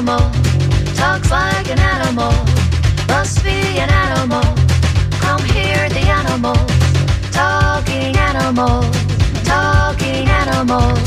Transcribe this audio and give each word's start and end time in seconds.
animal, 0.00 0.30
talks 0.94 1.30
like 1.30 1.68
an 1.68 1.78
animal, 1.78 2.32
must 3.06 3.44
be 3.44 3.60
an 3.78 3.90
animal. 3.90 4.40
Come 5.20 5.42
hear 5.44 5.90
the 5.90 6.00
animals, 6.08 6.56
talking 7.30 8.16
animals, 8.16 8.86
talking 9.44 10.26
animals. 10.26 10.98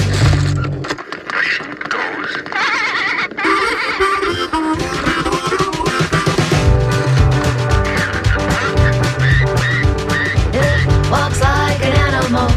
It 10.54 11.10
walks 11.10 11.42
like 11.42 11.82
an 11.84 11.96
animal, 12.08 12.48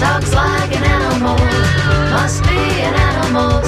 talks 0.00 0.34
like 0.34 0.72
an 0.74 0.82
animal, 0.82 1.38
must 2.10 2.42
be 2.42 2.58
an 2.58 2.94
animal. 2.94 3.59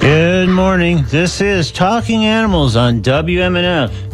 Good 0.00 0.48
morning. 0.48 1.04
This 1.08 1.40
is 1.40 1.72
Talking 1.72 2.24
Animals 2.24 2.76
on 2.76 3.02
WMNF. 3.02 4.07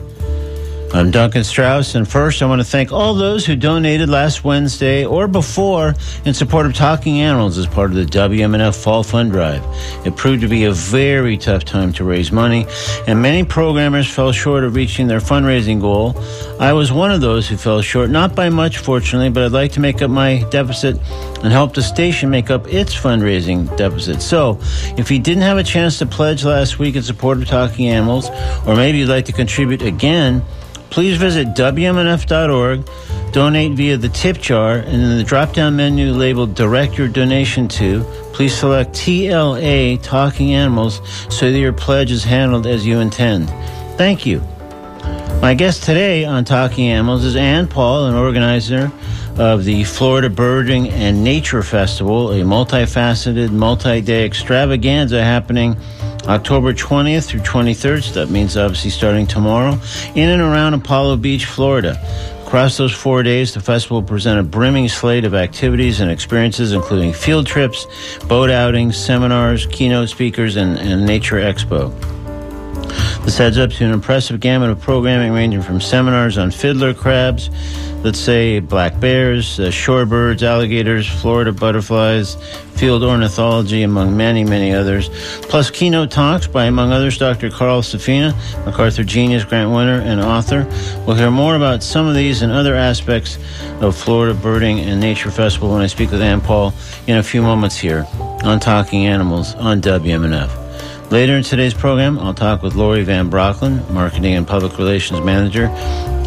I'm 0.95 1.11
Duncan 1.11 1.43
Strauss, 1.43 1.97
and 1.97 2.07
first 2.07 2.41
I 2.41 2.47
want 2.47 2.61
to 2.61 2.65
thank 2.65 2.93
all 2.93 3.15
those 3.15 3.45
who 3.45 3.57
donated 3.57 4.09
last 4.09 4.45
Wednesday 4.45 5.05
or 5.05 5.27
before 5.27 5.97
in 6.25 6.33
support 6.35 6.67
of 6.67 6.75
Talking 6.75 7.21
Animals 7.21 7.59
as 7.59 7.67
part 7.67 7.91
of 7.91 7.97
the 7.97 8.05
WMNF 8.05 8.81
Fall 8.81 9.03
Fund 9.03 9.33
Drive. 9.33 9.61
It 10.07 10.15
proved 10.15 10.43
to 10.43 10.49
be 10.49 10.67
a 10.67 10.73
very 10.73 11.37
tough 11.37 11.65
time 11.65 11.93
to 11.95 12.05
raise 12.05 12.31
money, 12.31 12.65
and 13.09 13.21
many 13.21 13.43
programmers 13.43 14.09
fell 14.09 14.31
short 14.31 14.63
of 14.63 14.77
reaching 14.77 15.09
their 15.09 15.19
fundraising 15.19 15.81
goal. 15.81 16.15
I 16.61 16.73
was 16.73 16.93
one 16.93 17.11
of 17.11 17.21
those 17.21 17.49
who 17.49 17.57
fell 17.57 17.83
short, 17.83 18.09
not 18.09 18.37
by 18.37 18.49
much, 18.49 18.79
fortunately, 18.79 19.31
but 19.31 19.43
I'd 19.43 19.51
like 19.51 19.73
to 19.73 19.81
make 19.81 20.01
up 20.01 20.13
my 20.13 20.45
deficit 20.51 20.97
and 21.43 21.53
help 21.53 21.75
the 21.75 21.83
station 21.83 22.31
make 22.31 22.53
up 22.53 22.73
its 22.73 22.95
fundraising 22.95 23.77
deficit. 23.77 24.23
So, 24.23 24.61
if 24.97 25.11
you 25.11 25.19
didn't 25.19 25.43
have 25.43 25.59
a 25.59 25.65
chance 25.65 25.99
to 25.99 26.07
pledge 26.07 26.45
last 26.45 26.79
week 26.79 26.95
in 26.95 27.03
support 27.03 27.39
of 27.39 27.49
Talking 27.49 27.89
Animals, 27.89 28.31
or 28.65 28.77
maybe 28.77 28.99
you'd 28.99 29.09
like 29.09 29.25
to 29.25 29.33
contribute 29.33 29.83
again, 29.83 30.41
please 30.95 31.17
visit 31.17 31.49
WMNF.org, 31.49 32.89
donate 33.33 33.73
via 33.73 33.97
the 33.97 34.09
tip 34.11 34.39
jar, 34.39 34.77
and 34.77 35.03
in 35.03 35.19
the 35.19 35.25
drop 35.25 35.53
down 35.53 35.75
menu 35.75 36.13
labeled 36.13 36.55
Direct 36.55 36.97
Your 36.97 37.09
Donation 37.09 37.67
to, 37.67 38.05
please 38.33 38.57
select 38.57 38.93
TLA 38.93 40.01
Talking 40.05 40.55
Animals 40.55 41.01
so 41.35 41.51
that 41.51 41.59
your 41.59 41.73
pledge 41.73 42.13
is 42.13 42.23
handled 42.23 42.69
as 42.69 42.87
you 42.87 43.01
intend. 43.01 43.49
Thank 43.99 44.25
you. 44.25 44.39
My 45.43 45.55
guest 45.55 45.83
today 45.83 46.25
on 46.27 46.45
Talking 46.45 46.87
Animals 46.87 47.25
is 47.25 47.35
Ann 47.35 47.67
Paul, 47.67 48.07
an 48.07 48.15
organizer 48.15 48.93
of 49.37 49.65
the 49.65 49.83
Florida 49.83 50.31
Birding 50.31 50.91
and 50.91 51.25
Nature 51.25 51.65
Festival, 51.65 52.31
a 52.31 52.43
multifaceted, 52.43 53.51
multi 53.51 54.01
day 54.01 54.25
extravaganza 54.25 55.25
happening 55.25 55.77
October 56.27 56.73
20th 56.73 57.27
through 57.27 57.41
23rd. 57.41 58.03
So 58.03 58.25
that 58.25 58.31
means 58.31 58.57
obviously 58.57 58.91
starting 58.91 59.27
tomorrow 59.27 59.79
in 60.15 60.31
and 60.31 60.43
around 60.43 60.75
Apollo 60.75 61.19
Beach, 61.19 61.47
Florida. 61.47 61.99
Across 62.47 62.77
those 62.77 62.95
four 62.95 63.23
days, 63.23 63.53
the 63.53 63.61
festival 63.61 64.01
will 64.01 64.09
present 64.09 64.39
a 64.39 64.43
brimming 64.43 64.89
slate 64.89 65.25
of 65.25 65.35
activities 65.35 66.01
and 66.01 66.11
experiences, 66.11 66.73
including 66.73 67.13
field 67.13 67.47
trips, 67.47 67.87
boat 68.29 68.51
outings, 68.51 68.97
seminars, 68.97 69.67
keynote 69.67 70.09
speakers, 70.09 70.57
and, 70.57 70.79
and 70.79 71.05
nature 71.05 71.37
expo. 71.37 71.93
This 73.23 73.41
adds 73.41 73.59
up 73.59 73.71
to 73.71 73.85
an 73.85 73.93
impressive 73.93 74.41
gamut 74.41 74.71
of 74.71 74.81
programming 74.81 75.33
ranging 75.33 75.63
from 75.63 75.81
seminars 75.81 76.37
on 76.37 76.51
fiddler 76.51 76.93
crabs, 76.93 77.51
let's 78.05 78.19
say 78.19 78.61
black 78.61 79.01
bears, 79.01 79.59
uh, 79.59 79.65
shorebirds, 79.65 80.43
alligators, 80.43 81.09
Florida 81.09 81.53
butterflies, 81.53 82.37
field 82.77 83.03
ornithology, 83.03 83.83
among 83.83 84.17
many, 84.17 84.45
many 84.45 84.75
others, 84.75 85.09
plus 85.49 85.71
keynote 85.71 86.11
talks 86.11 86.47
by, 86.47 86.67
among 86.67 86.93
others, 86.93 87.17
Dr. 87.17 87.51
Carl 87.51 87.81
Safina, 87.81 88.35
MacArthur 88.67 89.05
Genius 89.05 89.45
Grant 89.45 89.71
winner 89.71 90.01
and 90.01 90.21
author. 90.21 90.67
We'll 91.07 91.17
hear 91.17 91.31
more 91.31 91.57
about 91.57 91.83
some 91.83 92.07
of 92.07 92.15
these 92.15 92.43
and 92.43 92.53
other 92.53 92.75
aspects 92.75 93.39
of 93.81 93.97
Florida 93.97 94.35
Birding 94.35 94.81
and 94.81 95.01
Nature 95.01 95.31
Festival 95.31 95.73
when 95.73 95.81
I 95.81 95.87
speak 95.87 96.11
with 96.11 96.21
Ann 96.21 96.41
Paul 96.41 96.75
in 97.07 97.17
a 97.17 97.23
few 97.23 97.43
moments 97.43 97.77
here 97.77 98.07
on 98.43 98.61
Talking 98.61 99.07
Animals 99.07 99.55
on 99.55 99.81
WMNF. 99.81 100.64
Later 101.15 101.37
in 101.37 101.45
today's 101.45 101.75
program, 101.75 102.19
I'll 102.19 102.35
talk 102.35 102.61
with 102.61 102.75
Lori 102.75 103.05
Van 103.05 103.31
Brocklin, 103.31 103.89
Marketing 103.91 104.35
and 104.35 104.45
Public 104.45 104.77
Relations 104.79 105.21
Manager 105.21 105.67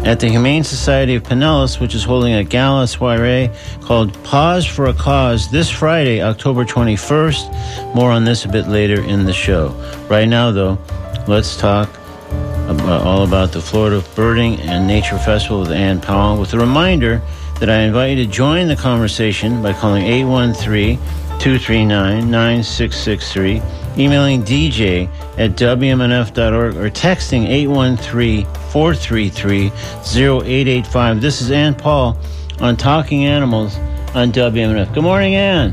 at 0.02 0.18
the 0.18 0.30
Humane 0.30 0.64
Society 0.64 1.14
of 1.14 1.24
Pinellas, 1.24 1.78
which 1.78 1.94
is 1.94 2.04
holding 2.04 2.32
a 2.32 2.42
gala 2.42 2.86
soiree 2.86 3.50
called 3.82 4.14
Pause 4.24 4.64
for 4.64 4.86
a 4.86 4.94
Cause 4.94 5.50
this 5.50 5.68
Friday, 5.68 6.22
October 6.22 6.64
21st. 6.64 7.94
More 7.94 8.10
on 8.10 8.24
this 8.24 8.46
a 8.46 8.48
bit 8.48 8.66
later 8.66 9.02
in 9.02 9.26
the 9.26 9.32
show. 9.34 9.68
Right 10.08 10.26
now, 10.26 10.52
though, 10.52 10.78
let's 11.26 11.54
talk 11.58 11.90
about, 12.66 13.02
all 13.02 13.24
about 13.24 13.52
the 13.52 13.60
Florida 13.60 14.02
Birding 14.16 14.58
and 14.62 14.86
Nature 14.86 15.18
Festival 15.18 15.60
with 15.60 15.70
Ann 15.70 16.00
Paul 16.00 16.40
with 16.40 16.54
a 16.54 16.58
reminder 16.58 17.20
that 17.60 17.68
I 17.68 17.80
invite 17.80 18.16
you 18.16 18.24
to 18.24 18.32
join 18.32 18.68
the 18.68 18.76
conversation 18.76 19.62
by 19.62 19.74
calling 19.74 20.06
813 20.06 20.96
239 21.40 22.30
9663 22.30 23.60
emailing 23.96 24.42
DJ 24.42 25.08
at 25.38 25.52
WMNF.org 25.52 26.76
or 26.76 26.90
texting 26.90 27.48
813 27.48 28.44
433 28.70 29.66
0885. 29.66 31.20
This 31.20 31.40
is 31.40 31.50
Ann 31.50 31.74
Paul 31.74 32.18
on 32.60 32.76
Talking 32.76 33.24
Animals 33.24 33.76
on 34.14 34.32
WMNF. 34.32 34.92
Good 34.92 35.02
morning, 35.02 35.34
Ann. 35.34 35.72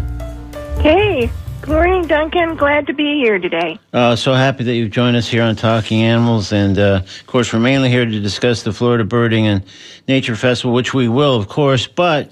Hey, 0.82 1.30
good 1.62 1.70
morning, 1.70 2.08
Duncan. 2.08 2.56
Glad 2.56 2.86
to 2.88 2.94
be 2.94 3.16
here 3.16 3.40
today. 3.40 3.80
Uh, 3.92 4.16
so 4.16 4.34
happy 4.34 4.64
that 4.64 4.76
you've 4.76 4.92
joined 4.92 5.18
us 5.18 5.28
here 5.28 5.42
on 5.42 5.56
Talking 5.56 6.04
Animals. 6.04 6.52
And 6.52 6.78
uh, 6.78 7.02
of 7.04 7.28
course, 7.28 7.52
we're 7.52 7.60
mainly 7.60 7.90
here 7.90 8.06
to 8.06 8.20
discuss 8.20 8.64
the 8.64 8.72
Florida 8.72 9.04
Birding 9.04 9.48
and 9.48 9.64
Nature 10.08 10.36
Festival, 10.36 10.74
which 10.74 10.94
we 10.94 11.08
will, 11.08 11.36
of 11.36 11.48
course. 11.48 11.88
But 11.88 12.32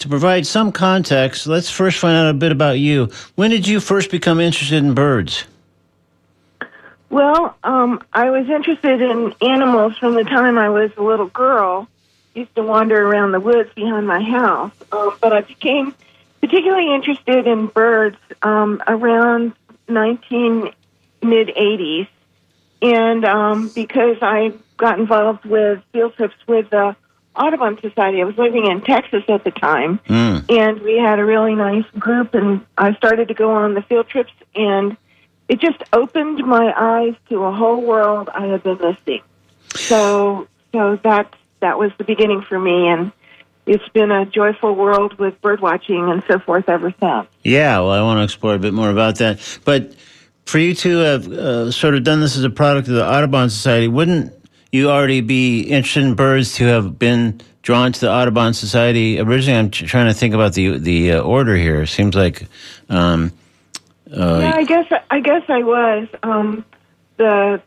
to 0.00 0.08
provide 0.08 0.46
some 0.46 0.72
context, 0.72 1.46
let's 1.46 1.70
first 1.70 1.98
find 1.98 2.16
out 2.16 2.30
a 2.30 2.34
bit 2.34 2.52
about 2.52 2.78
you. 2.78 3.10
When 3.36 3.50
did 3.50 3.68
you 3.68 3.80
first 3.80 4.10
become 4.10 4.40
interested 4.40 4.78
in 4.78 4.94
birds? 4.94 5.44
Well, 7.10 7.56
um, 7.64 8.02
I 8.12 8.30
was 8.30 8.48
interested 8.48 9.02
in 9.02 9.34
animals 9.42 9.98
from 9.98 10.14
the 10.14 10.24
time 10.24 10.58
I 10.58 10.70
was 10.70 10.90
a 10.96 11.02
little 11.02 11.26
girl. 11.26 11.86
Used 12.34 12.54
to 12.54 12.62
wander 12.62 13.06
around 13.06 13.32
the 13.32 13.40
woods 13.40 13.70
behind 13.74 14.06
my 14.06 14.22
house, 14.22 14.72
um, 14.92 15.16
but 15.20 15.32
I 15.32 15.40
became 15.40 15.94
particularly 16.40 16.94
interested 16.94 17.46
in 17.46 17.66
birds 17.66 18.16
um, 18.42 18.80
around 18.86 19.52
19 19.88 20.72
mid 21.22 21.48
80s, 21.48 22.08
and 22.80 23.24
um, 23.24 23.68
because 23.74 24.16
I 24.22 24.52
got 24.76 25.00
involved 25.00 25.44
with 25.44 25.82
field 25.92 26.14
trips 26.14 26.36
with 26.46 26.70
the 26.70 26.94
Audubon 27.36 27.78
Society. 27.80 28.20
I 28.20 28.24
was 28.24 28.36
living 28.36 28.66
in 28.66 28.80
Texas 28.82 29.22
at 29.28 29.44
the 29.44 29.50
time, 29.50 30.00
Mm. 30.08 30.44
and 30.50 30.80
we 30.82 30.98
had 30.98 31.18
a 31.18 31.24
really 31.24 31.54
nice 31.54 31.84
group, 31.98 32.34
and 32.34 32.60
I 32.76 32.94
started 32.94 33.28
to 33.28 33.34
go 33.34 33.50
on 33.52 33.74
the 33.74 33.82
field 33.82 34.08
trips, 34.08 34.32
and 34.54 34.96
it 35.48 35.60
just 35.60 35.82
opened 35.92 36.44
my 36.44 36.72
eyes 36.76 37.14
to 37.28 37.44
a 37.44 37.52
whole 37.52 37.80
world 37.82 38.28
I 38.34 38.46
had 38.46 38.62
been 38.62 38.78
missing. 38.78 39.22
So, 39.74 40.48
so 40.72 40.96
that 41.04 41.34
that 41.60 41.78
was 41.78 41.92
the 41.98 42.04
beginning 42.04 42.42
for 42.42 42.58
me, 42.58 42.88
and 42.88 43.12
it's 43.66 43.88
been 43.90 44.10
a 44.10 44.26
joyful 44.26 44.74
world 44.74 45.18
with 45.18 45.40
bird 45.40 45.60
watching 45.60 46.10
and 46.10 46.22
so 46.26 46.38
forth 46.38 46.68
ever 46.68 46.92
since. 46.98 47.28
Yeah, 47.44 47.78
well, 47.78 47.90
I 47.90 48.02
want 48.02 48.18
to 48.18 48.24
explore 48.24 48.54
a 48.54 48.58
bit 48.58 48.74
more 48.74 48.90
about 48.90 49.18
that. 49.18 49.38
But 49.64 49.94
for 50.46 50.58
you 50.58 50.74
to 50.74 50.98
have 50.98 51.28
uh, 51.30 51.70
sort 51.70 51.94
of 51.94 52.02
done 52.02 52.20
this 52.20 52.36
as 52.36 52.42
a 52.42 52.50
product 52.50 52.88
of 52.88 52.94
the 52.94 53.06
Audubon 53.08 53.50
Society, 53.50 53.86
wouldn't 53.86 54.32
you 54.72 54.90
already 54.90 55.20
be 55.20 55.62
interested 55.62 56.04
in 56.04 56.14
birds 56.14 56.54
to 56.54 56.64
have 56.64 56.98
been 56.98 57.40
drawn 57.62 57.92
to 57.92 58.00
the 58.00 58.10
Audubon 58.10 58.54
Society? 58.54 59.18
Originally, 59.20 59.58
I'm 59.58 59.70
tr- 59.70 59.86
trying 59.86 60.06
to 60.06 60.14
think 60.14 60.34
about 60.34 60.54
the 60.54 60.78
the 60.78 61.12
uh, 61.12 61.20
order 61.20 61.56
here. 61.56 61.82
It 61.82 61.88
seems 61.88 62.14
like. 62.14 62.46
Um, 62.88 63.32
uh, 64.12 64.40
yeah, 64.40 64.54
I 64.56 64.64
guess 64.64 64.92
I 65.10 65.20
guess 65.20 65.42
I 65.48 65.62
was 65.62 66.08
um, 66.22 66.64
the, 67.16 67.62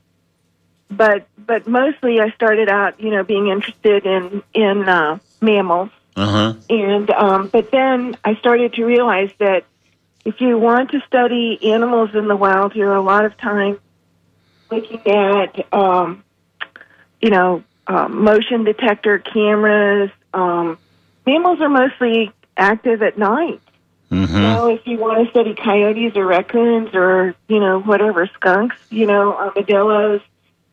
but 0.90 1.28
but 1.38 1.68
mostly 1.68 2.20
I 2.20 2.32
started 2.32 2.70
out, 2.70 3.00
you 3.00 3.12
know, 3.12 3.24
being 3.24 3.48
interested 3.48 4.06
in 4.06 4.44
in 4.54 4.90
uh, 4.90 5.20
mammals, 5.42 5.90
uh 6.16 6.28
huh. 6.28 6.54
and 6.70 7.10
um, 7.12 7.48
but 7.48 7.72
then 7.72 8.18
I 8.26 8.36
started 8.36 8.74
to 8.74 8.84
realize 8.84 9.32
that 9.40 9.66
if 10.26 10.40
you 10.40 10.58
want 10.58 10.92
to 10.92 11.02
study 11.02 11.60
animals 11.72 12.12
in 12.14 12.28
the 12.28 12.36
wild, 12.36 12.76
you're 12.76 12.96
a 12.96 13.02
lot 13.02 13.26
of 13.26 13.36
time 13.38 13.80
looking 14.72 15.06
at, 15.08 15.74
um, 15.74 16.24
you 17.24 17.30
know, 17.30 17.64
uh, 17.88 18.10
motion 18.10 18.66
detector 18.66 19.18
cameras. 19.18 20.12
Um, 20.34 20.78
mammals 21.26 21.62
are 21.62 21.70
mostly 21.70 22.32
active 22.58 23.02
at 23.02 23.18
night. 23.18 23.62
hmm 24.10 24.26
So 24.26 24.68
if 24.68 24.86
you 24.86 24.98
want 24.98 25.24
to 25.24 25.32
study 25.32 25.56
coyotes 25.56 26.16
or 26.18 26.26
raccoons 26.26 26.94
or 26.94 27.34
you 27.48 27.60
know 27.62 27.80
whatever 27.80 28.28
skunks, 28.28 28.76
you 28.90 29.06
know 29.08 29.34
armadillos, 29.34 30.22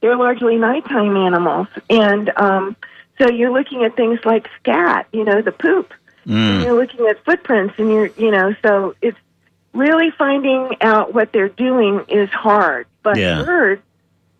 they're 0.00 0.16
largely 0.16 0.56
nighttime 0.56 1.16
animals, 1.16 1.68
and 1.88 2.30
um, 2.36 2.76
So 3.18 3.30
you're 3.30 3.52
looking 3.52 3.84
at 3.84 3.96
things 3.96 4.18
like 4.24 4.48
scat, 4.58 5.06
you 5.12 5.24
know, 5.24 5.40
the 5.42 5.52
poop. 5.52 5.92
Mm. 6.26 6.64
you're 6.64 6.74
looking 6.74 7.06
at 7.06 7.24
footprints, 7.24 7.74
and 7.78 7.90
you're, 7.90 8.06
you 8.18 8.30
know, 8.30 8.54
so 8.62 8.94
it's 9.00 9.16
really 9.72 10.10
finding 10.18 10.76
out 10.82 11.14
what 11.14 11.32
they're 11.32 11.48
doing 11.48 12.04
is 12.08 12.28
hard. 12.30 12.86
But 13.02 13.16
Yeah. 13.18 13.42
birds 13.42 13.82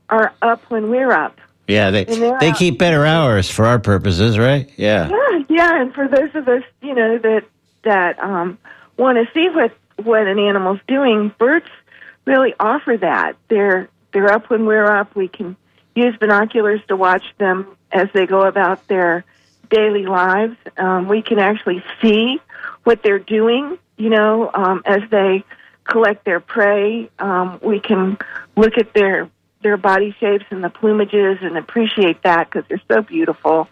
are 0.08 0.32
up 0.42 0.62
when 0.70 0.90
we're 0.90 1.12
up. 1.12 1.38
Yeah, 1.70 1.90
they 1.90 2.04
they 2.04 2.52
keep 2.52 2.78
better 2.78 3.06
hours 3.06 3.50
for 3.50 3.66
our 3.66 3.78
purposes, 3.78 4.38
right? 4.38 4.70
Yeah. 4.76 5.08
Yeah, 5.08 5.42
yeah, 5.48 5.80
and 5.80 5.94
for 5.94 6.08
those 6.08 6.34
of 6.34 6.48
us, 6.48 6.62
you 6.82 6.94
know, 6.94 7.18
that 7.18 7.44
that 7.84 8.18
um, 8.18 8.58
want 8.96 9.18
to 9.18 9.32
see 9.32 9.48
what 9.48 9.72
what 10.04 10.26
an 10.26 10.38
animal's 10.38 10.80
doing, 10.86 11.32
birds 11.38 11.68
really 12.24 12.54
offer 12.58 12.96
that. 12.96 13.36
They're 13.48 13.88
they're 14.12 14.32
up 14.32 14.50
when 14.50 14.66
we're 14.66 14.86
up. 14.86 15.14
We 15.14 15.28
can 15.28 15.56
use 15.94 16.16
binoculars 16.16 16.80
to 16.88 16.96
watch 16.96 17.24
them 17.38 17.76
as 17.92 18.08
they 18.12 18.26
go 18.26 18.42
about 18.42 18.86
their 18.88 19.24
daily 19.70 20.06
lives. 20.06 20.56
Um, 20.76 21.08
we 21.08 21.22
can 21.22 21.38
actually 21.38 21.82
see 22.00 22.40
what 22.84 23.02
they're 23.02 23.18
doing, 23.18 23.78
you 23.96 24.10
know, 24.10 24.50
um, 24.52 24.82
as 24.84 25.02
they 25.10 25.44
collect 25.84 26.24
their 26.24 26.40
prey. 26.40 27.10
Um, 27.18 27.60
we 27.62 27.80
can 27.80 28.18
look 28.56 28.78
at 28.78 28.92
their 28.94 29.28
their 29.62 29.76
body 29.76 30.14
shapes 30.18 30.44
and 30.50 30.64
the 30.64 30.68
plumages 30.68 31.44
and 31.44 31.56
appreciate 31.56 32.22
that 32.22 32.50
because 32.50 32.64
they're 32.68 32.82
so 32.90 33.02
beautiful. 33.02 33.68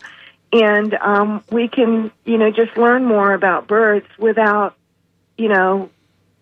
And 0.53 0.95
um, 0.95 1.45
we 1.51 1.69
can, 1.69 2.11
you 2.25 2.39
know, 2.39 2.51
just 2.51 2.77
learn 2.77 3.05
more 3.05 3.33
about 3.33 3.67
birds 3.67 4.07
without, 4.19 4.75
you 5.37 5.49
know, 5.49 5.91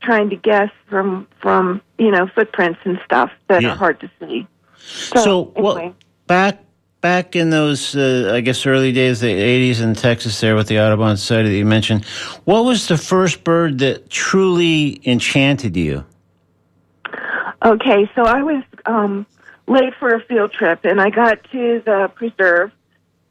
trying 0.00 0.30
to 0.30 0.36
guess 0.36 0.70
from 0.88 1.26
from 1.40 1.80
you 1.98 2.10
know 2.10 2.28
footprints 2.28 2.78
and 2.84 3.00
stuff 3.04 3.30
that 3.48 3.62
Yeah. 3.62 3.72
are 3.72 3.76
hard 3.76 4.00
to 4.00 4.10
see. 4.20 4.46
So, 4.76 5.52
well, 5.56 5.78
anyway. 5.78 5.94
back 6.26 6.62
back 7.00 7.34
in 7.34 7.50
those, 7.50 7.96
uh, 7.96 8.32
I 8.32 8.40
guess, 8.40 8.66
early 8.66 8.92
days, 8.92 9.20
the 9.20 9.28
'80s 9.28 9.82
in 9.82 9.94
Texas, 9.94 10.40
there 10.40 10.54
with 10.54 10.68
the 10.68 10.78
Audubon 10.78 11.16
Society 11.16 11.48
that 11.50 11.56
you 11.56 11.64
mentioned, 11.66 12.04
what 12.44 12.64
was 12.64 12.86
the 12.86 12.96
first 12.96 13.42
bird 13.42 13.78
that 13.80 14.10
truly 14.10 15.00
enchanted 15.04 15.76
you? 15.76 16.04
Okay, 17.64 18.08
so 18.14 18.22
I 18.22 18.42
was 18.42 18.62
um, 18.84 19.26
late 19.66 19.94
for 19.98 20.14
a 20.14 20.20
field 20.20 20.52
trip, 20.52 20.84
and 20.84 21.00
I 21.00 21.10
got 21.10 21.42
to 21.50 21.82
the 21.84 22.10
preserve 22.14 22.72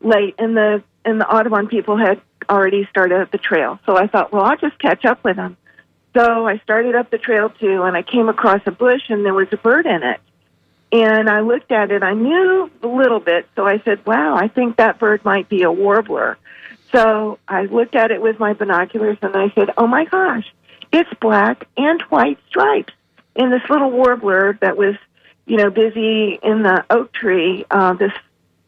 late, 0.02 0.36
and 0.38 0.56
the 0.56 0.84
and 1.04 1.22
the 1.22 1.28
Audubon 1.28 1.68
people 1.68 1.98
had 1.98 2.22
already 2.50 2.88
started 2.90 3.22
up 3.22 3.32
the 3.32 3.38
trail. 3.38 3.80
So 3.86 3.98
I 3.98 4.08
thought, 4.08 4.32
well, 4.32 4.44
I'll 4.44 4.58
just 4.58 4.78
catch 4.80 5.06
up 5.06 5.24
with 5.24 5.36
them. 5.36 5.58
So 6.16 6.48
I 6.48 6.58
started 6.60 6.96
up 6.96 7.10
the 7.12 7.18
trail 7.18 7.50
too, 7.50 7.84
and 7.84 7.96
I 7.96 8.02
came 8.02 8.30
across 8.30 8.62
a 8.66 8.72
bush, 8.72 9.02
and 9.10 9.26
there 9.26 9.34
was 9.34 9.48
a 9.52 9.58
bird 9.58 9.86
in 9.86 10.04
it. 10.04 10.20
And 10.92 11.30
I 11.30 11.42
looked 11.42 11.72
at 11.72 11.92
it. 11.92 12.04
I 12.04 12.14
knew 12.14 12.70
a 12.82 12.88
little 12.88 13.20
bit, 13.20 13.48
so 13.56 13.68
I 13.68 13.80
said, 13.80 14.06
"Wow, 14.06 14.36
I 14.36 14.48
think 14.48 14.78
that 14.78 15.00
bird 15.00 15.26
might 15.26 15.50
be 15.50 15.64
a 15.64 15.72
warbler." 15.72 16.38
So 16.92 17.40
I 17.48 17.64
looked 17.64 17.96
at 17.96 18.12
it 18.12 18.22
with 18.22 18.40
my 18.40 18.54
binoculars, 18.54 19.18
and 19.22 19.36
I 19.36 19.50
said, 19.56 19.72
"Oh 19.78 19.88
my 19.88 20.06
gosh, 20.06 20.46
it's 20.92 21.10
black 21.20 21.68
and 21.76 22.02
white 22.04 22.40
stripes." 22.48 22.94
in 23.36 23.50
this 23.50 23.62
little 23.70 23.92
warbler 23.92 24.58
that 24.62 24.78
was, 24.78 24.96
you 25.46 25.58
know, 25.58 25.70
busy 25.70 26.40
in 26.42 26.64
the 26.64 26.84
oak 26.90 27.12
tree, 27.14 27.66
uh, 27.72 27.94
this 27.94 28.12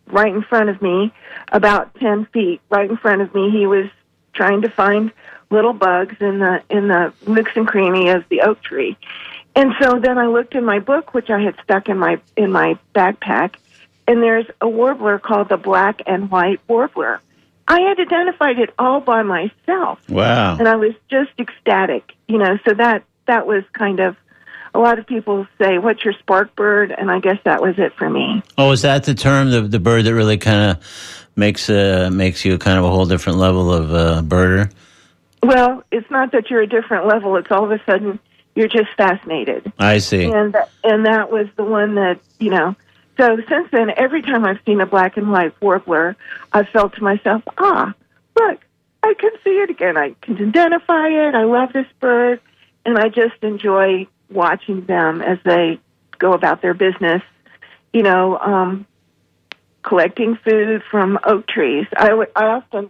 right 0.08 0.34
in 0.34 0.42
front 0.42 0.70
of 0.70 0.82
me, 0.82 1.12
about 1.52 1.94
ten 1.96 2.26
feet 2.28 2.62
right 2.70 2.90
in 2.90 2.98
front 2.98 3.22
of 3.22 3.34
me. 3.34 3.50
He 3.52 3.66
was 3.66 3.88
trying 4.34 4.62
to 4.62 4.70
find 4.70 5.12
little 5.50 5.74
bugs 5.74 6.16
in 6.20 6.40
the 6.40 6.62
in 6.70 6.88
the 6.88 7.14
nooks 7.28 7.52
and 7.56 7.68
cranny 7.68 8.10
of 8.10 8.24
the 8.30 8.42
oak 8.42 8.62
tree. 8.62 8.98
And 9.56 9.74
so 9.82 10.00
then 10.00 10.18
I 10.20 10.28
looked 10.28 10.54
in 10.54 10.64
my 10.66 10.80
book, 10.80 11.14
which 11.16 11.30
I 11.32 11.42
had 11.42 11.56
stuck 11.64 11.90
in 11.90 11.98
my 11.98 12.20
in 12.36 12.52
my 12.52 12.78
backpack, 12.94 13.56
and 14.08 14.22
there's 14.22 14.46
a 14.62 14.68
warbler 14.70 15.18
called 15.20 15.50
the 15.50 15.58
black 15.58 16.02
and 16.06 16.30
white 16.30 16.60
warbler. 16.68 17.22
I 17.68 17.82
had 17.82 18.00
identified 18.00 18.60
it 18.60 18.74
all 18.80 19.02
by 19.02 19.24
myself 19.24 20.00
Wow. 20.10 20.56
and 20.58 20.70
I 20.70 20.78
was 20.78 20.94
just 21.10 21.32
ecstatic, 21.38 22.14
you 22.28 22.38
know. 22.38 22.58
So 22.66 22.74
that 22.76 23.04
that 23.26 23.46
was 23.48 23.64
kind 23.74 24.00
of 24.00 24.16
a 24.74 24.80
lot 24.80 25.00
of 25.00 25.08
people 25.08 25.48
say, 25.60 25.78
"What's 25.78 26.04
your 26.04 26.14
spark 26.14 26.56
bird?" 26.56 26.94
And 26.96 27.12
I 27.12 27.20
guess 27.20 27.38
that 27.44 27.62
was 27.62 27.76
it 27.78 27.94
for 27.96 28.10
me. 28.10 28.42
Oh, 28.58 28.72
is 28.72 28.82
that 28.82 29.04
the 29.04 29.14
term, 29.14 29.52
the 29.52 29.62
the 29.62 29.80
bird 29.80 30.06
that 30.06 30.14
really 30.14 30.38
kind 30.38 30.72
of 30.72 31.28
makes 31.36 31.70
uh, 31.70 32.10
makes 32.12 32.44
you 32.46 32.58
kind 32.58 32.78
of 32.78 32.86
a 32.86 32.90
whole 32.90 33.06
different 33.06 33.40
level 33.40 33.72
of 33.72 33.94
uh, 33.94 34.22
birder? 34.24 34.72
Well, 35.44 35.84
it's 35.92 36.10
not 36.10 36.32
that 36.32 36.50
you're 36.50 36.62
a 36.62 36.68
different 36.68 37.08
level; 37.08 37.36
it's 37.38 37.52
all 37.52 37.64
of 37.64 37.72
a 37.72 37.82
sudden 37.86 38.20
you're 38.56 38.68
just 38.68 38.90
fascinated, 38.98 39.72
I 39.78 40.00
see. 40.00 40.26
and 40.26 40.56
and 40.84 41.06
that 41.06 41.32
was 41.32 41.48
the 41.56 41.64
one 41.64 41.96
that 41.96 42.20
you 42.40 42.50
know. 42.50 42.76
So 43.18 43.38
since 43.48 43.70
then, 43.72 43.92
every 43.96 44.22
time 44.22 44.46
I've 44.46 44.60
seen 44.66 44.82
a 44.82 44.86
black 44.86 45.18
and 45.18 45.32
white 45.32 45.60
warbler, 45.62 46.16
I've 46.54 46.68
felt 46.70 46.96
to 46.96 47.04
myself, 47.04 47.44
"Ah, 47.58 47.94
look, 48.36 48.60
I 49.04 49.14
can 49.14 49.32
see 49.44 49.52
it 49.52 49.70
again. 49.70 49.96
I 49.96 50.16
can 50.22 50.36
identify 50.36 51.08
it. 51.08 51.36
I 51.36 51.44
love 51.44 51.72
this 51.72 51.88
bird, 52.00 52.42
and 52.86 52.98
I 52.98 53.10
just 53.10 53.36
enjoy 53.42 54.08
watching 54.30 54.86
them 54.86 55.22
as 55.22 55.38
they 55.44 55.80
go 56.20 56.34
about 56.34 56.62
their 56.62 56.74
business. 56.74 57.22
You 57.94 58.04
know, 58.04 58.38
um, 58.38 58.86
collecting 59.84 60.36
food 60.44 60.84
from 60.92 61.18
oak 61.24 61.48
trees. 61.48 61.88
I 61.98 62.14
would- 62.14 62.32
I 62.36 62.46
often 62.48 62.90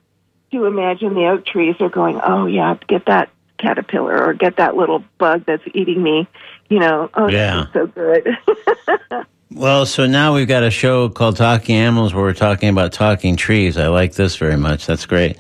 do 0.51 0.66
imagine 0.66 1.13
the 1.13 1.28
oak 1.28 1.45
trees 1.45 1.75
are 1.80 1.89
going, 1.89 2.19
"Oh 2.24 2.45
yeah, 2.45 2.75
get 2.88 3.06
that 3.06 3.30
caterpillar 3.57 4.25
or 4.25 4.34
get 4.34 4.56
that 4.57 4.75
little 4.75 5.04
bug 5.18 5.44
that's 5.45 5.63
eating 5.74 6.01
me." 6.01 6.28
You 6.69 6.80
know, 6.80 7.10
oh, 7.13 7.28
Yeah. 7.30 7.66
so 7.74 7.88
good. 7.88 8.28
Well, 9.49 9.85
so 9.85 10.05
now 10.05 10.35
we've 10.35 10.47
got 10.47 10.63
a 10.63 10.69
show 10.69 11.07
called 11.07 11.38
Talking 11.38 11.75
Animals 11.75 12.13
where 12.13 12.23
we're 12.23 12.33
talking 12.33 12.67
about 12.67 12.91
talking 12.91 13.38
trees. 13.38 13.77
I 13.77 13.88
like 13.88 14.13
this 14.13 14.35
very 14.35 14.57
much. 14.57 14.85
That's 14.85 15.05
great. 15.05 15.38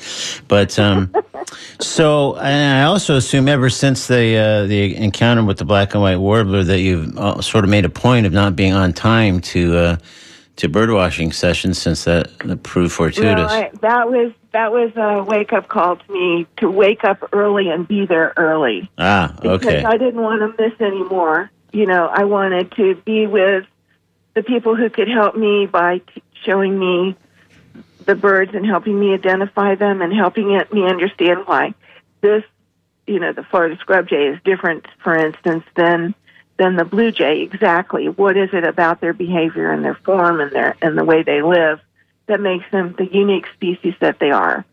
But 0.47 0.79
um, 0.79 1.13
so, 1.81 2.35
and 2.37 2.77
I 2.77 2.83
also 2.83 3.17
assume 3.17 3.49
ever 3.49 3.69
since 3.69 4.07
the 4.07 4.37
uh, 4.37 4.65
the 4.67 4.95
encounter 4.95 5.43
with 5.43 5.57
the 5.57 5.65
black 5.65 5.93
and 5.93 6.01
white 6.01 6.17
warbler 6.17 6.63
that 6.63 6.79
you've 6.79 7.17
uh, 7.17 7.41
sort 7.41 7.65
of 7.65 7.69
made 7.69 7.83
a 7.83 7.89
point 7.89 8.25
of 8.25 8.31
not 8.31 8.55
being 8.55 8.73
on 8.73 8.93
time 8.93 9.41
to 9.41 9.77
uh, 9.77 9.97
to 10.55 10.69
birdwatching 10.69 11.33
sessions 11.33 11.77
since 11.77 12.05
that, 12.05 12.37
that 12.39 12.63
proved 12.63 12.91
No, 12.91 12.95
fortuitous. 12.95 13.51
I, 13.51 13.71
that 13.81 14.09
was 14.09 14.31
that 14.53 14.71
was 14.71 14.91
a 14.95 15.23
wake 15.23 15.51
up 15.51 15.67
call 15.67 15.97
to 15.97 16.11
me 16.11 16.47
to 16.57 16.71
wake 16.71 17.03
up 17.03 17.29
early 17.33 17.69
and 17.69 17.85
be 17.85 18.05
there 18.05 18.33
early. 18.37 18.89
ah, 18.97 19.35
okay. 19.39 19.57
because. 19.57 19.83
I 19.83 19.97
didn't 19.97 20.21
want 20.21 20.57
to 20.57 20.63
miss 20.63 20.79
anymore. 20.79 21.51
You 21.73 21.85
know, 21.85 22.07
I 22.07 22.23
wanted 22.23 22.71
to 22.77 22.95
be 23.05 23.27
with 23.27 23.65
the 24.37 24.43
people 24.43 24.75
who 24.75 24.87
could 24.87 25.07
help 25.07 25.35
me 25.35 25.65
by 25.65 25.97
t- 25.97 26.21
showing 26.45 26.77
me 26.77 27.15
the 28.05 28.13
birds 28.13 28.53
and 28.53 28.63
helping 28.63 28.99
me 28.99 29.11
identify 29.11 29.73
them 29.73 29.99
and 29.99 30.13
helping 30.13 30.51
it, 30.51 30.71
me 30.71 30.87
understand 30.87 31.39
why 31.47 31.73
this, 32.21 32.43
you 33.07 33.19
know, 33.19 33.33
the 33.33 33.41
Florida 33.41 33.75
scrub 33.79 34.07
jay 34.07 34.27
is 34.27 34.39
different, 34.45 34.85
for 35.03 35.17
instance, 35.17 35.63
than 35.75 36.13
than 36.57 36.75
the 36.75 36.85
blue 36.85 37.11
jay. 37.11 37.41
Exactly, 37.41 38.09
what 38.09 38.37
is 38.37 38.51
it 38.53 38.63
about 38.63 39.01
their 39.01 39.13
behavior 39.13 39.71
and 39.71 39.83
their 39.83 39.95
form 39.95 40.39
and 40.39 40.51
their 40.51 40.75
and 40.83 40.95
the 40.95 41.03
way 41.03 41.23
they 41.23 41.41
live 41.41 41.79
that 42.27 42.39
makes 42.39 42.69
them 42.71 42.93
the 42.95 43.07
unique 43.07 43.47
species 43.55 43.95
that 44.01 44.19
they 44.19 44.29
are? 44.29 44.65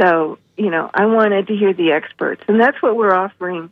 So, 0.00 0.38
you 0.56 0.70
know, 0.70 0.90
I 0.94 1.04
wanted 1.04 1.48
to 1.48 1.54
hear 1.54 1.74
the 1.74 1.92
experts, 1.92 2.42
and 2.48 2.58
that's 2.58 2.80
what 2.80 2.96
we're 2.96 3.14
offering. 3.14 3.70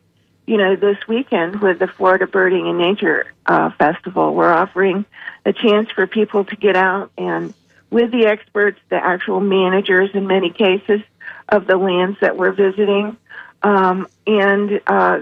You 0.51 0.57
know, 0.57 0.75
this 0.75 0.97
weekend 1.07 1.61
with 1.61 1.79
the 1.79 1.87
Florida 1.87 2.27
Birding 2.27 2.67
and 2.67 2.77
Nature 2.77 3.31
uh, 3.45 3.69
Festival, 3.79 4.35
we're 4.35 4.51
offering 4.51 5.05
a 5.45 5.53
chance 5.53 5.89
for 5.91 6.05
people 6.07 6.43
to 6.43 6.57
get 6.57 6.75
out 6.75 7.09
and, 7.17 7.53
with 7.89 8.11
the 8.11 8.25
experts, 8.25 8.77
the 8.89 8.97
actual 8.97 9.39
managers 9.39 10.09
in 10.13 10.27
many 10.27 10.49
cases 10.49 10.99
of 11.47 11.67
the 11.67 11.77
lands 11.77 12.17
that 12.19 12.35
we're 12.35 12.51
visiting, 12.51 13.15
um, 13.63 14.09
and 14.27 14.81
uh, 14.87 15.19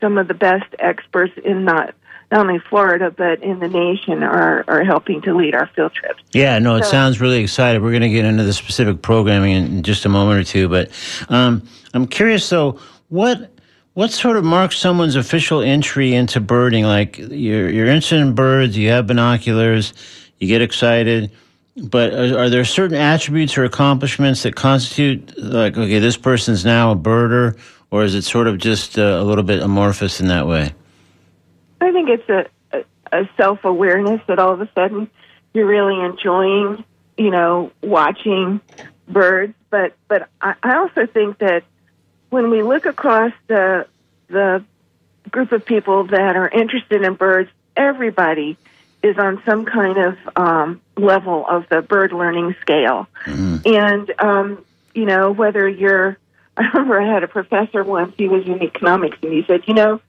some 0.00 0.16
of 0.16 0.28
the 0.28 0.34
best 0.34 0.72
experts 0.78 1.32
in 1.44 1.64
not 1.64 1.96
not 2.30 2.46
only 2.46 2.60
Florida 2.60 3.10
but 3.10 3.42
in 3.42 3.58
the 3.58 3.68
nation 3.68 4.22
are 4.22 4.64
are 4.68 4.84
helping 4.84 5.20
to 5.22 5.34
lead 5.34 5.56
our 5.56 5.66
field 5.74 5.92
trips. 5.92 6.22
Yeah, 6.32 6.60
no, 6.60 6.76
it 6.76 6.84
So- 6.84 6.92
sounds 6.92 7.20
really 7.20 7.40
exciting. 7.42 7.82
We're 7.82 7.90
going 7.90 8.02
to 8.02 8.10
get 8.10 8.24
into 8.24 8.44
the 8.44 8.52
specific 8.52 9.02
programming 9.02 9.54
in 9.56 9.82
just 9.82 10.04
a 10.04 10.08
moment 10.08 10.38
or 10.38 10.44
two, 10.44 10.68
but 10.68 10.88
um, 11.28 11.62
I'm 11.94 12.06
curious 12.06 12.48
though, 12.48 12.78
what 13.08 13.50
what 13.98 14.12
sort 14.12 14.36
of 14.36 14.44
marks 14.44 14.78
someone's 14.78 15.16
official 15.16 15.60
entry 15.60 16.14
into 16.14 16.38
birding? 16.38 16.84
Like 16.84 17.18
you're 17.18 17.68
you're 17.68 17.86
interested 17.86 18.20
in 18.20 18.32
birds, 18.32 18.78
you 18.78 18.90
have 18.90 19.08
binoculars, 19.08 19.92
you 20.38 20.46
get 20.46 20.62
excited, 20.62 21.32
but 21.76 22.14
are, 22.14 22.38
are 22.38 22.48
there 22.48 22.64
certain 22.64 22.96
attributes 22.96 23.58
or 23.58 23.64
accomplishments 23.64 24.44
that 24.44 24.54
constitute 24.54 25.36
like 25.36 25.76
okay, 25.76 25.98
this 25.98 26.16
person's 26.16 26.64
now 26.64 26.92
a 26.92 26.96
birder, 26.96 27.58
or 27.90 28.04
is 28.04 28.14
it 28.14 28.22
sort 28.22 28.46
of 28.46 28.58
just 28.58 29.00
uh, 29.00 29.02
a 29.02 29.24
little 29.24 29.42
bit 29.42 29.60
amorphous 29.60 30.20
in 30.20 30.28
that 30.28 30.46
way? 30.46 30.72
I 31.80 31.90
think 31.90 32.08
it's 32.08 32.28
a, 32.28 32.46
a, 32.72 32.84
a 33.22 33.28
self 33.36 33.64
awareness 33.64 34.20
that 34.28 34.38
all 34.38 34.52
of 34.52 34.60
a 34.60 34.68
sudden 34.76 35.10
you're 35.54 35.66
really 35.66 36.00
enjoying, 36.04 36.84
you 37.16 37.32
know, 37.32 37.72
watching 37.82 38.60
birds. 39.08 39.54
But 39.70 39.96
but 40.06 40.28
I, 40.40 40.54
I 40.62 40.76
also 40.76 41.04
think 41.06 41.38
that 41.38 41.64
when 42.30 42.50
we 42.50 42.62
look 42.62 42.86
across 42.86 43.32
the 43.46 43.86
the 44.28 44.64
group 45.30 45.52
of 45.52 45.64
people 45.64 46.04
that 46.04 46.36
are 46.36 46.48
interested 46.48 47.02
in 47.02 47.14
birds, 47.14 47.50
everybody 47.76 48.56
is 49.02 49.16
on 49.18 49.42
some 49.46 49.64
kind 49.64 49.96
of 49.98 50.16
um, 50.36 50.80
level 50.96 51.46
of 51.48 51.68
the 51.70 51.80
bird 51.82 52.12
learning 52.12 52.54
scale. 52.60 53.06
And, 53.64 54.12
um, 54.18 54.64
you 54.94 55.04
know, 55.06 55.30
whether 55.30 55.68
you're, 55.68 56.18
I 56.56 56.68
remember 56.74 57.00
I 57.00 57.12
had 57.12 57.22
a 57.22 57.28
professor 57.28 57.84
once, 57.84 58.14
he 58.18 58.28
was 58.28 58.44
in 58.46 58.62
economics, 58.62 59.18
and 59.22 59.32
he 59.32 59.44
said, 59.46 59.62
you 59.66 59.74
know, 59.74 60.00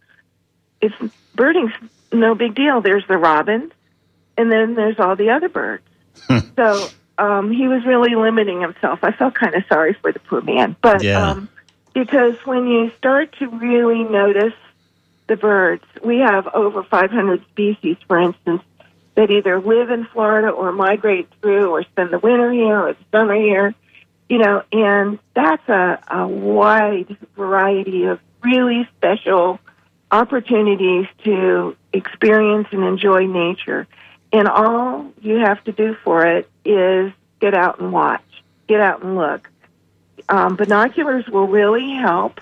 it's 0.82 0.96
birding's 1.36 1.72
no 2.12 2.34
big 2.36 2.56
deal. 2.56 2.82
There's 2.82 3.06
the 3.08 3.18
robins, 3.18 3.72
and 4.38 4.52
then 4.52 4.76
there's 4.76 5.00
all 5.00 5.16
the 5.16 5.30
other 5.30 5.50
birds. 5.50 5.84
so 6.56 6.92
um, 7.18 7.52
he 7.52 7.68
was 7.68 7.86
really 7.86 8.16
limiting 8.16 8.62
himself. 8.62 9.00
I 9.04 9.12
felt 9.12 9.36
kind 9.36 9.54
of 9.56 9.64
sorry 9.72 9.96
for 10.02 10.12
the 10.12 10.20
poor 10.20 10.42
man, 10.42 10.76
but 10.82 11.04
Yeah. 11.04 11.32
um, 11.32 11.50
because 12.00 12.36
when 12.46 12.66
you 12.68 12.92
start 12.98 13.34
to 13.40 13.48
really 13.50 14.04
notice 14.04 14.54
the 15.28 15.36
birds, 15.36 15.84
we 16.04 16.20
have 16.20 16.48
over 16.48 16.82
500 16.84 17.46
species, 17.50 17.98
for 18.08 18.18
instance, 18.18 18.64
that 19.16 19.30
either 19.30 19.60
live 19.60 19.90
in 19.90 20.06
Florida 20.06 20.48
or 20.48 20.72
migrate 20.72 21.28
through 21.42 21.72
or 21.72 21.84
spend 21.84 22.12
the 22.12 22.20
winter 22.20 22.52
here 22.54 22.80
or 22.80 22.94
the 22.94 23.06
summer 23.12 23.36
here. 23.36 23.76
You 24.30 24.38
know, 24.38 24.64
and 24.72 25.20
that's 25.34 25.68
a, 25.68 26.00
a 26.08 26.28
wide 26.28 27.18
variety 27.36 28.06
of 28.06 28.20
really 28.42 28.88
special 28.98 29.60
opportunities 30.10 31.08
to 31.26 31.76
experience 31.92 32.70
and 32.72 32.84
enjoy 32.84 33.26
nature. 33.26 33.88
And 34.32 34.48
all 34.48 35.12
you 35.22 35.40
have 35.40 35.62
to 35.66 35.74
do 35.74 35.98
for 36.04 36.26
it 36.26 36.50
is 36.64 37.12
get 37.42 37.56
out 37.56 37.82
and 37.82 37.92
watch, 37.92 38.24
get 38.68 38.80
out 38.80 39.04
and 39.04 39.16
look. 39.18 39.50
Um, 40.30 40.56
binoculars 40.56 41.28
will 41.28 41.48
really 41.48 41.96
help. 41.96 42.40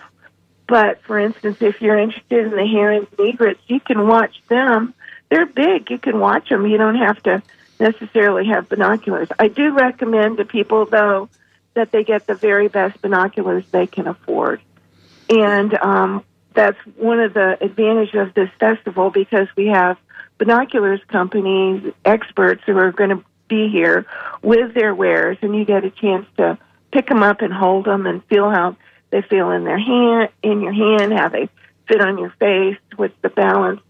But 0.68 1.02
for 1.04 1.18
instance, 1.18 1.62
if 1.62 1.82
you're 1.82 1.98
interested 1.98 2.46
in 2.46 2.52
the 2.52 3.08
and 3.08 3.08
egrets, 3.20 3.62
you 3.68 3.80
can 3.80 4.06
watch 4.08 4.36
them. 4.50 4.94
They're 5.30 5.46
big. 5.46 5.90
You 5.90 5.98
can 5.98 6.20
watch 6.20 6.50
them. 6.50 6.68
You 6.68 6.78
don't 6.78 6.98
have 6.98 7.24
to 7.24 7.42
necessarily 7.80 8.48
have 8.48 8.68
binoculars. 8.68 9.30
I 9.40 9.48
do 9.48 9.74
recommend 9.74 10.38
to 10.38 10.46
people, 10.46 10.86
though, 10.86 11.30
that 11.74 11.92
they 11.92 12.04
get 12.04 12.28
the 12.28 12.36
very 12.36 12.68
best 12.68 13.02
binoculars 13.02 13.64
they 13.72 13.88
can 13.88 14.08
afford. 14.08 14.62
And 15.30 15.74
um, 15.76 16.26
that's 16.54 16.78
one 16.98 17.20
of 17.20 17.34
the 17.34 17.58
advantages 17.62 18.16
of 18.16 18.34
this 18.34 18.50
festival 18.60 19.10
because 19.10 19.48
we 19.56 19.68
have 19.68 19.98
binoculars 20.38 21.02
companies, 21.08 21.94
experts 22.04 22.64
who 22.66 22.78
are 22.78 22.92
going 22.92 23.12
to 23.12 23.24
be 23.48 23.70
here 23.70 24.06
with 24.42 24.74
their 24.74 24.94
wares, 24.94 25.38
and 25.42 25.56
you 25.56 25.64
get 25.64 25.86
a 25.86 25.92
chance 25.92 26.26
to 26.38 26.58
pick 26.92 27.08
them 27.08 27.24
up 27.24 27.42
and 27.42 27.54
hold 27.54 27.86
them 27.86 28.06
and 28.06 28.24
feel 28.26 28.50
how 28.50 28.76
they 29.10 29.22
feel 29.22 29.52
in 29.52 29.64
their 29.64 29.78
hand, 29.78 30.30
in 30.44 30.62
your 30.62 30.74
hand, 30.74 31.14
how 31.14 31.30
they 31.30 31.50
fit 31.88 32.02
on 32.02 32.18
your 32.18 32.32
face, 32.32 32.78
what's 32.96 33.16
the 33.22 33.30
balance, 33.30 33.82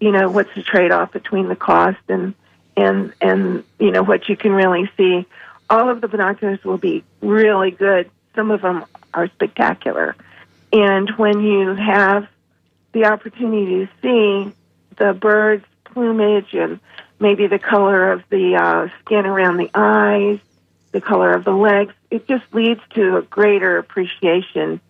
you 0.00 0.12
know, 0.12 0.30
what's 0.30 0.54
the 0.54 0.62
trade 0.62 0.92
off 0.92 1.12
between 1.12 1.48
the 1.48 1.56
cost 1.56 1.98
and 2.08 2.34
and 2.76 3.12
and 3.20 3.64
you 3.78 3.90
know 3.90 4.02
what 4.02 4.28
you 4.28 4.36
can 4.36 4.52
really 4.52 4.90
see. 4.96 5.26
All 5.70 5.88
of 5.90 6.00
the 6.00 6.08
binoculars 6.08 6.62
will 6.64 6.78
be 6.78 7.04
really 7.20 7.70
good. 7.70 8.10
Some 8.34 8.50
of 8.50 8.62
them 8.62 8.84
are 9.12 9.28
spectacular. 9.28 10.14
And 10.72 11.10
when 11.16 11.40
you 11.40 11.74
have 11.74 12.28
the 12.92 13.06
opportunity 13.06 13.86
to 13.86 13.88
see 14.02 14.52
the 14.96 15.12
bird's 15.12 15.64
plumage 15.84 16.52
and 16.52 16.78
maybe 17.18 17.46
the 17.46 17.58
color 17.58 18.12
of 18.12 18.22
the 18.30 18.56
uh, 18.56 18.88
skin 19.00 19.26
around 19.26 19.56
the 19.56 19.70
eyes, 19.74 20.38
the 20.92 21.00
color 21.00 21.32
of 21.32 21.44
the 21.44 21.52
legs, 21.52 21.94
it 22.10 22.26
just 22.26 22.44
leads 22.52 22.80
to 22.94 23.18
a 23.18 23.22
greater 23.22 23.78
appreciation 23.78 24.80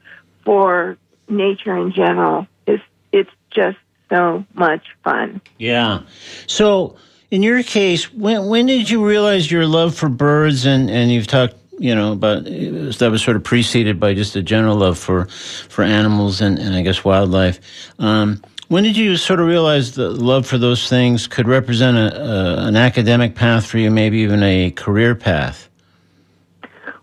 for 0.45 0.97
nature 1.29 1.77
in 1.77 1.93
general. 1.93 2.47
It's 2.67 2.83
it's 3.13 3.31
just 3.51 3.79
so 4.09 4.45
much 4.55 4.85
fun. 5.05 5.41
Yeah. 5.59 6.01
So, 6.47 6.97
in 7.31 7.43
your 7.43 7.63
case, 7.63 8.13
when 8.13 8.47
when 8.47 8.67
did 8.67 8.89
you 8.89 9.07
realize 9.07 9.51
your 9.51 9.67
love 9.67 9.95
for 9.95 10.09
birds? 10.09 10.65
And 10.65 10.91
and 10.91 11.11
you've 11.11 11.27
talked, 11.27 11.57
you 11.79 11.95
know, 11.95 12.13
about 12.13 12.45
that 12.45 13.09
was 13.11 13.23
sort 13.23 13.37
of 13.37 13.45
preceded 13.45 13.99
by 14.01 14.15
just 14.15 14.37
a 14.37 14.43
general 14.43 14.77
love 14.77 14.99
for 14.99 15.27
for 15.27 15.83
animals 15.83 16.41
and 16.41 16.59
and 16.59 16.75
I 16.75 16.83
guess 16.83 17.05
wildlife. 17.05 17.61
Um, 17.99 18.43
when 18.69 18.85
did 18.85 18.99
you 18.99 19.17
sort 19.17 19.41
of 19.41 19.47
realize 19.47 19.95
the 19.95 20.11
love 20.11 20.47
for 20.47 20.59
those 20.59 20.91
things 20.91 21.27
could 21.27 21.49
represent 21.49 21.97
a, 21.97 22.21
a, 22.21 22.67
an 22.67 22.77
academic 22.77 23.35
path 23.35 23.65
for 23.65 23.79
you, 23.79 23.91
maybe 23.91 24.19
even 24.19 24.43
a 24.43 24.71
career 24.71 25.15
path? 25.15 25.68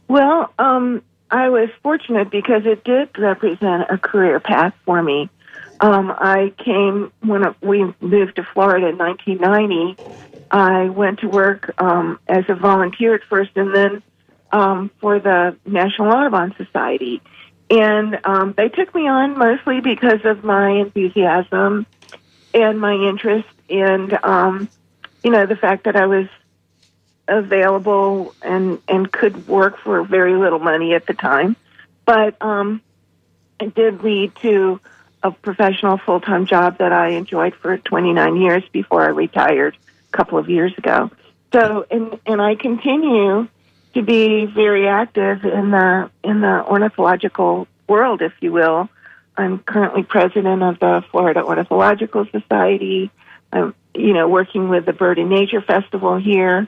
Well, 0.07 0.51
um, 0.59 1.03
I 1.31 1.49
was 1.49 1.69
fortunate 1.81 2.29
because 2.29 2.63
it 2.65 2.83
did 2.83 3.09
represent 3.17 3.85
a 3.89 3.97
career 3.97 4.39
path 4.39 4.73
for 4.85 5.01
me. 5.01 5.29
Um, 5.79 6.11
I 6.15 6.53
came 6.63 7.11
when 7.21 7.43
we 7.61 7.93
moved 7.99 8.37
to 8.37 8.43
Florida 8.53 8.87
in 8.87 8.97
1990. 8.97 9.97
I 10.51 10.89
went 10.89 11.19
to 11.19 11.27
work 11.27 11.73
um, 11.77 12.19
as 12.27 12.45
a 12.47 12.55
volunteer 12.55 13.15
at 13.15 13.23
first, 13.29 13.51
and 13.55 13.75
then 13.75 14.03
um, 14.51 14.91
for 15.01 15.19
the 15.19 15.57
National 15.65 16.11
Audubon 16.13 16.53
Society. 16.55 17.21
And 17.69 18.19
um, 18.23 18.53
they 18.55 18.69
took 18.69 18.93
me 18.93 19.07
on 19.07 19.37
mostly 19.37 19.81
because 19.81 20.23
of 20.23 20.43
my 20.43 20.69
enthusiasm 20.69 21.87
and 22.53 22.79
my 22.79 22.93
interest 22.93 23.47
in, 23.67 24.11
um, 24.23 24.69
you 25.23 25.31
know, 25.31 25.45
the 25.45 25.55
fact 25.55 25.85
that 25.85 25.95
I 25.95 26.05
was 26.05 26.27
available 27.27 28.35
and 28.41 28.79
and 28.87 29.11
could 29.11 29.47
work 29.47 29.79
for 29.79 30.03
very 30.03 30.35
little 30.35 30.59
money 30.59 30.93
at 30.93 31.05
the 31.05 31.13
time, 31.13 31.55
but 32.05 32.41
um, 32.41 32.81
it 33.59 33.73
did 33.75 34.03
lead 34.03 34.35
to 34.37 34.79
a 35.23 35.31
professional 35.31 35.97
full 35.97 36.21
time 36.21 36.45
job 36.45 36.77
that 36.77 36.91
I 36.91 37.09
enjoyed 37.09 37.55
for 37.55 37.77
29 37.77 38.35
years 38.37 38.63
before 38.71 39.03
I 39.03 39.09
retired 39.09 39.77
a 40.09 40.17
couple 40.17 40.37
of 40.37 40.49
years 40.49 40.73
ago. 40.77 41.09
So 41.51 41.85
and 41.89 42.19
and 42.25 42.41
I 42.41 42.55
continue 42.55 43.47
to 43.95 44.01
be 44.01 44.45
very 44.45 44.87
active 44.87 45.43
in 45.45 45.71
the 45.71 46.11
in 46.23 46.41
the 46.41 46.63
ornithological 46.65 47.67
world, 47.87 48.21
if 48.21 48.33
you 48.41 48.51
will. 48.51 48.89
I'm 49.37 49.59
currently 49.59 50.03
president 50.03 50.63
of 50.63 50.79
the 50.79 51.03
Florida 51.11 51.43
Ornithological 51.43 52.25
Society. 52.31 53.11
I'm, 53.51 53.73
you 53.93 54.13
know, 54.13 54.27
working 54.27 54.69
with 54.69 54.85
the 54.85 54.93
Bird 54.93 55.19
and 55.19 55.29
Nature 55.29 55.61
Festival 55.61 56.17
here, 56.17 56.67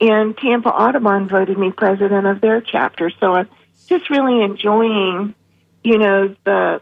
and 0.00 0.36
Tampa 0.36 0.68
Audubon 0.68 1.28
voted 1.28 1.58
me 1.58 1.70
president 1.70 2.26
of 2.26 2.40
their 2.40 2.60
chapter. 2.60 3.10
So 3.10 3.32
I'm 3.32 3.48
just 3.86 4.10
really 4.10 4.42
enjoying, 4.42 5.34
you 5.82 5.98
know, 5.98 6.34
the 6.44 6.80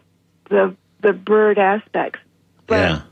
the 0.50 0.76
the 1.00 1.12
bird 1.12 1.58
aspects. 1.58 2.20
But 2.66 2.90
yeah. 2.90 3.02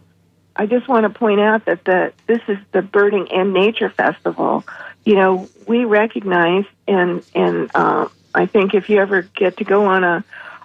I 0.56 0.66
just 0.66 0.88
want 0.88 1.04
to 1.04 1.10
point 1.10 1.40
out 1.40 1.66
that 1.66 1.84
the 1.84 2.12
this 2.26 2.40
is 2.48 2.58
the 2.72 2.82
Birding 2.82 3.30
and 3.32 3.52
Nature 3.52 3.90
Festival. 3.90 4.64
You 5.04 5.16
know, 5.16 5.48
we 5.66 5.84
recognize 5.84 6.64
and 6.88 7.24
and 7.34 7.70
uh, 7.74 8.08
I 8.34 8.46
think 8.46 8.74
if 8.74 8.88
you 8.88 8.98
ever 8.98 9.22
get 9.22 9.58
to 9.58 9.64
go 9.64 9.86
on 9.86 10.04
a 10.04 10.24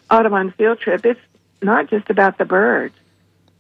Audubon 0.10 0.52
field 0.52 0.80
trip, 0.80 1.06
it's 1.06 1.20
not 1.62 1.90
just 1.90 2.10
about 2.10 2.38
the 2.38 2.46
birds. 2.46 2.96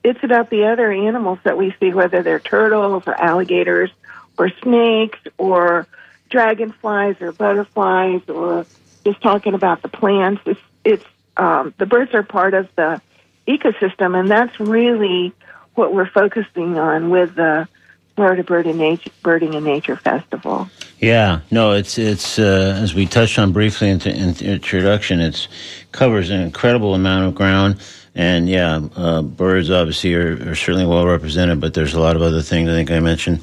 It's 0.03 0.23
about 0.23 0.49
the 0.49 0.65
other 0.65 0.91
animals 0.91 1.39
that 1.43 1.57
we 1.57 1.75
see, 1.79 1.93
whether 1.93 2.23
they're 2.23 2.39
turtles 2.39 3.03
or 3.05 3.19
alligators 3.19 3.91
or 4.37 4.49
snakes 4.61 5.19
or 5.37 5.87
dragonflies 6.29 7.15
or 7.21 7.31
butterflies 7.31 8.21
or 8.27 8.65
just 9.05 9.21
talking 9.21 9.53
about 9.53 9.81
the 9.81 9.87
plants. 9.87 10.41
It's, 10.45 10.59
it's 10.83 11.05
um, 11.37 11.73
the 11.77 11.85
birds 11.85 12.13
are 12.13 12.23
part 12.23 12.53
of 12.53 12.67
the 12.75 13.01
ecosystem, 13.47 14.19
and 14.19 14.29
that's 14.29 14.59
really 14.59 15.33
what 15.75 15.93
we're 15.93 16.09
focusing 16.09 16.77
on 16.77 17.09
with 17.09 17.35
the 17.35 17.67
Florida 18.15 18.43
Bird 18.43 18.65
and 18.65 18.79
Nature 18.79 19.11
Birding 19.21 19.53
and 19.53 19.63
Nature 19.63 19.95
Festival. 19.95 20.67
Yeah, 20.99 21.41
no, 21.51 21.73
it's 21.73 21.99
it's 21.99 22.39
uh, 22.39 22.75
as 22.81 22.95
we 22.95 23.05
touched 23.05 23.37
on 23.37 23.51
briefly 23.51 23.89
in, 23.89 24.01
in 24.01 24.33
the 24.33 24.53
introduction. 24.53 25.21
It's 25.21 25.47
covers 25.91 26.31
an 26.31 26.41
incredible 26.41 26.95
amount 26.95 27.27
of 27.27 27.35
ground, 27.35 27.79
and 28.17 28.49
yeah, 28.49 28.81
uh, 28.95 29.21
birds 29.21 29.69
obviously 29.69 30.15
are, 30.15 30.49
are 30.49 30.55
certainly 30.55 30.87
well 30.87 31.05
represented. 31.05 31.61
But 31.61 31.75
there's 31.75 31.93
a 31.93 31.99
lot 31.99 32.15
of 32.15 32.23
other 32.23 32.41
things. 32.41 32.67
I 32.67 32.73
think 32.73 32.89
I 32.89 32.99
mentioned 32.99 33.37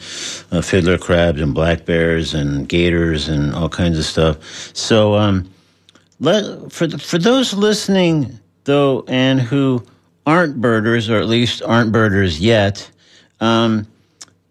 uh, 0.50 0.60
fiddler 0.60 0.98
crabs 0.98 1.40
and 1.40 1.54
black 1.54 1.84
bears 1.84 2.34
and 2.34 2.68
gators 2.68 3.28
and 3.28 3.54
all 3.54 3.68
kinds 3.68 3.98
of 3.98 4.04
stuff. 4.04 4.76
So, 4.76 5.14
um, 5.14 5.48
let 6.18 6.72
for 6.72 6.88
the, 6.88 6.98
for 6.98 7.18
those 7.18 7.54
listening 7.54 8.40
though, 8.64 9.04
and 9.06 9.40
who 9.40 9.84
aren't 10.26 10.60
birders, 10.60 11.08
or 11.08 11.18
at 11.18 11.26
least 11.26 11.62
aren't 11.62 11.92
birders 11.92 12.40
yet, 12.40 12.90
um, 13.40 13.86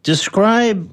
describe 0.03 0.89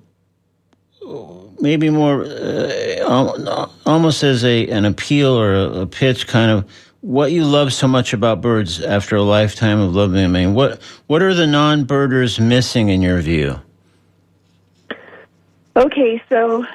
maybe 1.60 1.88
more 1.88 2.24
uh, 2.24 3.66
almost 3.86 4.24
as 4.24 4.44
a 4.44 4.66
an 4.68 4.84
appeal 4.84 5.30
or 5.30 5.54
a, 5.54 5.82
a 5.82 5.86
pitch 5.86 6.26
kind 6.26 6.50
of 6.50 6.68
what 7.00 7.32
you 7.32 7.44
love 7.44 7.72
so 7.72 7.88
much 7.88 8.12
about 8.12 8.40
birds 8.40 8.80
after 8.80 9.16
a 9.16 9.22
lifetime 9.22 9.80
of 9.80 9.94
loving 9.94 10.16
them. 10.16 10.36
I 10.36 10.44
mean, 10.46 10.54
what 10.54 10.82
what 11.06 11.22
are 11.22 11.34
the 11.34 11.46
non-birders 11.46 12.38
missing 12.38 12.88
in 12.88 13.02
your 13.02 13.20
view? 13.20 13.60
Okay, 15.76 16.22
so 16.28 16.66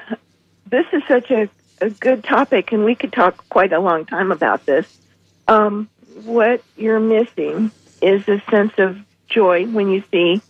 this 0.66 0.86
is 0.92 1.02
such 1.06 1.30
a, 1.30 1.48
a 1.80 1.90
good 1.90 2.24
topic, 2.24 2.72
and 2.72 2.84
we 2.84 2.94
could 2.94 3.12
talk 3.12 3.48
quite 3.50 3.72
a 3.72 3.78
long 3.78 4.04
time 4.04 4.32
about 4.32 4.66
this. 4.66 4.98
Um, 5.46 5.88
what 6.24 6.62
you're 6.76 6.98
missing 6.98 7.70
is 8.02 8.26
a 8.28 8.42
sense 8.50 8.72
of 8.78 8.98
joy 9.28 9.66
when 9.66 9.90
you 9.90 10.02
see 10.10 10.40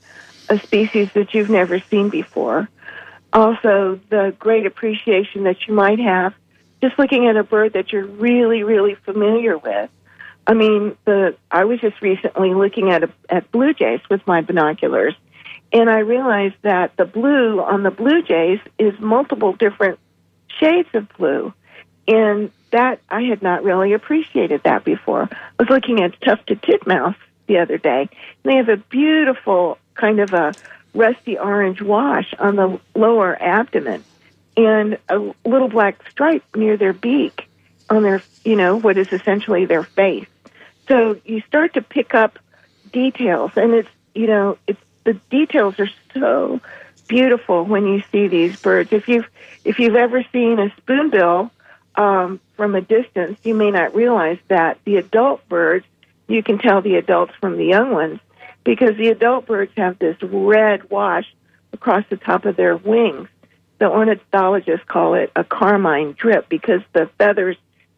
a 0.49 0.59
species 0.59 1.12
that 1.12 1.35
you've 1.35 1.50
never 1.50 1.80
seen 1.80 2.09
before. 2.09 2.68
Also, 3.33 4.00
the 4.09 4.35
great 4.38 4.64
appreciation 4.64 5.42
that 5.42 5.66
you 5.66 5.75
might 5.75 5.99
have 5.99 6.35
just 6.83 6.99
looking 6.99 7.26
at 7.26 7.37
a 7.37 7.42
bird 7.42 7.73
that 7.75 7.92
you're 7.92 8.06
really, 8.06 8.62
really 8.62 8.95
familiar 8.95 9.56
with. 9.56 9.90
I 10.47 10.54
mean, 10.54 10.97
the 11.04 11.37
I 11.50 11.64
was 11.64 11.80
just 11.80 12.00
recently 12.00 12.54
looking 12.54 12.90
at 12.90 13.02
a, 13.02 13.11
at 13.28 13.50
blue 13.50 13.75
jays 13.75 14.00
with 14.09 14.25
my 14.26 14.42
binoculars, 14.42 15.14
and 15.73 15.90
I 15.90 15.99
realized 16.00 16.54
that 16.62 16.97
the 16.97 17.04
blue 17.04 17.61
on 17.61 17.83
the 17.83 17.90
blue 17.90 18.23
jays 18.23 18.61
is 18.78 18.99
multiple 19.00 19.54
different 19.54 19.99
shades 20.61 20.88
of 20.95 21.09
blue, 21.16 21.52
and 22.06 22.52
that 22.71 23.00
I 23.09 23.23
had 23.23 23.42
not 23.42 23.64
really 23.64 23.92
appreciated 23.92 24.62
that 24.64 24.85
before. 24.85 25.28
I 25.33 25.37
was 25.59 25.68
looking 25.68 26.02
at 26.02 26.21
tufted 26.21 26.62
titmouse 26.62 27.16
the 27.49 27.59
other 27.59 27.78
day, 27.78 28.02
and 28.02 28.09
they 28.45 28.56
have 28.56 28.68
a 28.68 28.76
beautiful 28.76 29.78
kind 29.95 30.21
of 30.21 30.33
a 30.33 30.54
rusty 30.95 31.38
orange 31.38 31.83
wash 31.83 32.33
on 32.38 32.56
the 32.56 32.80
lower 32.95 33.40
abdomen, 33.40 34.04
and 34.56 34.98
a 35.08 35.18
little 35.44 35.68
black 35.68 36.08
stripe 36.10 36.44
near 36.54 36.76
their 36.76 36.92
beak 36.92 37.48
on 37.90 38.02
their, 38.02 38.22
you 38.44 38.56
know, 38.56 38.76
what 38.76 38.96
is 38.98 39.12
essentially 39.12 39.66
their 39.66 39.82
face. 39.82 40.26
So 40.88 41.20
you 41.25 41.40
start 41.42 41.75
to 41.75 41.82
pick 41.82 42.14
up 42.14 42.38
details, 42.92 43.52
and 43.56 43.75
it's 43.75 43.88
you 44.14 44.26
know 44.26 44.58
it's 44.66 44.80
the 45.04 45.14
details 45.30 45.78
are 45.78 45.90
so 46.14 46.60
beautiful 47.08 47.64
when 47.64 47.86
you 47.86 48.02
see 48.12 48.28
these 48.28 48.60
birds. 48.60 48.92
If 48.92 49.08
you've 49.08 49.28
if 49.64 49.78
you've 49.78 49.96
ever 49.96 50.25
seen 50.32 50.58
a 50.58 50.72
spoonbill 50.76 51.50
um, 51.96 52.40
from 52.56 52.75
a 52.75 52.80
distance, 52.80 53.38
you 53.42 53.54
may 53.54 53.70
not 53.70 53.94
realize 53.94 54.38
that 54.48 54.78
the 54.84 54.96
adult 54.96 55.46
birds 55.48 55.86
you 56.28 56.42
can 56.42 56.58
tell 56.58 56.82
the 56.82 56.96
adults 56.96 57.32
from 57.40 57.56
the 57.56 57.64
young 57.64 57.92
ones 57.92 58.20
because 58.64 58.96
the 58.96 59.08
adult 59.08 59.46
birds 59.46 59.72
have 59.76 59.98
this 59.98 60.20
red 60.22 60.90
wash 60.90 61.32
across 61.72 62.04
the 62.10 62.16
top 62.16 62.44
of 62.44 62.56
their 62.56 62.76
wings. 62.76 63.28
The 63.78 63.87
ornithologists 63.87 64.87
call 64.87 65.14
it 65.14 65.30
a 65.37 65.45
carmine 65.45 66.12
drip 66.12 66.49
because 66.49 66.80
the 66.92 67.11
feathers 67.18 67.56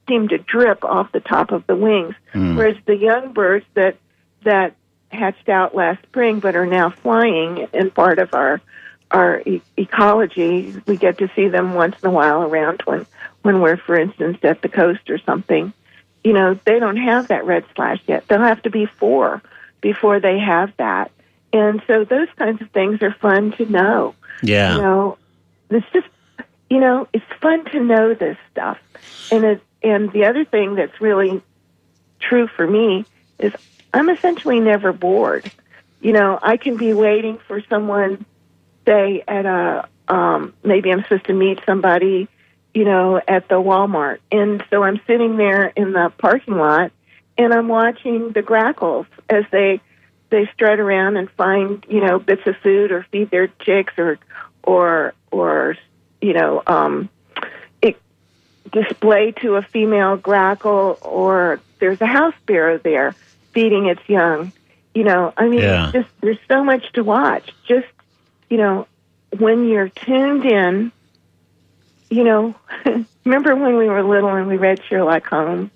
seem 0.08 0.28
to 0.28 0.38
drip 0.38 0.84
off 0.84 1.12
the 1.12 1.20
top 1.20 1.52
of 1.52 1.66
the 1.66 1.76
wings. 1.76 2.14
Mm. 2.34 2.56
Whereas 2.56 2.76
the 2.86 2.96
young 2.96 3.32
birds 3.32 3.66
that 3.74 3.96
that 4.44 4.74
hatched 5.10 5.48
out 5.48 5.74
last 5.74 6.02
spring 6.02 6.40
but 6.40 6.54
are 6.54 6.66
now 6.66 6.90
flying 6.90 7.68
in 7.72 7.90
part 7.90 8.18
of 8.18 8.34
our 8.34 8.60
our 9.10 9.40
e- 9.46 9.62
ecology, 9.76 10.74
we 10.86 10.96
get 10.96 11.18
to 11.18 11.30
see 11.34 11.48
them 11.48 11.74
once 11.74 11.96
in 12.02 12.08
a 12.08 12.12
while 12.12 12.42
around 12.42 12.82
when 12.84 13.06
when 13.42 13.60
we're, 13.60 13.76
for 13.76 13.98
instance, 13.98 14.38
at 14.42 14.62
the 14.62 14.68
coast 14.68 15.08
or 15.08 15.18
something. 15.18 15.72
You 16.24 16.32
know, 16.32 16.58
they 16.64 16.78
don't 16.78 16.96
have 16.96 17.28
that 17.28 17.46
red 17.46 17.64
slash 17.74 18.00
yet. 18.06 18.26
They'll 18.28 18.40
have 18.40 18.62
to 18.62 18.70
be 18.70 18.86
four 18.86 19.40
before 19.80 20.20
they 20.20 20.38
have 20.38 20.72
that. 20.76 21.10
And 21.52 21.82
so 21.86 22.04
those 22.04 22.28
kinds 22.36 22.60
of 22.60 22.70
things 22.70 23.00
are 23.02 23.14
fun 23.14 23.52
to 23.52 23.64
know. 23.64 24.14
Yeah. 24.42 24.74
You 24.74 24.82
know, 24.82 25.18
it's 25.70 25.86
just 25.92 26.08
you 26.70 26.80
know, 26.80 27.08
it's 27.12 27.24
fun 27.40 27.64
to 27.66 27.80
know 27.80 28.14
this 28.14 28.36
stuff. 28.50 28.78
And 29.30 29.44
it 29.44 29.62
and 29.82 30.12
the 30.12 30.24
other 30.24 30.44
thing 30.44 30.74
that's 30.74 31.00
really 31.00 31.40
true 32.20 32.48
for 32.48 32.66
me 32.66 33.04
is 33.38 33.52
I'm 33.94 34.10
essentially 34.10 34.60
never 34.60 34.92
bored. 34.92 35.50
You 36.00 36.12
know, 36.12 36.38
I 36.40 36.56
can 36.56 36.76
be 36.76 36.92
waiting 36.92 37.38
for 37.46 37.62
someone, 37.68 38.24
say 38.84 39.22
at 39.26 39.46
a 39.46 39.88
um, 40.08 40.54
maybe 40.62 40.90
I'm 40.90 41.02
supposed 41.02 41.26
to 41.26 41.34
meet 41.34 41.60
somebody, 41.66 42.28
you 42.72 42.84
know, 42.84 43.20
at 43.28 43.48
the 43.48 43.56
Walmart, 43.56 44.18
and 44.32 44.64
so 44.70 44.82
I'm 44.82 45.00
sitting 45.06 45.36
there 45.36 45.66
in 45.66 45.92
the 45.92 46.12
parking 46.16 46.56
lot, 46.56 46.92
and 47.36 47.52
I'm 47.52 47.68
watching 47.68 48.32
the 48.32 48.42
grackles 48.42 49.06
as 49.28 49.44
they 49.50 49.80
they 50.30 50.48
strut 50.54 50.80
around 50.80 51.16
and 51.16 51.30
find 51.32 51.84
you 51.88 52.00
know 52.00 52.18
bits 52.18 52.42
of 52.46 52.56
food 52.62 52.90
or 52.90 53.06
feed 53.10 53.30
their 53.30 53.48
chicks 53.48 53.94
or 53.98 54.18
or 54.68 55.14
or 55.30 55.76
you 56.20 56.34
know 56.34 56.62
um, 56.66 57.08
it, 57.80 57.96
display 58.72 59.32
to 59.32 59.56
a 59.56 59.62
female 59.62 60.16
grackle 60.16 60.98
or 61.02 61.60
there's 61.78 62.00
a 62.00 62.06
house 62.06 62.34
sparrow 62.42 62.78
there 62.78 63.14
feeding 63.52 63.86
its 63.86 64.02
young. 64.08 64.52
You 64.94 65.04
know, 65.04 65.32
I 65.36 65.48
mean, 65.48 65.60
Yeah. 65.60 65.90
just 65.92 66.08
there's 66.20 66.38
so 66.48 66.62
much 66.64 66.92
to 66.92 67.02
watch. 67.02 67.50
Just 67.66 67.86
you 68.50 68.58
know, 68.58 68.86
when 69.38 69.68
you're 69.68 69.88
tuned 69.88 70.44
in, 70.44 70.92
you 72.10 72.24
know, 72.24 72.54
remember 73.24 73.54
when 73.56 73.76
we 73.76 73.88
were 73.88 74.02
little 74.02 74.30
and 74.34 74.48
we 74.48 74.56
read 74.56 74.80
Sherlock 74.88 75.26
Holmes? 75.26 75.70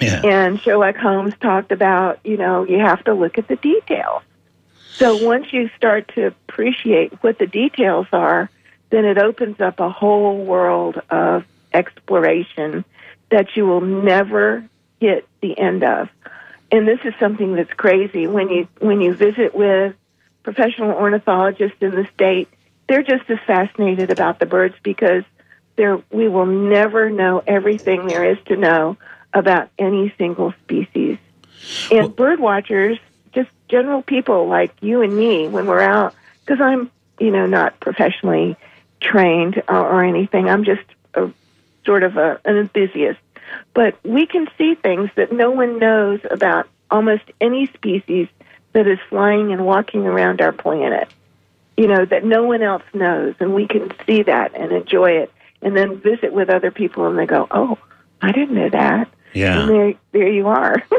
Yeah. 0.00 0.22
And 0.24 0.60
Sherlock 0.60 0.96
Holmes 0.96 1.34
talked 1.40 1.70
about, 1.70 2.18
you 2.24 2.36
know, 2.36 2.64
you 2.64 2.78
have 2.78 3.04
to 3.04 3.14
look 3.14 3.38
at 3.38 3.46
the 3.46 3.56
details. 3.56 4.22
So 4.94 5.16
once 5.16 5.52
you 5.52 5.70
start 5.76 6.12
to 6.14 6.26
appreciate 6.26 7.22
what 7.22 7.38
the 7.38 7.46
details 7.46 8.06
are, 8.12 8.50
then 8.90 9.04
it 9.04 9.18
opens 9.18 9.60
up 9.60 9.80
a 9.80 9.88
whole 9.88 10.44
world 10.44 11.00
of 11.10 11.44
exploration 11.72 12.84
that 13.30 13.56
you 13.56 13.66
will 13.66 13.80
never 13.80 14.64
hit 15.00 15.26
the 15.40 15.58
end 15.58 15.82
of. 15.82 16.08
And 16.70 16.86
this 16.86 17.00
is 17.04 17.14
something 17.18 17.54
that's 17.54 17.72
crazy 17.72 18.26
when 18.26 18.48
you 18.48 18.68
when 18.78 19.00
you 19.00 19.14
visit 19.14 19.54
with 19.54 19.94
professional 20.42 20.92
ornithologists 20.92 21.78
in 21.80 21.90
the 21.90 22.06
state, 22.14 22.48
they're 22.88 23.02
just 23.02 23.28
as 23.28 23.38
fascinated 23.46 24.10
about 24.10 24.38
the 24.38 24.46
birds 24.46 24.74
because 24.82 25.24
there 25.76 26.02
we 26.10 26.28
will 26.28 26.46
never 26.46 27.10
know 27.10 27.42
everything 27.46 28.06
there 28.06 28.24
is 28.24 28.38
to 28.46 28.56
know 28.56 28.96
about 29.32 29.70
any 29.78 30.12
single 30.18 30.52
species. 30.64 31.18
And 31.90 32.14
bird 32.14 32.40
watchers, 32.40 32.98
general 33.72 34.02
people 34.02 34.46
like 34.46 34.70
you 34.82 35.00
and 35.00 35.16
me, 35.16 35.48
when 35.48 35.66
we're 35.66 35.80
out, 35.80 36.14
because 36.44 36.60
I'm, 36.60 36.90
you 37.18 37.30
know, 37.30 37.46
not 37.46 37.80
professionally 37.80 38.54
trained 39.00 39.62
or, 39.66 39.78
or 39.78 40.04
anything. 40.04 40.48
I'm 40.48 40.62
just 40.62 40.82
a 41.14 41.30
sort 41.84 42.02
of 42.02 42.18
a, 42.18 42.38
an 42.44 42.58
enthusiast. 42.58 43.18
But 43.74 43.96
we 44.04 44.26
can 44.26 44.46
see 44.58 44.74
things 44.74 45.10
that 45.16 45.32
no 45.32 45.50
one 45.50 45.78
knows 45.78 46.20
about 46.30 46.68
almost 46.90 47.24
any 47.40 47.66
species 47.68 48.28
that 48.74 48.86
is 48.86 48.98
flying 49.08 49.52
and 49.52 49.64
walking 49.64 50.06
around 50.06 50.42
our 50.42 50.52
planet. 50.52 51.08
You 51.78 51.88
know, 51.88 52.04
that 52.04 52.24
no 52.24 52.44
one 52.44 52.62
else 52.62 52.84
knows. 52.92 53.34
And 53.40 53.54
we 53.54 53.66
can 53.66 53.90
see 54.06 54.22
that 54.24 54.54
and 54.54 54.70
enjoy 54.70 55.12
it 55.12 55.32
and 55.62 55.74
then 55.74 55.98
visit 55.98 56.34
with 56.34 56.50
other 56.50 56.70
people 56.70 57.06
and 57.06 57.18
they 57.18 57.26
go, 57.26 57.48
oh, 57.50 57.78
I 58.20 58.32
didn't 58.32 58.54
know 58.54 58.68
that. 58.68 59.08
Yeah. 59.34 59.60
And 59.60 59.70
there, 59.70 59.94
there 60.12 60.28
you 60.28 60.46
are. 60.48 60.82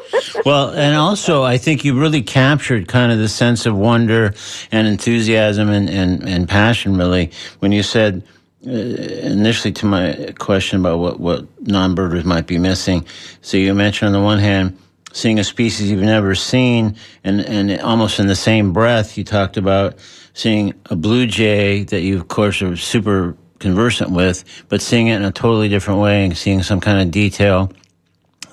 Well, 0.46 0.72
and 0.72 0.96
also, 0.96 1.44
I 1.44 1.58
think 1.58 1.86
you 1.86 1.98
really 1.98 2.22
captured 2.22 2.88
kind 2.88 3.12
of 3.12 3.18
the 3.18 3.30
sense 3.30 3.66
of 3.66 3.76
wonder 3.76 4.34
and 4.72 4.88
enthusiasm 4.88 5.70
and, 5.70 5.90
and, 5.90 6.28
and 6.28 6.50
passion, 6.50 6.98
really, 6.98 7.32
when 7.60 7.72
you 7.72 7.84
said 7.84 8.24
uh, 8.66 8.72
initially 8.72 9.72
to 9.74 9.86
my 9.86 10.34
question 10.40 10.80
about 10.80 11.00
what, 11.00 11.20
what 11.20 11.46
non 11.62 11.96
birders 11.96 12.26
might 12.26 12.48
be 12.48 12.58
missing. 12.58 13.06
So 13.42 13.58
you 13.58 13.74
mentioned 13.74 14.08
on 14.08 14.14
the 14.14 14.26
one 14.26 14.40
hand, 14.40 14.78
seeing 15.14 15.40
a 15.40 15.44
species 15.44 15.90
you've 15.92 16.02
never 16.02 16.36
seen, 16.36 16.96
and, 17.24 17.42
and 17.42 17.80
almost 17.82 18.20
in 18.20 18.28
the 18.28 18.36
same 18.36 18.74
breath, 18.74 19.18
you 19.18 19.24
talked 19.24 19.56
about 19.56 19.96
seeing 20.34 20.74
a 20.90 20.96
blue 20.96 21.26
jay 21.28 21.84
that 21.84 22.02
you, 22.02 22.18
of 22.18 22.28
course, 22.28 22.62
are 22.62 22.76
super 22.76 23.38
conversant 23.60 24.12
with, 24.12 24.44
but 24.68 24.82
seeing 24.82 25.08
it 25.08 25.16
in 25.16 25.24
a 25.24 25.32
totally 25.32 25.70
different 25.70 26.02
way 26.02 26.26
and 26.26 26.38
seeing 26.38 26.64
some 26.64 26.82
kind 26.82 27.00
of 27.00 27.12
detail 27.12 27.72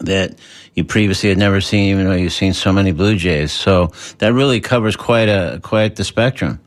that 0.00 0.38
you 0.74 0.84
previously 0.84 1.28
had 1.28 1.38
never 1.38 1.60
seen, 1.60 1.90
even 1.90 2.06
though 2.06 2.14
you've 2.14 2.32
seen 2.32 2.52
so 2.52 2.72
many 2.72 2.92
blue 2.92 3.16
jays. 3.16 3.52
So 3.52 3.92
that 4.18 4.32
really 4.32 4.60
covers 4.60 4.96
quite 4.96 5.28
a 5.28 5.60
quite 5.62 5.96
the 5.96 6.04
spectrum. 6.04 6.60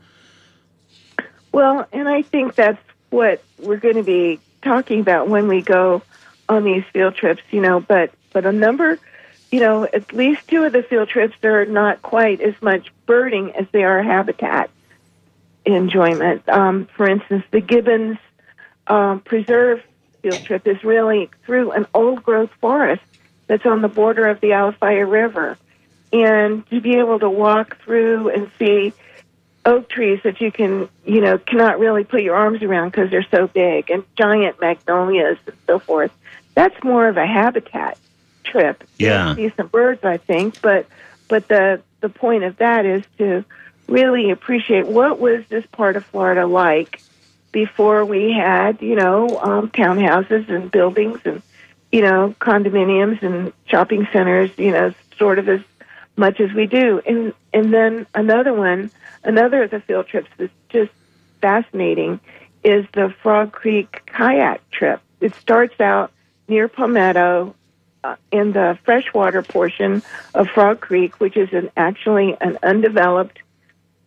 Well, 1.52 1.86
and 1.92 2.08
I 2.08 2.22
think 2.22 2.54
that's 2.54 2.82
what 3.10 3.42
we're 3.58 3.76
going 3.76 3.96
to 3.96 4.02
be 4.02 4.40
talking 4.62 5.00
about 5.00 5.28
when 5.28 5.46
we 5.46 5.62
go 5.62 6.02
on 6.48 6.64
these 6.64 6.84
field 6.92 7.14
trips, 7.14 7.42
you 7.50 7.60
know, 7.60 7.80
but 7.80 8.10
but 8.32 8.44
a 8.44 8.52
number, 8.52 8.98
you 9.52 9.60
know, 9.60 9.84
at 9.84 10.12
least 10.12 10.48
two 10.48 10.64
of 10.64 10.72
the 10.72 10.82
field 10.82 11.08
trips 11.08 11.36
are 11.44 11.64
not 11.64 12.02
quite 12.02 12.40
as 12.40 12.54
much 12.60 12.92
birding 13.06 13.52
as 13.52 13.66
they 13.72 13.84
are 13.84 14.02
habitat 14.02 14.70
enjoyment. 15.64 16.46
Um, 16.48 16.86
for 16.96 17.08
instance, 17.08 17.44
the 17.50 17.60
Gibbons 17.60 18.18
um, 18.86 19.20
Preserve 19.20 19.82
field 20.22 20.42
trip 20.44 20.66
is 20.66 20.82
really 20.82 21.30
through 21.46 21.72
an 21.72 21.86
old 21.94 22.22
growth 22.22 22.50
forest 22.60 23.02
that's 23.46 23.66
on 23.66 23.82
the 23.82 23.88
border 23.88 24.26
of 24.28 24.40
the 24.40 24.48
Alafia 24.48 25.10
River. 25.10 25.58
And 26.12 26.68
to 26.70 26.80
be 26.80 26.96
able 26.98 27.18
to 27.18 27.28
walk 27.28 27.78
through 27.82 28.28
and 28.28 28.50
see 28.58 28.92
oak 29.64 29.88
trees 29.88 30.20
that 30.24 30.40
you 30.40 30.52
can, 30.52 30.88
you 31.04 31.20
know, 31.20 31.38
cannot 31.38 31.78
really 31.78 32.04
put 32.04 32.22
your 32.22 32.36
arms 32.36 32.62
around 32.62 32.90
because 32.90 33.10
they're 33.10 33.26
so 33.30 33.46
big, 33.46 33.90
and 33.90 34.04
giant 34.16 34.60
magnolias 34.60 35.38
and 35.46 35.56
so 35.66 35.78
forth. 35.78 36.12
That's 36.54 36.76
more 36.84 37.08
of 37.08 37.16
a 37.16 37.26
habitat 37.26 37.98
trip. 38.44 38.84
Yeah. 38.98 39.34
See 39.34 39.50
some 39.56 39.68
birds, 39.68 40.04
I 40.04 40.18
think, 40.18 40.60
but 40.60 40.86
but 41.28 41.48
the 41.48 41.80
the 42.00 42.08
point 42.08 42.44
of 42.44 42.58
that 42.58 42.86
is 42.86 43.02
to 43.18 43.44
really 43.88 44.30
appreciate 44.30 44.86
what 44.86 45.18
was 45.18 45.44
this 45.48 45.66
part 45.66 45.96
of 45.96 46.04
Florida 46.06 46.46
like 46.46 47.00
before 47.52 48.04
we 48.04 48.32
had, 48.32 48.82
you 48.82 48.96
know, 48.96 49.28
um, 49.40 49.70
townhouses 49.70 50.48
and 50.48 50.70
buildings 50.70 51.20
and 51.24 51.42
you 51.94 52.02
know 52.02 52.34
condominiums 52.40 53.22
and 53.22 53.52
shopping 53.66 54.08
centers, 54.12 54.50
you 54.58 54.72
know, 54.72 54.92
sort 55.16 55.38
of 55.38 55.48
as 55.48 55.60
much 56.16 56.40
as 56.40 56.52
we 56.52 56.66
do. 56.66 57.00
And 57.06 57.32
and 57.52 57.72
then 57.72 58.08
another 58.12 58.52
one 58.52 58.90
another 59.22 59.62
of 59.62 59.70
the 59.70 59.78
field 59.78 60.08
trips 60.08 60.28
that's 60.36 60.52
just 60.70 60.90
fascinating 61.40 62.18
is 62.64 62.84
the 62.94 63.14
Frog 63.22 63.52
Creek 63.52 64.02
kayak 64.06 64.68
trip. 64.72 65.00
It 65.20 65.36
starts 65.36 65.80
out 65.80 66.10
near 66.48 66.66
Palmetto 66.66 67.54
uh, 68.02 68.16
in 68.32 68.50
the 68.50 68.76
freshwater 68.84 69.42
portion 69.42 70.02
of 70.34 70.48
Frog 70.48 70.80
Creek, 70.80 71.20
which 71.20 71.36
is 71.36 71.52
an, 71.52 71.70
actually 71.76 72.36
an 72.40 72.58
undeveloped, 72.64 73.38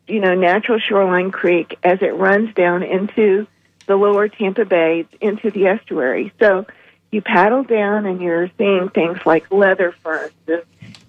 you 0.07 0.19
know, 0.19 0.35
natural 0.35 0.77
shoreline 0.77 1.31
creek 1.31 1.79
as 1.83 1.99
it 2.01 2.15
runs 2.15 2.53
down 2.53 2.83
into 2.83 3.47
the 3.85 3.95
lower 3.95 4.27
Tampa 4.27 4.65
Bay 4.65 5.05
into 5.21 5.51
the 5.51 5.67
estuary. 5.67 6.33
So 6.37 6.65
you 7.11 7.21
paddle 7.21 7.63
down 7.63 8.05
and 8.05 8.21
you're 8.21 8.49
seeing 8.57 8.89
things 8.89 9.19
like 9.25 9.51
leather 9.51 9.93
ferns 10.03 10.33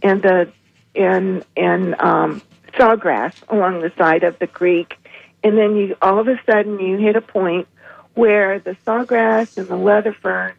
and, 0.03 0.23
the 0.23 0.53
and 0.95 1.45
and 1.57 2.01
um, 2.01 2.43
sawgrass 2.75 3.35
along 3.49 3.81
the 3.81 3.93
side 3.99 4.25
of 4.25 4.39
the 4.39 4.47
creek, 4.47 4.97
and 5.43 5.57
then 5.57 5.77
you 5.77 5.97
all 6.01 6.19
of 6.19 6.29
a 6.29 6.41
sudden 6.47 6.79
you 6.79 6.97
hit 6.97 7.17
a 7.17 7.21
point 7.21 7.67
where 8.15 8.59
the 8.59 8.77
sawgrass 8.87 9.57
and 9.59 9.69
the 9.69 9.77
leather 9.77 10.13
fern 10.13 10.53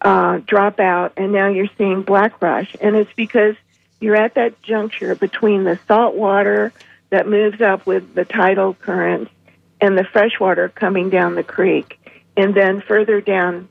uh, 0.00 0.38
drop 0.46 0.80
out, 0.80 1.12
and 1.16 1.32
now 1.32 1.48
you're 1.48 1.68
seeing 1.78 2.02
black 2.02 2.42
rush, 2.42 2.74
and 2.80 2.96
it's 2.96 3.12
because 3.14 3.54
you're 4.00 4.16
at 4.16 4.34
that 4.34 4.60
juncture 4.62 5.14
between 5.14 5.64
the 5.64 5.78
salt 5.86 6.14
water 6.14 6.72
that 7.10 7.28
moves 7.28 7.60
up 7.60 7.86
with 7.86 8.14
the 8.14 8.24
tidal 8.24 8.74
currents 8.74 9.30
and 9.80 9.96
the 9.96 10.04
fresh 10.04 10.40
water 10.40 10.68
coming 10.68 11.08
down 11.08 11.34
the 11.34 11.42
creek, 11.42 12.00
and 12.36 12.54
then 12.54 12.80
further 12.80 13.20
down, 13.20 13.68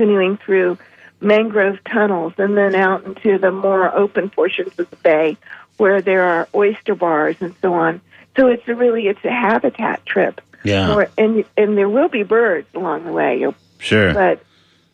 canoeing 0.00 0.38
through 0.38 0.78
mangrove 1.20 1.76
tunnels, 1.84 2.32
and 2.38 2.56
then 2.56 2.74
out 2.74 3.04
into 3.04 3.36
the 3.36 3.50
more 3.50 3.94
open 3.94 4.30
portions 4.30 4.78
of 4.78 4.88
the 4.88 4.96
bay 4.96 5.36
where 5.76 6.00
there 6.00 6.22
are 6.22 6.48
oyster 6.54 6.94
bars 6.94 7.36
and 7.40 7.54
so 7.60 7.74
on. 7.74 8.00
So 8.34 8.46
it's 8.46 8.66
a 8.66 8.74
really 8.74 9.08
it's 9.08 9.22
a 9.24 9.30
habitat 9.30 10.06
trip. 10.06 10.40
Yeah. 10.64 10.94
Or, 10.94 11.08
and 11.18 11.44
and 11.54 11.76
there 11.76 11.88
will 11.88 12.08
be 12.08 12.22
birds 12.22 12.66
along 12.74 13.04
the 13.04 13.12
way. 13.12 13.44
Sure. 13.78 14.14
but 14.14 14.42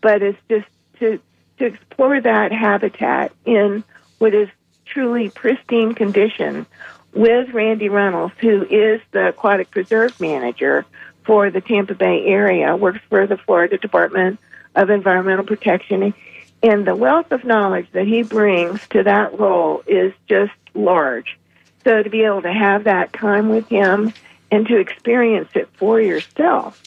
but 0.01 0.23
it's 0.23 0.39
just 0.49 0.67
to 0.99 1.21
to 1.59 1.67
explore 1.67 2.21
that 2.21 2.51
habitat 2.51 3.31
in 3.45 3.85
what 4.19 4.35
is 4.35 4.49
truly 4.87 5.29
pristine 5.29 5.95
condition 5.95 6.67
with 7.13 7.51
Randy 7.51 7.89
Reynolds, 7.89 8.35
who 8.41 8.65
is 8.65 9.01
the 9.13 9.29
aquatic 9.29 9.71
preserve 9.71 10.21
manager 10.21 10.85
for 11.25 11.51
the 11.51 11.61
Tampa 11.61 11.95
Bay 11.95 12.25
area, 12.27 12.75
works 12.75 13.01
for 13.09 13.27
the 13.29 13.37
Florida 13.37 13.79
Department 13.79 14.41
of 14.77 14.91
Environmental 14.91 15.45
Protection, 15.45 16.15
and 16.63 16.87
the 16.87 16.95
wealth 16.95 17.33
of 17.33 17.45
knowledge 17.45 17.89
that 17.93 18.07
he 18.07 18.23
brings 18.23 18.87
to 18.89 19.03
that 19.03 19.39
role 19.39 19.83
is 19.87 20.13
just 20.29 20.53
large. 20.75 21.39
So 21.85 22.03
to 22.03 22.11
be 22.11 22.23
able 22.23 22.43
to 22.43 22.53
have 22.53 22.85
that 22.85 23.13
time 23.13 23.49
with 23.49 23.69
him 23.69 24.13
and 24.51 24.67
to 24.69 24.77
experience 24.77 25.51
it 25.55 25.69
for 25.77 26.01
yourself, 26.01 26.83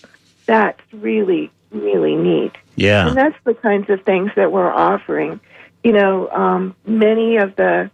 that's 0.45 0.81
really 0.93 1.51
really 1.71 2.15
neat. 2.15 2.53
yeah. 2.75 3.07
And 3.07 3.17
that's 3.17 3.37
the 3.43 3.53
kinds 3.53 3.89
of 3.89 4.03
things 4.03 4.31
that 4.35 4.51
we're 4.51 4.71
offering. 4.71 5.39
You 5.83 5.93
know, 5.93 6.29
um, 6.29 6.75
many 6.85 7.37
of 7.37 7.55
the 7.55 7.91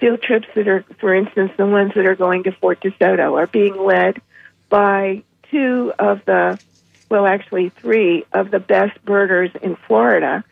field 0.00 0.22
trips 0.22 0.48
that 0.54 0.66
are, 0.68 0.84
for 0.98 1.14
instance, 1.14 1.52
the 1.56 1.66
ones 1.66 1.92
that 1.94 2.06
are 2.06 2.16
going 2.16 2.44
to 2.44 2.52
Fort 2.52 2.80
DeSoto 2.80 3.38
are 3.38 3.46
being 3.46 3.76
led 3.76 4.20
by 4.68 5.22
two 5.50 5.92
of 5.98 6.24
the, 6.24 6.58
well, 7.08 7.26
actually 7.26 7.70
three 7.70 8.24
of 8.32 8.50
the 8.50 8.58
best 8.58 9.02
birders 9.04 9.50
in 9.62 9.76
Florida. 9.86 10.44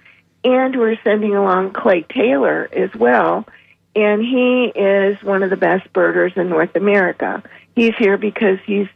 And 0.45 0.77
we're 0.77 0.99
sending 1.03 1.35
along 1.35 1.73
Clay 1.73 2.03
Taylor 2.03 2.69
as 2.73 2.95
well. 2.95 3.47
And 3.95 4.23
he 4.23 4.73
is 4.75 5.23
one 5.23 5.43
of 5.43 5.51
the 5.51 5.57
best 5.57 5.93
birders 5.93 6.33
in 6.37 6.49
North 6.49 6.77
America. 6.77 7.43
He's 7.75 7.95
here 7.97 8.17
because 8.17 8.59
he's 8.65 8.89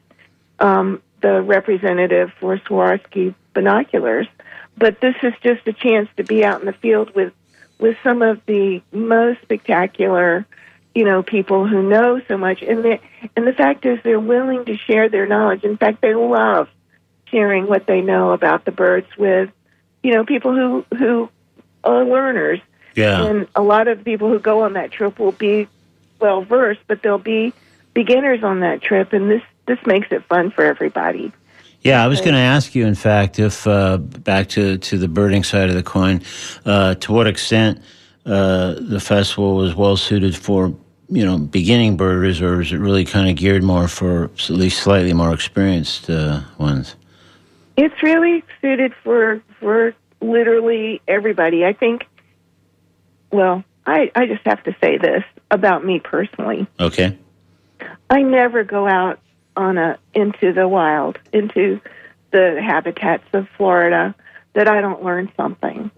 um, 0.58 1.02
the 1.20 1.42
representative 1.42 2.32
for 2.38 2.58
Swarovski 2.58 3.34
binoculars. 3.54 4.26
But 4.76 5.00
this 5.00 5.16
is 5.22 5.32
just 5.42 5.66
a 5.66 5.72
chance 5.72 6.08
to 6.16 6.24
be 6.24 6.44
out 6.44 6.60
in 6.60 6.66
the 6.66 6.72
field 6.72 7.14
with 7.14 7.32
with 7.78 7.96
some 8.04 8.20
of 8.20 8.40
the 8.44 8.82
most 8.92 9.40
spectacular, 9.40 10.46
you 10.94 11.04
know, 11.04 11.22
people 11.22 11.66
who 11.66 11.82
know 11.82 12.20
so 12.28 12.36
much. 12.36 12.62
And 12.62 12.84
the 12.84 12.98
and 13.36 13.46
the 13.46 13.52
fact 13.52 13.86
is, 13.86 13.98
they're 14.04 14.20
willing 14.20 14.66
to 14.66 14.76
share 14.76 15.08
their 15.08 15.26
knowledge. 15.26 15.64
In 15.64 15.76
fact, 15.76 16.02
they 16.02 16.14
love 16.14 16.68
sharing 17.30 17.66
what 17.66 17.86
they 17.86 18.00
know 18.00 18.32
about 18.32 18.64
the 18.64 18.72
birds 18.72 19.08
with, 19.16 19.50
you 20.02 20.12
know, 20.12 20.24
people 20.24 20.54
who 20.54 20.84
who 20.96 21.28
are 21.84 22.04
learners. 22.04 22.60
Yeah. 22.94 23.24
And 23.24 23.46
a 23.54 23.62
lot 23.62 23.88
of 23.88 24.04
people 24.04 24.28
who 24.28 24.38
go 24.38 24.62
on 24.62 24.72
that 24.74 24.90
trip 24.90 25.18
will 25.18 25.32
be 25.32 25.68
well 26.20 26.42
versed, 26.42 26.80
but 26.86 27.02
they'll 27.02 27.18
be 27.18 27.52
beginners 27.94 28.42
on 28.42 28.60
that 28.60 28.82
trip, 28.82 29.12
and 29.12 29.30
this 29.30 29.42
this 29.66 29.78
makes 29.86 30.08
it 30.10 30.24
fun 30.24 30.50
for 30.50 30.64
everybody. 30.64 31.32
Yeah, 31.82 32.04
I 32.04 32.08
was 32.08 32.20
going 32.20 32.34
to 32.34 32.40
ask 32.40 32.74
you, 32.74 32.86
in 32.86 32.94
fact, 32.94 33.38
if 33.38 33.66
uh, 33.66 33.96
back 33.96 34.48
to, 34.50 34.76
to 34.76 34.98
the 34.98 35.08
birding 35.08 35.44
side 35.44 35.70
of 35.70 35.74
the 35.74 35.82
coin, 35.82 36.20
uh, 36.66 36.94
to 36.96 37.12
what 37.12 37.26
extent 37.26 37.80
uh, 38.26 38.74
the 38.78 39.00
festival 39.00 39.56
was 39.56 39.74
well 39.74 39.96
suited 39.96 40.36
for 40.36 40.74
you 41.08 41.24
know 41.24 41.38
beginning 41.38 41.96
birders, 41.96 42.40
or 42.40 42.60
is 42.60 42.72
it 42.72 42.78
really 42.78 43.04
kind 43.04 43.30
of 43.30 43.36
geared 43.36 43.62
more 43.62 43.88
for 43.88 44.24
at 44.24 44.50
least 44.50 44.82
slightly 44.82 45.12
more 45.12 45.32
experienced 45.32 46.10
uh, 46.10 46.42
ones? 46.58 46.96
It's 47.76 48.02
really 48.02 48.44
suited 48.60 48.92
for 49.02 49.42
for 49.60 49.94
literally 50.20 51.00
everybody. 51.06 51.64
I 51.64 51.72
think. 51.72 52.06
Well, 53.30 53.64
I 53.86 54.10
I 54.14 54.26
just 54.26 54.44
have 54.44 54.62
to 54.64 54.74
say 54.80 54.98
this 54.98 55.24
about 55.50 55.84
me 55.84 56.00
personally. 56.00 56.66
Okay. 56.78 57.18
I 58.08 58.22
never 58.22 58.64
go 58.64 58.86
out 58.86 59.20
on 59.56 59.78
a 59.78 59.98
into 60.14 60.52
the 60.52 60.66
wild, 60.68 61.18
into 61.32 61.80
the 62.30 62.60
habitats 62.62 63.24
of 63.32 63.48
Florida 63.56 64.14
that 64.52 64.68
I 64.68 64.80
don't 64.80 65.04
learn 65.04 65.30
something. 65.36 65.90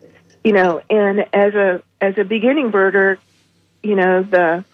You 0.45 0.53
know, 0.53 0.83
and 0.91 1.27
as 1.33 1.55
a 1.55 1.83
as 2.01 2.19
a 2.19 2.25
beginning 2.25 2.73
birder, 2.73 3.19
you 3.83 3.95
know, 3.95 4.23
the 4.23 4.65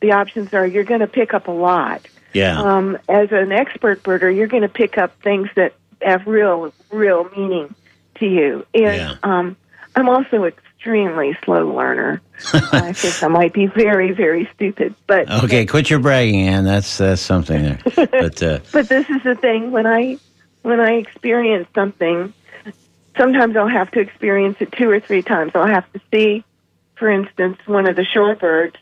the 0.00 0.12
options 0.12 0.54
are 0.54 0.66
you're 0.66 0.84
going 0.84 1.00
to 1.00 1.06
pick 1.06 1.34
up 1.34 1.48
a 1.48 1.52
lot. 1.52 2.06
Yeah. 2.32 2.60
Um, 2.60 2.98
as 3.08 3.32
an 3.32 3.52
expert 3.52 4.02
birder, 4.02 4.34
you're 4.34 4.46
going 4.46 4.62
to 4.62 4.68
pick 4.68 4.98
up 4.98 5.20
things 5.22 5.48
that 5.56 5.74
have 6.02 6.26
real 6.26 6.72
real 6.90 7.28
meaning 7.36 7.74
to 8.16 8.26
you. 8.26 8.66
And 8.74 8.82
Yeah. 8.96 9.14
um, 9.22 9.56
I'm 9.94 10.08
also 10.08 10.44
extremely 10.44 11.36
slow 11.44 11.74
learner. 11.74 12.20
I 12.52 12.92
think 12.92 13.22
I 13.22 13.28
might 13.28 13.52
be 13.52 13.66
very 13.66 14.12
very 14.12 14.48
stupid, 14.54 14.94
but 15.06 15.28
okay, 15.44 15.66
quit 15.66 15.90
your 15.90 15.98
bragging, 15.98 16.46
Ann. 16.48 16.64
That's 16.64 16.98
that's 16.98 17.20
something 17.22 17.62
there. 17.62 17.78
But 18.10 18.42
uh, 18.42 18.60
but 18.72 18.88
this 18.88 19.08
is 19.10 19.22
the 19.24 19.34
thing 19.34 19.72
when 19.72 19.86
I 19.86 20.18
when 20.62 20.80
I 20.80 20.92
experience 20.94 21.68
something, 21.74 22.32
sometimes 23.16 23.56
I'll 23.56 23.68
have 23.68 23.90
to 23.92 24.00
experience 24.00 24.56
it 24.60 24.72
two 24.72 24.88
or 24.90 25.00
three 25.00 25.22
times. 25.22 25.52
I'll 25.54 25.66
have 25.66 25.90
to 25.92 26.00
see, 26.12 26.44
for 26.96 27.10
instance, 27.10 27.58
one 27.66 27.88
of 27.88 27.96
the 27.96 28.02
shorebirds. 28.02 28.76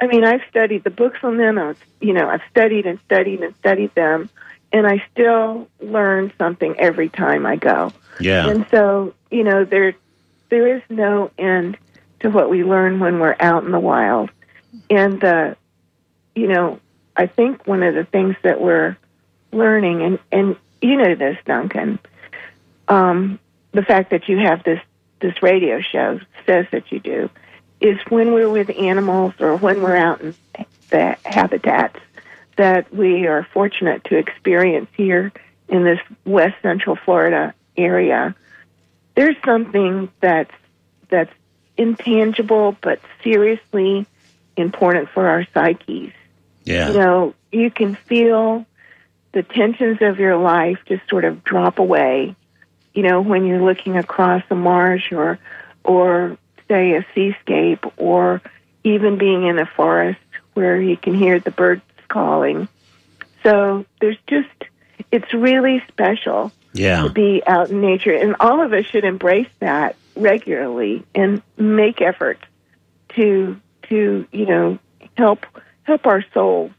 I 0.00 0.06
mean, 0.06 0.24
I've 0.24 0.42
studied 0.48 0.84
the 0.84 0.90
books 0.90 1.18
on 1.22 1.36
them. 1.38 1.58
I've, 1.58 1.78
you 2.00 2.12
know, 2.12 2.28
I've 2.28 2.42
studied 2.50 2.86
and 2.86 2.98
studied 3.06 3.40
and 3.42 3.54
studied 3.56 3.94
them, 3.94 4.30
and 4.72 4.86
I 4.86 5.04
still 5.12 5.68
learn 5.80 6.32
something 6.38 6.74
every 6.78 7.08
time 7.08 7.46
I 7.46 7.56
go. 7.56 7.92
yeah, 8.20 8.48
And 8.48 8.66
so, 8.70 9.14
you 9.30 9.44
know, 9.44 9.64
there 9.64 9.94
there 10.50 10.76
is 10.76 10.82
no 10.88 11.30
end 11.38 11.76
to 12.20 12.30
what 12.30 12.50
we 12.50 12.64
learn 12.64 13.00
when 13.00 13.20
we're 13.20 13.36
out 13.38 13.64
in 13.64 13.70
the 13.70 13.80
wild. 13.80 14.30
And 14.90 15.22
uh, 15.22 15.54
you 16.34 16.48
know, 16.48 16.80
I 17.16 17.26
think 17.26 17.66
one 17.66 17.82
of 17.82 17.94
the 17.94 18.04
things 18.04 18.36
that 18.42 18.60
we're 18.60 18.96
learning, 19.52 20.02
and 20.02 20.18
and 20.30 20.56
you 20.80 20.96
know 20.96 21.14
this, 21.14 21.38
Duncan, 21.44 21.98
um, 22.88 23.38
the 23.72 23.82
fact 23.82 24.10
that 24.10 24.28
you 24.28 24.38
have 24.38 24.62
this 24.64 24.80
this 25.20 25.42
radio 25.42 25.80
show 25.80 26.20
says 26.46 26.66
that 26.72 26.92
you 26.92 27.00
do, 27.00 27.30
is 27.80 27.98
when 28.08 28.32
we're 28.32 28.50
with 28.50 28.70
animals 28.70 29.34
or 29.40 29.56
when 29.56 29.82
we're 29.82 29.96
out 29.96 30.20
in 30.20 30.34
the 30.90 31.16
habitats 31.24 31.98
that 32.58 32.92
we 32.92 33.26
are 33.26 33.46
fortunate 33.54 34.04
to 34.04 34.16
experience 34.16 34.90
here 34.96 35.32
in 35.68 35.84
this 35.84 36.00
West 36.26 36.56
Central 36.60 36.96
Florida 36.96 37.54
area. 37.76 38.34
There's 39.14 39.36
something 39.44 40.10
that's 40.20 40.52
that's 41.08 41.32
intangible 41.76 42.76
but 42.80 43.00
seriously 43.22 44.06
important 44.56 45.08
for 45.10 45.28
our 45.28 45.46
psyches. 45.54 46.12
yeah, 46.64 46.88
You 46.90 46.98
know, 46.98 47.34
you 47.52 47.70
can 47.70 47.94
feel 47.94 48.66
the 49.32 49.44
tensions 49.44 49.98
of 50.02 50.18
your 50.18 50.36
life 50.36 50.78
just 50.86 51.08
sort 51.08 51.24
of 51.24 51.44
drop 51.44 51.78
away. 51.78 52.34
You 52.92 53.04
know, 53.04 53.20
when 53.20 53.46
you're 53.46 53.62
looking 53.62 53.96
across 53.96 54.42
a 54.50 54.56
marsh 54.56 55.12
or 55.12 55.38
or 55.84 56.36
say 56.66 56.94
a 56.96 57.06
seascape 57.14 57.86
or 57.96 58.42
even 58.82 59.16
being 59.16 59.46
in 59.46 59.58
a 59.58 59.66
forest 59.66 60.18
where 60.54 60.80
you 60.80 60.96
can 60.96 61.14
hear 61.14 61.38
the 61.38 61.52
birds 61.52 61.82
calling. 62.08 62.68
So 63.42 63.84
there's 64.00 64.18
just 64.26 64.48
it's 65.10 65.32
really 65.32 65.82
special 65.88 66.52
yeah. 66.72 67.04
to 67.04 67.10
be 67.10 67.42
out 67.46 67.70
in 67.70 67.80
nature 67.80 68.12
and 68.12 68.36
all 68.40 68.60
of 68.60 68.72
us 68.72 68.84
should 68.86 69.04
embrace 69.04 69.48
that 69.60 69.96
regularly 70.16 71.04
and 71.14 71.40
make 71.56 72.02
effort 72.02 72.38
to 73.10 73.58
to 73.88 74.26
you 74.32 74.46
know 74.46 74.78
help 75.16 75.46
help 75.84 76.06
our 76.06 76.24
souls 76.34 76.72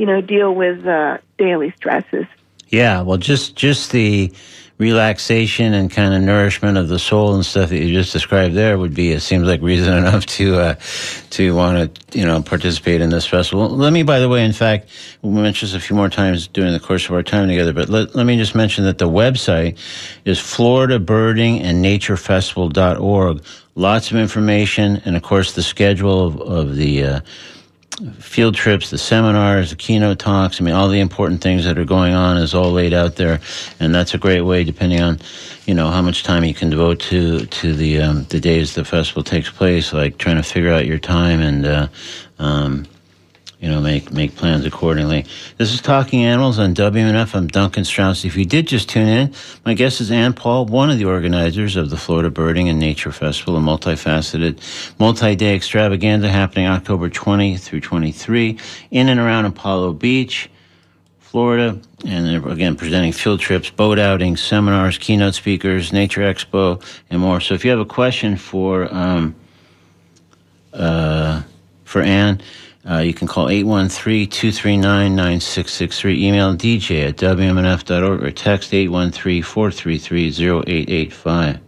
you 0.00 0.06
know, 0.06 0.22
deal 0.22 0.54
with 0.54 0.86
uh, 0.86 1.18
daily 1.36 1.74
stresses. 1.76 2.24
Yeah, 2.70 3.02
well, 3.02 3.18
just 3.18 3.54
just 3.54 3.92
the 3.92 4.32
relaxation 4.80 5.74
and 5.74 5.90
kind 5.90 6.14
of 6.14 6.22
nourishment 6.22 6.78
of 6.78 6.88
the 6.88 6.98
soul 6.98 7.34
and 7.34 7.44
stuff 7.44 7.68
that 7.68 7.76
you 7.76 7.92
just 7.92 8.14
described 8.14 8.54
there 8.54 8.78
would 8.78 8.94
be 8.94 9.12
it 9.12 9.20
seems 9.20 9.46
like 9.46 9.60
reason 9.60 9.92
enough 9.98 10.24
to 10.24 10.56
uh, 10.56 10.74
to 11.28 11.54
want 11.54 11.94
to 11.94 12.18
you 12.18 12.24
know 12.24 12.42
participate 12.42 13.02
in 13.02 13.10
this 13.10 13.26
festival. 13.26 13.68
Let 13.68 13.92
me, 13.92 14.02
by 14.02 14.18
the 14.20 14.28
way, 14.28 14.42
in 14.42 14.54
fact, 14.54 14.88
we 15.20 15.30
mentioned 15.30 15.68
this 15.70 15.76
a 15.76 15.80
few 15.80 15.94
more 15.94 16.08
times 16.08 16.48
during 16.48 16.72
the 16.72 16.80
course 16.80 17.04
of 17.04 17.14
our 17.14 17.22
time 17.22 17.46
together, 17.46 17.74
but 17.74 17.90
let, 17.90 18.14
let 18.16 18.24
me 18.24 18.38
just 18.38 18.54
mention 18.54 18.84
that 18.84 18.96
the 18.96 19.08
website 19.08 19.78
is 20.24 20.40
Florida 20.40 20.98
Birding 20.98 21.60
and 21.60 21.82
Nature. 21.82 22.16
Lots 23.76 24.10
of 24.10 24.16
information, 24.16 25.02
and 25.04 25.16
of 25.16 25.22
course, 25.22 25.52
the 25.52 25.62
schedule 25.62 26.26
of, 26.26 26.40
of 26.40 26.76
the 26.76 27.04
uh, 27.04 27.20
field 28.18 28.54
trips, 28.54 28.90
the 28.90 28.98
seminars, 28.98 29.70
the 29.70 29.76
keynote 29.76 30.18
talks. 30.18 30.60
I 30.60 30.64
mean, 30.64 30.74
all 30.74 30.88
the 30.88 31.00
important 31.00 31.42
things 31.42 31.64
that 31.64 31.78
are 31.78 31.84
going 31.84 32.14
on 32.14 32.36
is 32.36 32.54
all 32.54 32.72
laid 32.72 32.92
out 32.92 33.16
there, 33.16 33.40
and 33.78 33.94
that's 33.94 34.14
a 34.14 34.18
great 34.18 34.42
way, 34.42 34.64
depending 34.64 35.00
on, 35.00 35.18
you 35.66 35.74
know, 35.74 35.90
how 35.90 36.02
much 36.02 36.22
time 36.22 36.44
you 36.44 36.54
can 36.54 36.70
devote 36.70 37.00
to 37.00 37.46
to 37.46 37.74
the 37.74 38.00
um, 38.00 38.24
the 38.24 38.40
days 38.40 38.74
the 38.74 38.84
festival 38.84 39.22
takes 39.22 39.50
place. 39.50 39.92
Like 39.92 40.18
trying 40.18 40.36
to 40.36 40.42
figure 40.42 40.72
out 40.72 40.86
your 40.86 40.98
time 40.98 41.40
and. 41.40 41.66
Uh, 41.66 41.88
um, 42.38 42.86
you 43.60 43.68
know, 43.68 43.80
make 43.80 44.10
make 44.10 44.34
plans 44.36 44.64
accordingly. 44.64 45.26
This 45.58 45.74
is 45.74 45.82
Talking 45.82 46.24
Animals 46.24 46.58
on 46.58 46.74
WMNF. 46.74 47.34
I'm 47.34 47.46
Duncan 47.46 47.84
Strauss. 47.84 48.24
If 48.24 48.34
you 48.34 48.46
did 48.46 48.66
just 48.66 48.88
tune 48.88 49.06
in, 49.06 49.34
my 49.66 49.74
guest 49.74 50.00
is 50.00 50.10
Ann 50.10 50.32
Paul, 50.32 50.64
one 50.64 50.88
of 50.88 50.96
the 50.96 51.04
organizers 51.04 51.76
of 51.76 51.90
the 51.90 51.98
Florida 51.98 52.30
Birding 52.30 52.70
and 52.70 52.78
Nature 52.78 53.12
Festival, 53.12 53.58
a 53.58 53.60
multifaceted, 53.60 54.58
multi-day 54.98 55.54
extravaganza 55.54 56.30
happening 56.30 56.66
October 56.66 57.10
20 57.10 57.58
through 57.58 57.80
23 57.80 58.58
in 58.92 59.08
and 59.10 59.20
around 59.20 59.44
Apollo 59.44 59.94
Beach. 59.94 60.48
Florida, 61.18 61.78
and 62.04 62.44
again, 62.46 62.74
presenting 62.74 63.12
field 63.12 63.38
trips, 63.38 63.70
boat 63.70 64.00
outings, 64.00 64.42
seminars, 64.42 64.98
keynote 64.98 65.34
speakers, 65.34 65.92
nature 65.92 66.22
expo, 66.22 66.82
and 67.08 67.20
more. 67.20 67.40
So, 67.40 67.54
if 67.54 67.64
you 67.64 67.70
have 67.70 67.78
a 67.78 67.84
question 67.84 68.36
for 68.36 68.92
um, 68.92 69.36
uh, 70.72 71.42
for 71.84 72.02
Ann, 72.02 72.40
uh, 72.88 72.98
you 72.98 73.12
can 73.12 73.26
call 73.28 73.46
813-239-9663, 73.46 76.16
email 76.16 76.54
dj 76.54 77.08
at 77.08 77.16
wmnf.org, 77.16 78.22
or 78.22 78.30
text 78.30 78.70
813-433-0885. 78.72 81.60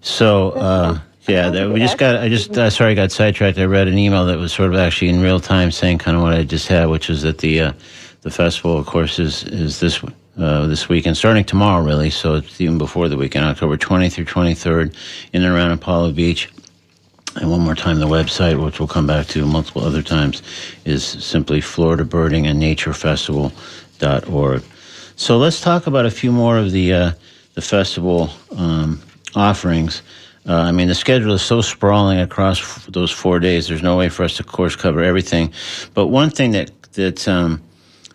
So, 0.00 0.52
uh, 0.52 1.00
yeah, 1.28 1.66
we 1.66 1.80
just 1.80 1.98
got, 1.98 2.16
I 2.16 2.28
just, 2.28 2.56
uh, 2.56 2.70
sorry, 2.70 2.92
I 2.92 2.94
got 2.94 3.12
sidetracked. 3.12 3.58
I 3.58 3.64
read 3.64 3.88
an 3.88 3.98
email 3.98 4.24
that 4.26 4.38
was 4.38 4.52
sort 4.52 4.72
of 4.72 4.78
actually 4.78 5.08
in 5.08 5.20
real 5.20 5.40
time 5.40 5.72
saying 5.72 5.98
kind 5.98 6.16
of 6.16 6.22
what 6.22 6.32
I 6.32 6.44
just 6.44 6.68
had, 6.68 6.86
which 6.86 7.10
is 7.10 7.22
that 7.22 7.38
the, 7.38 7.60
uh, 7.60 7.72
the 8.22 8.30
festival, 8.30 8.78
of 8.78 8.86
course, 8.86 9.18
is, 9.18 9.42
is 9.44 9.80
this, 9.80 10.00
uh, 10.38 10.66
this 10.66 10.88
weekend, 10.88 11.16
starting 11.16 11.42
tomorrow, 11.44 11.84
really. 11.84 12.10
So 12.10 12.36
it's 12.36 12.60
even 12.60 12.78
before 12.78 13.08
the 13.08 13.16
weekend, 13.16 13.44
October 13.44 13.76
20th 13.76 14.12
through 14.12 14.26
23rd, 14.26 14.94
in 15.32 15.42
and 15.42 15.52
around 15.52 15.72
Apollo 15.72 16.12
Beach. 16.12 16.48
And 17.36 17.50
one 17.50 17.60
more 17.60 17.74
time, 17.74 17.98
the 17.98 18.06
website, 18.06 18.62
which 18.62 18.78
we'll 18.78 18.88
come 18.88 19.06
back 19.06 19.26
to 19.28 19.44
multiple 19.44 19.84
other 19.84 20.02
times, 20.02 20.42
is 20.84 21.04
simply 21.04 21.60
Florida 21.60 22.04
Birding 22.04 22.46
and 22.46 22.58
Nature 22.58 22.94
Festival.org. 22.94 24.62
So 25.16 25.36
let's 25.36 25.60
talk 25.60 25.86
about 25.86 26.06
a 26.06 26.10
few 26.10 26.32
more 26.32 26.56
of 26.56 26.72
the, 26.72 26.92
uh, 26.92 27.12
the 27.54 27.62
festival 27.62 28.30
um, 28.56 29.02
offerings. 29.34 30.02
Uh, 30.48 30.54
I 30.54 30.72
mean, 30.72 30.88
the 30.88 30.94
schedule 30.94 31.32
is 31.34 31.42
so 31.42 31.60
sprawling 31.60 32.20
across 32.20 32.60
f- 32.60 32.86
those 32.90 33.10
four 33.10 33.38
days. 33.38 33.68
There's 33.68 33.82
no 33.82 33.96
way 33.96 34.08
for 34.08 34.22
us 34.22 34.36
to, 34.36 34.42
of 34.42 34.48
course, 34.48 34.76
cover 34.76 35.02
everything. 35.02 35.52
But 35.92 36.06
one 36.06 36.30
thing 36.30 36.52
that 36.52 36.70
that 36.92 37.26
um, 37.26 37.62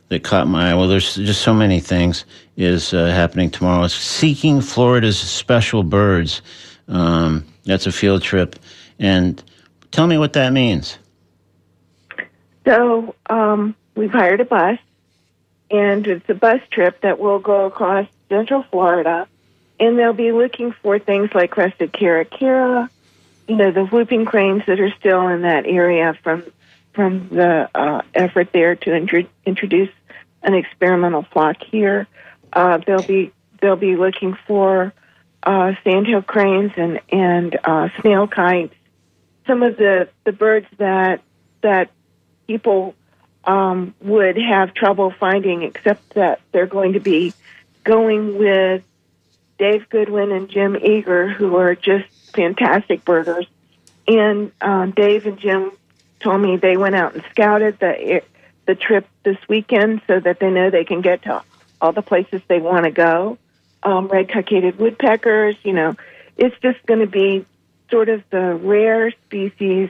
that 0.08 0.24
caught 0.24 0.48
my 0.48 0.72
eye, 0.72 0.74
well, 0.74 0.88
there's 0.88 1.16
just 1.16 1.42
so 1.42 1.54
many 1.54 1.80
things, 1.80 2.26
is 2.56 2.94
uh, 2.94 3.08
happening 3.08 3.50
tomorrow. 3.50 3.84
It's 3.84 3.94
Seeking 3.94 4.62
Florida's 4.62 5.20
Special 5.20 5.84
Birds. 5.84 6.42
Um, 6.88 7.46
that's 7.66 7.86
a 7.86 7.92
field 7.92 8.22
trip. 8.22 8.58
And 9.02 9.44
tell 9.90 10.06
me 10.06 10.18
what 10.20 10.34
that 10.34 10.54
means. 10.54 11.00
So 12.66 13.16
um, 13.28 13.76
we've 13.96 14.12
hired 14.12 14.40
a 14.40 14.46
bus, 14.46 14.78
and 15.72 16.06
it's 16.06 16.30
a 16.30 16.36
bus 16.36 16.62
trip 16.70 17.02
that 17.02 17.20
will 17.20 17.40
go 17.40 17.66
across 17.66 18.08
Central 18.30 18.64
Florida, 18.64 19.28
and 19.80 19.98
they'll 19.98 20.14
be 20.14 20.32
looking 20.32 20.72
for 20.72 21.00
things 21.00 21.32
like 21.34 21.50
crested 21.50 21.92
caracara, 21.92 22.90
you 23.48 23.56
know, 23.56 23.72
the 23.72 23.86
whooping 23.86 24.26
cranes 24.26 24.64
that 24.68 24.80
are 24.80 24.94
still 25.00 25.28
in 25.28 25.42
that 25.42 25.66
area 25.66 26.16
from 26.24 26.44
from 26.94 27.30
the 27.30 27.70
uh, 27.74 28.02
effort 28.14 28.52
there 28.52 28.76
to 28.76 28.94
intro- 28.94 29.28
introduce 29.46 29.90
an 30.44 30.54
experimental 30.54 31.24
flock 31.24 31.64
here. 31.64 32.06
Uh, 32.54 32.78
they'll 32.86 33.02
be 33.02 33.32
they'll 33.62 33.76
be 33.76 33.96
looking 33.96 34.38
for 34.46 34.94
uh, 35.42 35.74
sandhill 35.84 36.22
cranes 36.22 36.74
and 36.78 37.00
and 37.10 37.58
uh, 37.64 37.90
snail 38.00 38.28
kites 38.28 38.76
some 39.48 39.64
of 39.64 39.78
the 39.78 40.10
the 40.24 40.32
birds 40.32 40.68
that 40.78 41.22
that 41.62 41.90
people 42.48 42.96
um, 43.46 43.94
would 44.02 44.38
have 44.38 44.74
trouble 44.74 45.12
finding, 45.12 45.64
except 45.64 46.14
that 46.14 46.42
they're 46.52 46.68
going 46.68 46.94
to 46.94 47.00
be 47.00 47.34
going 47.84 48.38
with 48.38 48.84
Dave 49.58 49.90
Goodwin 49.90 50.32
and 50.32 50.50
Jim 50.50 50.76
Eager, 50.76 51.30
who 51.30 51.56
are 51.56 51.76
just 51.76 52.08
fantastic 52.34 53.04
birders. 53.04 53.48
And 54.08 54.52
uh, 54.62 54.88
Dave 54.88 55.26
and 55.26 55.40
Jim 55.40 55.72
told 56.20 56.42
me 56.42 56.58
they 56.58 56.78
went 56.78 56.96
out 56.96 57.14
and 57.14 57.24
scouted 57.32 57.80
the 57.80 58.22
the 58.68 58.76
trip 58.76 59.08
this 59.24 59.38
weekend 59.50 60.02
so 60.08 60.20
that 60.20 60.40
they 60.40 60.50
know 60.50 60.70
they 60.70 60.86
can 60.86 61.02
get 61.02 61.24
to 61.24 61.44
all 61.82 61.92
the 61.92 62.02
places 62.02 62.42
they 62.48 62.60
want 62.60 62.86
to 62.86 62.92
go. 62.92 63.38
Um, 63.84 64.08
red 64.08 64.30
cockaded 64.30 64.78
woodpeckers, 64.78 65.56
you 65.64 65.74
know, 65.74 65.96
it's 66.38 66.56
just 66.62 66.86
going 66.86 67.00
to 67.00 67.08
be 67.08 67.46
sort 67.92 68.10
of 68.10 68.24
the 68.32 68.56
rare 68.56 69.12
species 69.28 69.90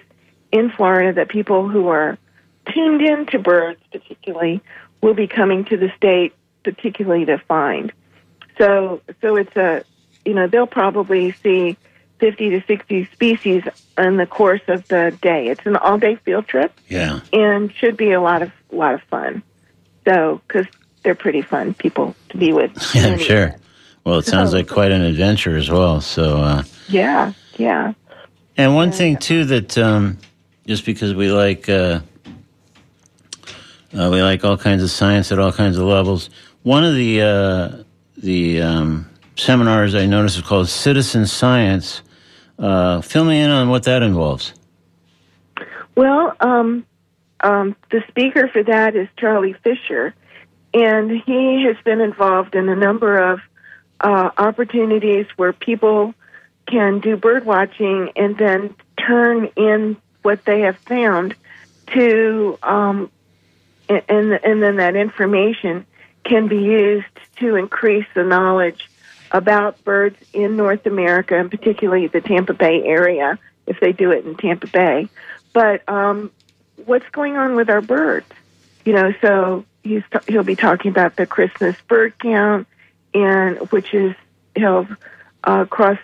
in 0.51 0.71
Florida 0.71 1.13
that 1.13 1.29
people 1.29 1.69
who 1.69 1.87
are 1.87 2.17
tuned 2.73 3.01
into 3.01 3.39
birds, 3.39 3.79
particularly, 3.91 4.61
will 5.01 5.13
be 5.13 5.27
coming 5.27 5.63
to 5.65 5.77
the 5.77 5.91
state, 5.95 6.33
particularly 6.63 7.25
to 7.25 7.37
find. 7.37 7.93
So, 8.57 9.01
so 9.21 9.37
it's 9.37 9.55
a, 9.55 9.83
you 10.25 10.33
know, 10.33 10.47
they'll 10.47 10.67
probably 10.67 11.31
see 11.31 11.77
50 12.19 12.49
to 12.51 12.63
60 12.67 13.09
species 13.13 13.63
in 13.97 14.17
the 14.17 14.27
course 14.27 14.61
of 14.67 14.87
the 14.87 15.17
day. 15.21 15.47
It's 15.47 15.65
an 15.65 15.75
all-day 15.75 16.17
field 16.17 16.47
trip. 16.47 16.71
Yeah. 16.87 17.21
And 17.33 17.73
should 17.73 17.97
be 17.97 18.11
a 18.11 18.21
lot 18.21 18.41
of 18.41 18.51
lot 18.71 18.93
of 18.93 19.01
fun. 19.03 19.43
So, 20.05 20.41
because 20.47 20.65
they're 21.03 21.15
pretty 21.15 21.41
fun 21.41 21.73
people 21.73 22.15
to 22.29 22.37
be 22.37 22.53
with. 22.53 22.71
Yeah, 22.95 23.07
I'm 23.07 23.19
sure. 23.19 23.55
Well, 24.03 24.19
it 24.19 24.25
sounds 24.25 24.53
like 24.53 24.67
quite 24.67 24.91
an 24.91 25.01
adventure 25.01 25.55
as 25.55 25.69
well. 25.69 26.01
So, 26.01 26.37
uh, 26.37 26.63
yeah, 26.87 27.33
yeah. 27.61 27.93
And 28.57 28.75
one 28.75 28.91
thing 28.91 29.17
too 29.17 29.45
that 29.45 29.77
um, 29.77 30.17
just 30.67 30.85
because 30.85 31.13
we 31.13 31.31
like 31.31 31.69
uh, 31.69 32.01
uh, 33.97 34.09
we 34.11 34.21
like 34.21 34.43
all 34.43 34.57
kinds 34.57 34.83
of 34.83 34.89
science 34.89 35.31
at 35.31 35.39
all 35.39 35.51
kinds 35.51 35.77
of 35.77 35.85
levels. 35.85 36.29
One 36.63 36.83
of 36.83 36.95
the 36.95 37.21
uh, 37.21 37.83
the 38.17 38.61
um, 38.61 39.09
seminars 39.35 39.95
I 39.95 40.05
noticed 40.05 40.37
is 40.37 40.43
called 40.43 40.69
Citizen 40.69 41.25
Science. 41.25 42.01
Uh, 42.59 43.01
fill 43.01 43.25
me 43.25 43.41
in 43.41 43.49
on 43.49 43.69
what 43.69 43.83
that 43.83 44.03
involves. 44.03 44.53
Well, 45.95 46.35
um, 46.39 46.85
um, 47.41 47.75
the 47.89 48.03
speaker 48.07 48.47
for 48.47 48.63
that 48.63 48.95
is 48.95 49.07
Charlie 49.17 49.55
Fisher, 49.63 50.13
and 50.73 51.11
he 51.11 51.65
has 51.67 51.75
been 51.83 52.01
involved 52.01 52.55
in 52.55 52.69
a 52.69 52.75
number 52.75 53.17
of 53.17 53.39
uh, 53.99 54.29
opportunities 54.37 55.25
where 55.35 55.53
people 55.53 56.13
can 56.65 56.99
do 56.99 57.17
bird 57.17 57.45
watching 57.45 58.11
and 58.15 58.37
then 58.37 58.75
turn 58.97 59.49
in 59.55 59.97
what 60.21 60.45
they 60.45 60.61
have 60.61 60.77
found 60.77 61.35
to 61.87 62.57
um, 62.63 63.11
and 63.89 64.33
and 64.33 64.63
then 64.63 64.77
that 64.77 64.95
information 64.95 65.85
can 66.23 66.47
be 66.47 66.57
used 66.57 67.07
to 67.37 67.55
increase 67.55 68.05
the 68.13 68.23
knowledge 68.23 68.89
about 69.31 69.83
birds 69.83 70.17
in 70.33 70.55
North 70.55 70.85
America 70.85 71.37
and 71.37 71.49
particularly 71.49 72.07
the 72.07 72.21
Tampa 72.21 72.53
Bay 72.53 72.83
area 72.83 73.39
if 73.65 73.79
they 73.79 73.91
do 73.91 74.11
it 74.11 74.25
in 74.25 74.35
Tampa 74.35 74.67
Bay. 74.67 75.07
But 75.53 75.87
um, 75.89 76.31
what's 76.85 77.07
going 77.09 77.37
on 77.37 77.55
with 77.55 77.69
our 77.69 77.81
birds? 77.81 78.27
You 78.85 78.93
know, 78.93 79.13
so 79.21 79.65
he's 79.83 80.03
t- 80.11 80.31
he'll 80.31 80.43
be 80.43 80.55
talking 80.55 80.91
about 80.91 81.15
the 81.15 81.25
Christmas 81.25 81.75
bird 81.87 82.17
count 82.19 82.67
and 83.13 83.57
which 83.71 83.93
is 83.93 84.15
held 84.55 84.87
uh, 85.43 85.63
across 85.65 85.97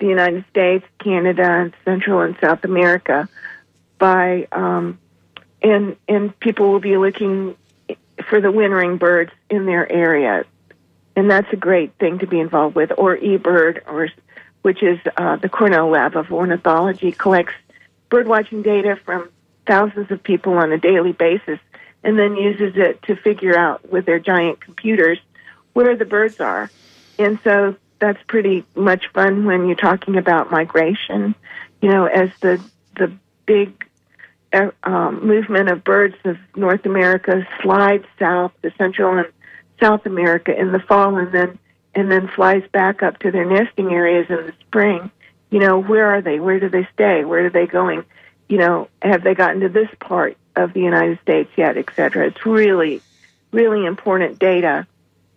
the 0.00 0.06
United 0.06 0.44
States, 0.50 0.84
Canada, 0.98 1.44
and 1.44 1.72
Central 1.84 2.20
and 2.20 2.36
South 2.40 2.64
America 2.64 3.28
by 3.98 4.48
um, 4.50 4.98
and 5.62 5.96
and 6.08 6.38
people 6.40 6.72
will 6.72 6.80
be 6.80 6.96
looking 6.96 7.56
for 8.28 8.40
the 8.40 8.50
wintering 8.50 8.96
birds 8.96 9.30
in 9.48 9.66
their 9.66 9.90
area, 9.90 10.44
and 11.14 11.30
that's 11.30 11.52
a 11.52 11.56
great 11.56 11.94
thing 11.98 12.18
to 12.18 12.26
be 12.26 12.40
involved 12.40 12.74
with. 12.74 12.90
Or 12.98 13.16
eBird, 13.16 13.82
or 13.86 14.08
which 14.62 14.82
is 14.82 14.98
uh, 15.16 15.36
the 15.36 15.48
Cornell 15.48 15.88
Lab 15.88 16.16
of 16.16 16.32
Ornithology 16.32 17.12
collects 17.12 17.54
bird 18.08 18.26
watching 18.26 18.62
data 18.62 18.98
from 19.04 19.30
thousands 19.66 20.10
of 20.10 20.22
people 20.22 20.54
on 20.54 20.72
a 20.72 20.78
daily 20.78 21.12
basis, 21.12 21.60
and 22.02 22.18
then 22.18 22.36
uses 22.36 22.76
it 22.76 23.02
to 23.02 23.14
figure 23.14 23.56
out 23.56 23.90
with 23.92 24.06
their 24.06 24.18
giant 24.18 24.60
computers 24.60 25.18
where 25.74 25.94
the 25.94 26.04
birds 26.04 26.40
are. 26.40 26.70
And 27.18 27.38
so 27.44 27.76
that's 28.00 28.22
pretty 28.26 28.64
much 28.74 29.06
fun 29.12 29.44
when 29.44 29.66
you're 29.66 29.76
talking 29.76 30.16
about 30.16 30.50
migration. 30.50 31.34
You 31.80 31.90
know, 31.90 32.06
as 32.06 32.30
the 32.40 32.60
the 32.96 33.12
big 33.46 33.86
uh, 34.52 34.70
um, 34.82 35.26
movement 35.26 35.68
of 35.68 35.84
birds 35.84 36.16
of 36.24 36.36
North 36.56 36.84
America 36.86 37.46
slides 37.62 38.06
south 38.18 38.52
to 38.62 38.72
Central 38.76 39.18
and 39.18 39.28
South 39.80 40.06
America 40.06 40.58
in 40.58 40.72
the 40.72 40.80
fall, 40.80 41.16
and 41.16 41.30
then 41.32 41.58
and 41.94 42.10
then 42.10 42.28
flies 42.28 42.62
back 42.72 43.02
up 43.02 43.18
to 43.20 43.30
their 43.30 43.44
nesting 43.44 43.92
areas 43.92 44.26
in 44.28 44.46
the 44.46 44.54
spring. 44.60 45.10
You 45.50 45.58
know, 45.58 45.80
where 45.80 46.06
are 46.06 46.22
they? 46.22 46.40
Where 46.40 46.60
do 46.60 46.68
they 46.68 46.88
stay? 46.94 47.24
Where 47.24 47.46
are 47.46 47.50
they 47.50 47.66
going? 47.66 48.04
You 48.48 48.58
know, 48.58 48.88
have 49.02 49.22
they 49.22 49.34
gotten 49.34 49.60
to 49.60 49.68
this 49.68 49.88
part 49.98 50.36
of 50.56 50.72
the 50.72 50.80
United 50.80 51.18
States 51.22 51.50
yet, 51.56 51.76
et 51.76 51.88
cetera? 51.94 52.26
It's 52.26 52.46
really, 52.46 53.00
really 53.52 53.84
important 53.84 54.38
data 54.38 54.86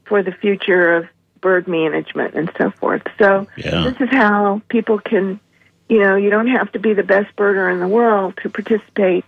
for 0.06 0.22
the 0.22 0.32
future 0.32 0.96
of 0.96 1.08
bird 1.44 1.68
management 1.68 2.34
and 2.34 2.50
so 2.58 2.72
forth. 2.72 3.04
So 3.20 3.46
Yeah. 3.58 3.84
this 3.84 4.02
is 4.02 4.10
how 4.10 4.62
people 4.70 4.98
can, 4.98 5.40
you 5.90 6.00
know, 6.00 6.16
you 6.16 6.32
don't 6.32 6.48
have 6.48 6.72
to 6.72 6.80
be 6.80 6.94
the 6.94 7.04
best 7.04 7.36
birder 7.36 7.72
in 7.72 7.80
the 7.80 7.88
world 7.88 8.40
to 8.42 8.50
participate 8.50 9.26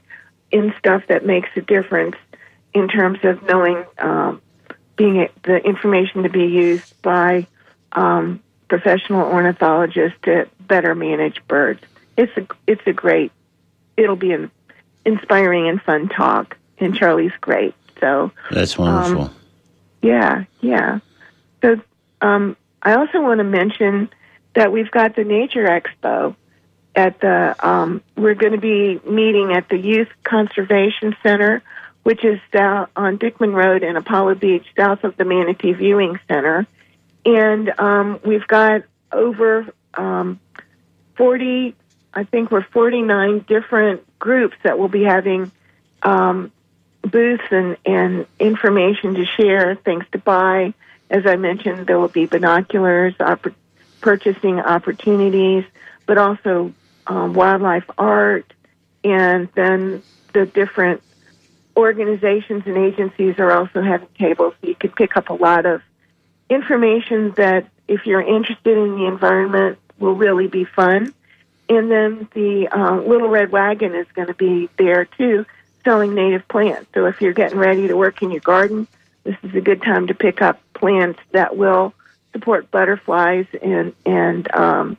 in 0.52 0.74
stuff 0.80 1.04
that 1.10 1.26
makes 1.26 1.50
a 1.56 1.62
difference 1.62 2.16
in 2.74 2.88
terms 2.88 3.20
of 3.24 3.44
knowing 3.44 3.84
um, 4.00 4.42
being 4.96 5.18
a, 5.22 5.30
the 5.44 5.58
information 5.58 6.24
to 6.24 6.30
be 6.30 6.46
used 6.46 6.86
by 7.02 7.46
um, 7.92 8.42
professional 8.70 9.26
ornithologists 9.28 10.18
to 10.24 10.48
better 10.62 10.96
manage 10.96 11.42
birds. 11.48 11.82
It's 12.18 12.36
a 12.38 12.48
it's 12.66 12.82
a 12.88 12.94
great. 12.94 13.32
It'll 13.98 14.16
be 14.16 14.32
an 14.32 14.50
inspiring 15.06 15.68
and 15.68 15.82
fun 15.82 16.08
talk, 16.10 16.58
and 16.80 16.96
Charlie's 16.96 17.34
great. 17.42 17.76
So 18.00 18.32
That's 18.52 18.78
wonderful. 18.78 19.32
yeah, 20.02 20.46
yeah. 20.62 21.00
Um, 22.22 22.58
I 22.82 22.96
also 22.96 23.22
want 23.22 23.40
to 23.40 23.44
mention 23.44 24.10
that 24.54 24.72
we've 24.72 24.92
got 24.92 25.16
the 25.16 25.24
Nature 25.24 25.68
Expo 25.68 26.36
at 26.96 27.20
the. 27.20 27.56
Um, 27.60 28.02
we're 28.16 28.36
going 28.36 28.54
to 28.54 28.60
be 28.60 29.00
meeting 29.10 29.54
at 29.54 29.70
the 29.70 29.78
Youth 29.78 30.10
Conservation 30.24 31.16
Center, 31.24 31.62
which 32.04 32.24
is 32.24 32.40
down 32.52 32.88
on 32.96 33.18
Dickman 33.18 33.54
Road 33.54 33.84
in 33.84 33.96
Apollo 33.96 34.36
Beach, 34.36 34.66
south 34.78 35.04
of 35.04 35.18
the 35.18 35.26
Manatee 35.26 35.74
Viewing 35.74 36.20
Center, 36.28 36.68
and 37.26 37.74
um, 37.80 38.20
we've 38.24 38.48
got 38.48 38.84
over 39.12 39.68
um, 39.96 40.40
forty. 41.16 41.76
I 42.14 42.24
think 42.24 42.52
we're 42.52 42.66
forty 42.66 43.02
nine 43.02 43.40
different 43.48 44.04
groups 44.20 44.56
that 44.64 44.80
will 44.80 44.90
be 44.90 45.04
having. 45.04 45.52
Um, 46.02 46.52
booths 47.06 47.44
and, 47.52 47.78
and 47.86 48.26
information 48.40 49.16
to 49.16 49.26
share, 49.26 49.76
things 49.76 50.06
to 50.12 50.18
buy. 50.18 50.74
As 51.10 51.26
I 51.26 51.36
mentioned, 51.36 51.88
there 51.88 52.00
will 52.00 52.08
be 52.08 52.26
binoculars, 52.26 53.14
purchasing 54.02 54.60
opportunities, 54.60 55.64
but 56.06 56.18
also 56.18 56.74
um, 57.08 57.34
wildlife 57.34 57.90
art, 57.98 58.52
and 59.04 59.50
then 59.56 60.02
the 60.34 60.46
different 60.46 61.02
organizations 61.78 62.64
and 62.66 62.78
agencies 62.78 63.36
are 63.38 63.52
also 63.52 63.82
having 63.82 64.08
tables, 64.18 64.54
so 64.62 64.68
you 64.68 64.76
could 64.76 64.96
pick 64.96 65.16
up 65.18 65.30
a 65.30 65.34
lot 65.34 65.66
of 65.66 65.82
information 66.50 67.32
that, 67.32 67.68
if 67.88 68.06
you're 68.06 68.22
interested 68.22 68.78
in 68.78 68.96
the 68.96 69.06
environment, 69.06 69.78
will 70.00 70.16
really 70.16 70.48
be 70.48 70.64
fun. 70.64 71.14
And 71.68 71.90
then 71.90 72.28
the 72.34 72.68
uh, 72.68 72.98
Little 73.02 73.30
Red 73.30 73.52
Wagon 73.52 73.96
is 73.96 74.08
going 74.14 74.28
to 74.28 74.34
be 74.34 74.70
there 74.78 75.06
too, 75.06 75.46
selling 75.84 76.14
native 76.14 76.48
plants. 76.48 76.90
So 76.94 77.06
if 77.06 77.22
you're 77.22 77.34
getting 77.34 77.58
ready 77.58 77.88
to 77.88 77.96
work 77.96 78.22
in 78.22 78.32
your 78.32 78.42
garden, 78.42 78.88
this 79.26 79.36
is 79.44 79.54
a 79.56 79.62
good 79.62 79.82
time 79.82 80.08
to 80.08 80.14
pick 80.14 80.42
up 80.42 80.60
plants 80.74 81.20
that 81.32 81.58
will 81.58 81.94
support 82.32 82.72
butterflies 82.72 83.46
and 83.62 83.94
and 84.06 84.54
um, 84.56 84.98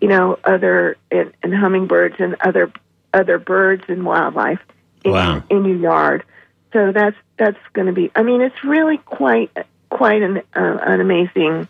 you 0.00 0.08
know 0.08 0.38
other 0.44 0.96
and, 1.10 1.32
and 1.42 1.54
hummingbirds 1.54 2.16
and 2.18 2.34
other 2.40 2.72
other 3.14 3.38
birds 3.38 3.84
and 3.88 4.04
wildlife 4.04 4.60
in, 5.04 5.12
Wow. 5.12 5.42
in 5.48 5.64
your 5.64 5.76
yard. 5.76 6.24
So 6.72 6.92
that's 6.92 7.16
that's 7.36 7.58
going 7.72 7.86
to 7.86 7.92
be. 7.92 8.10
I 8.16 8.22
mean, 8.22 8.40
it's 8.40 8.64
really 8.64 8.98
quite 8.98 9.50
quite 9.90 10.22
an 10.22 10.38
uh, 10.54 10.78
an 10.82 11.00
amazing 11.00 11.68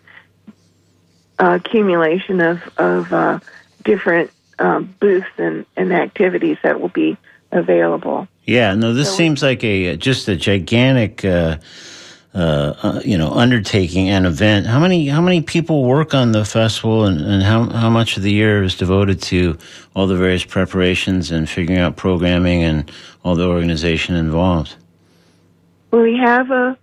uh, 1.38 1.58
accumulation 1.64 2.40
of 2.40 2.60
of 2.78 3.12
uh, 3.12 3.38
different 3.84 4.30
um, 4.58 4.94
booths 4.98 5.26
and, 5.36 5.66
and 5.76 5.92
activities 5.92 6.58
that 6.62 6.80
will 6.80 6.88
be 6.88 7.16
available. 7.52 8.28
Yeah, 8.48 8.74
no, 8.74 8.94
this 8.94 9.10
So- 9.10 9.16
seems 9.16 9.42
like 9.42 9.62
a 9.62 9.96
just 9.96 10.26
a 10.26 10.34
gigantic, 10.34 11.22
uh, 11.22 11.58
uh, 12.34 12.38
uh, 12.82 13.00
you 13.04 13.18
know, 13.18 13.30
undertaking 13.30 14.08
and 14.08 14.24
event. 14.24 14.66
How 14.66 14.80
many 14.80 15.06
how 15.08 15.20
many 15.20 15.42
people 15.42 15.84
work 15.84 16.14
on 16.14 16.32
the 16.32 16.46
festival, 16.46 17.04
and, 17.04 17.20
and 17.20 17.42
how 17.42 17.64
how 17.64 17.90
much 17.90 18.16
of 18.16 18.22
the 18.22 18.32
year 18.32 18.62
is 18.62 18.74
devoted 18.74 19.20
to 19.24 19.58
all 19.94 20.06
the 20.06 20.16
various 20.16 20.46
preparations 20.46 21.30
and 21.30 21.46
figuring 21.46 21.78
out 21.78 21.96
programming 21.96 22.62
and 22.62 22.90
all 23.22 23.34
the 23.34 23.46
organization 23.46 24.16
involved? 24.16 24.76
We 25.90 26.16
have 26.16 26.50
a 26.50 26.78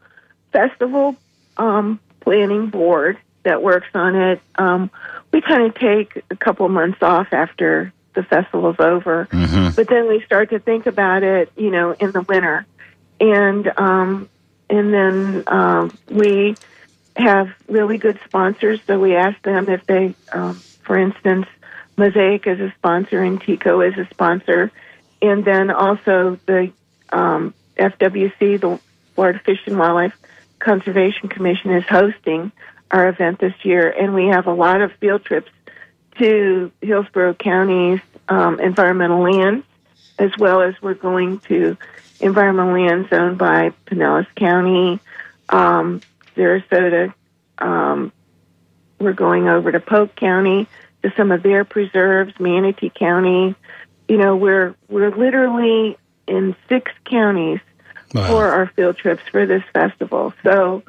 festival 0.51 1.15
um, 1.57 1.99
planning 2.19 2.67
board 2.67 3.17
that 3.41 3.63
works 3.63 3.87
on 3.95 4.15
it. 4.15 4.39
Um, 4.59 4.91
we 5.31 5.41
kind 5.41 5.63
of 5.63 5.73
take 5.73 6.21
a 6.29 6.35
couple 6.35 6.69
months 6.69 6.99
off 7.01 7.29
after 7.31 7.91
the 8.15 8.23
festival's 8.23 8.77
over, 8.79 9.27
hmm 9.31 9.69
but 9.75 9.89
then 9.89 10.07
we 10.07 10.21
start 10.21 10.49
to 10.51 10.59
think 10.59 10.85
about 10.85 11.23
it, 11.23 11.51
you 11.57 11.69
know, 11.69 11.91
in 11.91 12.11
the 12.11 12.21
winter, 12.21 12.65
and 13.19 13.71
um, 13.77 14.29
and 14.69 14.93
then 14.93 15.43
um, 15.47 15.97
we 16.09 16.55
have 17.15 17.49
really 17.67 17.97
good 17.97 18.19
sponsors. 18.25 18.79
So 18.87 18.99
we 18.99 19.15
ask 19.15 19.41
them 19.41 19.69
if 19.69 19.85
they, 19.85 20.15
um, 20.31 20.55
for 20.83 20.97
instance, 20.97 21.47
Mosaic 21.97 22.47
is 22.47 22.59
a 22.59 22.73
sponsor 22.77 23.21
and 23.21 23.41
TECO 23.41 23.81
is 23.81 23.97
a 23.97 24.07
sponsor, 24.11 24.71
and 25.21 25.45
then 25.45 25.71
also 25.71 26.39
the 26.45 26.71
um, 27.11 27.53
FWC, 27.77 28.59
the 28.59 28.79
Florida 29.13 29.39
Fish 29.45 29.59
and 29.65 29.77
Wildlife 29.77 30.15
Conservation 30.59 31.29
Commission, 31.29 31.71
is 31.71 31.85
hosting 31.85 32.51
our 32.91 33.07
event 33.09 33.39
this 33.39 33.53
year, 33.63 33.89
and 33.89 34.13
we 34.13 34.27
have 34.27 34.47
a 34.47 34.53
lot 34.53 34.81
of 34.81 34.91
field 34.93 35.23
trips 35.23 35.49
to 36.19 36.71
Hillsborough 36.81 37.35
County's 37.35 37.99
um, 38.29 38.59
environmental 38.59 39.21
lands, 39.21 39.65
as 40.17 40.31
well 40.37 40.61
as 40.61 40.75
we're 40.81 40.93
going 40.93 41.39
to 41.39 41.77
environmental 42.19 42.73
lands 42.73 43.09
owned 43.11 43.37
by 43.37 43.71
Pinellas 43.85 44.27
County, 44.35 44.99
um, 45.49 46.01
Sarasota. 46.35 47.13
Um, 47.57 48.11
we're 48.99 49.13
going 49.13 49.47
over 49.47 49.71
to 49.71 49.79
Polk 49.79 50.15
County 50.15 50.67
to 51.03 51.13
some 51.15 51.31
of 51.31 51.43
their 51.43 51.65
preserves, 51.65 52.33
Manatee 52.39 52.91
County. 52.93 53.55
You 54.07 54.17
know, 54.17 54.35
we're 54.35 54.75
we're 54.87 55.15
literally 55.15 55.97
in 56.27 56.55
six 56.69 56.91
counties 57.05 57.59
for 58.09 58.45
our 58.45 58.67
field 58.67 58.97
trips 58.97 59.23
for 59.29 59.45
this 59.45 59.63
festival. 59.73 60.33
So, 60.43 60.83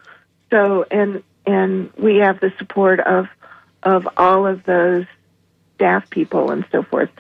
so 0.51 0.85
and 0.91 1.23
and 1.47 1.93
we 1.97 2.17
have 2.17 2.41
the 2.41 2.53
support 2.59 3.01
of 3.01 3.27
of 3.83 4.09
all 4.17 4.47
of 4.47 4.65
those 4.65 5.07
staff 5.77 6.11
people 6.11 6.51
and 6.51 6.65
so 6.73 6.83
forth. 6.83 7.11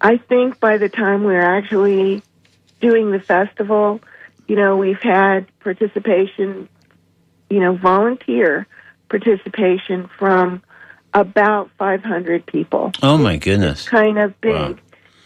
I 0.00 0.16
think 0.16 0.58
by 0.58 0.78
the 0.78 0.88
time 0.88 1.22
we're 1.24 1.40
actually 1.40 2.22
doing 2.80 3.10
the 3.10 3.20
festival, 3.20 4.00
you 4.48 4.56
know, 4.56 4.76
we've 4.76 5.00
had 5.00 5.46
participation, 5.60 6.68
you 7.50 7.60
know, 7.60 7.76
volunteer 7.76 8.66
participation 9.08 10.08
from 10.18 10.62
about 11.14 11.70
500 11.78 12.46
people 12.46 12.90
Oh 13.02 13.18
my 13.18 13.36
goodness! 13.36 13.86
kind 13.86 14.18
of 14.18 14.40
big, 14.40 14.54
Wow. 14.54 14.74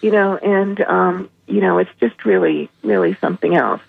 you 0.02 0.10
know, 0.10 0.36
and 0.36 0.80
um, 0.80 1.30
you 1.46 1.60
know, 1.60 1.78
it's 1.78 1.90
just 2.00 2.24
really, 2.24 2.68
really 2.82 3.14
something 3.20 3.54
else. 3.54 3.80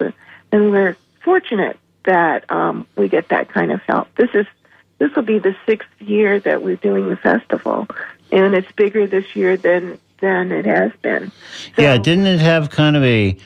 And 0.52 0.72
we're 0.72 0.96
fortunate 1.26 1.78
that 2.06 2.50
um, 2.52 2.86
we 2.96 3.10
get 3.10 3.30
that 3.30 3.50
kind 3.50 3.72
of 3.72 3.82
help. 3.82 4.14
This 4.16 4.30
is 4.36 4.46
this 5.00 5.14
will 5.16 5.24
be 5.24 5.40
the 5.40 5.56
sixth 5.66 5.90
year 6.00 6.40
that 6.40 6.62
we're 6.64 6.76
doing 6.78 7.10
the 7.10 7.18
festival, 7.18 7.88
and 8.32 8.54
it's 8.54 8.72
bigger 8.74 9.08
this 9.08 9.36
year 9.36 9.58
than 9.58 10.00
than 10.20 10.52
it 10.52 10.66
has 10.66 10.92
been. 11.02 11.32
So- 11.76 11.82
yeah, 11.82 11.98
didn't 11.98 12.26
it 12.26 12.40
have 12.40 12.70
kind 12.70 12.96
of 12.96 13.04
a 13.04 13.38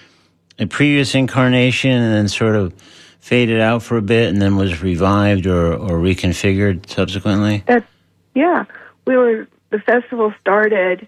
a 0.60 0.66
previous 0.68 1.16
incarnation 1.16 1.92
and 1.92 2.14
then 2.14 2.28
sort 2.28 2.56
of 2.56 2.74
faded 3.20 3.60
out 3.62 3.84
for 3.84 3.98
a 3.98 4.02
bit 4.02 4.30
and 4.30 4.42
then 4.42 4.56
was 4.56 4.82
revived 4.82 5.46
or, 5.46 5.74
or 5.74 6.00
reconfigured 6.00 6.90
subsequently? 6.90 7.64
That's 7.66 7.86
yeah. 8.36 8.66
We 9.06 9.18
were 9.18 9.48
the 9.70 9.80
festival 9.80 10.34
started 10.40 11.08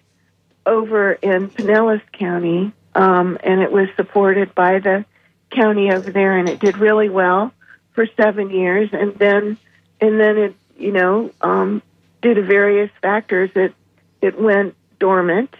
over 0.66 1.12
in 1.12 1.50
Pinellas 1.50 2.00
County, 2.12 2.72
um, 2.94 3.38
and 3.42 3.60
it 3.60 3.70
was 3.70 3.88
supported 3.96 4.54
by 4.54 4.78
the 4.78 5.04
county 5.50 5.92
over 5.92 6.10
there, 6.10 6.36
and 6.36 6.48
it 6.48 6.60
did 6.60 6.78
really 6.78 7.08
well 7.08 7.52
for 7.92 8.06
seven 8.16 8.50
years, 8.50 8.90
and 8.92 9.14
then 9.16 9.56
and 10.00 10.18
then 10.18 10.38
it 10.38 10.56
you 10.76 10.92
know 10.92 11.30
um, 11.40 11.82
due 12.24 12.34
to 12.34 12.42
various 12.42 12.90
factors 13.02 13.50
it 13.54 13.74
it 14.22 14.40
went 14.40 14.74
dormant, 14.98 15.54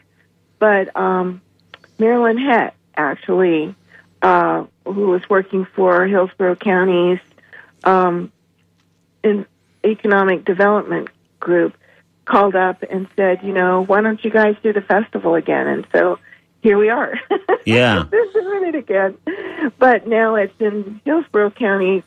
but 0.59 0.97
um, 0.97 1.43
Marilyn 1.99 2.39
Het 2.39 2.75
actually, 2.97 3.75
uh, 4.23 4.65
who 4.87 5.09
was 5.09 5.21
working 5.29 5.67
for 5.77 6.07
Hillsborough 6.07 6.57
County's 6.57 7.21
um, 7.85 8.33
in 9.23 9.45
economic 9.85 10.47
development 10.47 11.09
group, 11.39 11.77
called 12.25 12.55
up 12.55 12.83
and 12.89 13.07
said, 13.17 13.43
you 13.43 13.53
know, 13.53 13.85
why 13.85 14.01
don't 14.01 14.25
you 14.25 14.31
guys 14.31 14.57
do 14.63 14.73
the 14.73 14.81
festival 14.81 15.35
again? 15.35 15.67
And 15.67 15.87
so 15.93 16.19
here 16.63 16.79
we 16.79 16.89
are. 16.89 17.21
Yeah. 17.67 18.05
They're 18.11 18.33
doing 18.33 18.69
it 18.69 18.75
again. 18.75 19.17
But 19.79 20.07
now 20.07 20.35
it's 20.35 20.53
in 20.61 21.01
Hillsborough 21.07 21.53
County, 21.53 22.03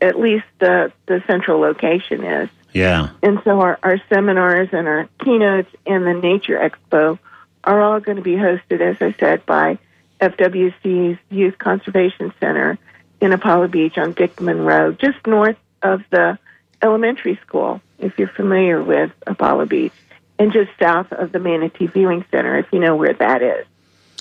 at 0.00 0.18
least 0.18 0.44
the, 0.58 0.92
the 1.06 1.22
central 1.28 1.60
location 1.60 2.24
is. 2.24 2.48
Yeah. 2.72 3.10
And 3.22 3.40
so 3.44 3.60
our, 3.60 3.78
our 3.82 3.98
seminars 4.08 4.68
and 4.72 4.86
our 4.86 5.08
keynotes 5.24 5.70
and 5.86 6.06
the 6.06 6.14
Nature 6.14 6.58
Expo 6.58 7.18
are 7.64 7.80
all 7.80 8.00
going 8.00 8.16
to 8.16 8.22
be 8.22 8.34
hosted, 8.34 8.80
as 8.80 8.96
I 9.00 9.14
said, 9.18 9.44
by 9.46 9.78
FWC's 10.20 11.18
Youth 11.30 11.58
Conservation 11.58 12.32
Center 12.40 12.78
in 13.20 13.32
Apollo 13.32 13.68
Beach 13.68 13.98
on 13.98 14.14
Dickman 14.14 14.64
Road, 14.64 14.98
just 14.98 15.26
north 15.26 15.56
of 15.82 16.02
the 16.10 16.38
elementary 16.82 17.38
school, 17.46 17.80
if 17.98 18.18
you're 18.18 18.28
familiar 18.28 18.82
with 18.82 19.10
Apollo 19.26 19.66
Beach, 19.66 19.92
and 20.38 20.52
just 20.52 20.70
south 20.80 21.12
of 21.12 21.32
the 21.32 21.38
Manatee 21.38 21.86
Viewing 21.86 22.24
Center, 22.30 22.58
if 22.58 22.66
you 22.72 22.78
know 22.78 22.96
where 22.96 23.14
that 23.14 23.42
is. 23.42 23.66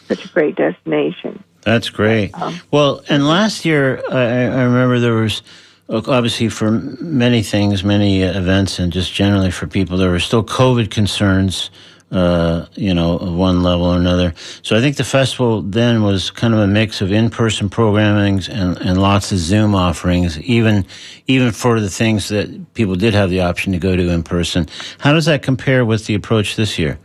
Such 0.08 0.26
a 0.26 0.28
great 0.30 0.56
destination. 0.56 1.44
That's 1.62 1.90
great. 1.90 2.34
Um, 2.34 2.60
well, 2.72 3.04
and 3.10 3.28
last 3.28 3.66
year, 3.66 4.02
I, 4.10 4.22
I 4.22 4.64
remember 4.64 5.00
there 5.00 5.16
was 5.16 5.42
uh, 5.90 6.02
obviously 6.08 6.50
for 6.50 6.72
many 6.72 7.42
things, 7.42 7.84
many 7.84 8.24
uh, 8.24 8.38
events, 8.38 8.80
and 8.80 8.92
just 8.92 9.14
generally 9.14 9.52
for 9.52 9.68
people, 9.68 9.98
there 9.98 10.10
were 10.10 10.20
still 10.20 10.44
COVID 10.44 10.90
concerns. 10.92 11.70
Uh, 12.10 12.66
you 12.76 12.94
know, 12.94 13.18
of 13.18 13.34
one 13.34 13.64
level 13.64 13.86
or 13.86 13.98
another. 13.98 14.34
So 14.62 14.78
I 14.78 14.80
think 14.80 14.96
the 14.96 15.04
festival 15.04 15.62
then 15.62 16.04
was 16.04 16.32
kind 16.32 16.54
of 16.54 16.62
a 16.62 16.66
mix 16.68 17.02
of 17.02 17.12
in-person 17.12 17.70
programmings 17.70 18.48
and, 18.48 18.78
and 18.78 19.02
lots 19.02 19.34
of 19.34 19.40
Zoom 19.40 19.76
offerings, 19.76 20.40
even 20.40 20.86
even 21.28 21.52
for 21.52 21.82
the 21.82 21.90
things 21.90 22.30
that 22.30 22.74
people 22.76 22.96
did 22.96 23.14
have 23.14 23.30
the 23.30 23.42
option 23.42 23.74
to 23.74 23.78
go 23.78 23.98
to 23.98 24.10
in 24.10 24.24
person. 24.24 24.68
How 25.00 25.12
does 25.12 25.26
that 25.26 25.44
compare 25.44 25.84
with 25.84 26.06
the 26.06 26.14
approach 26.14 26.56
this 26.56 26.80
year? 26.80 26.98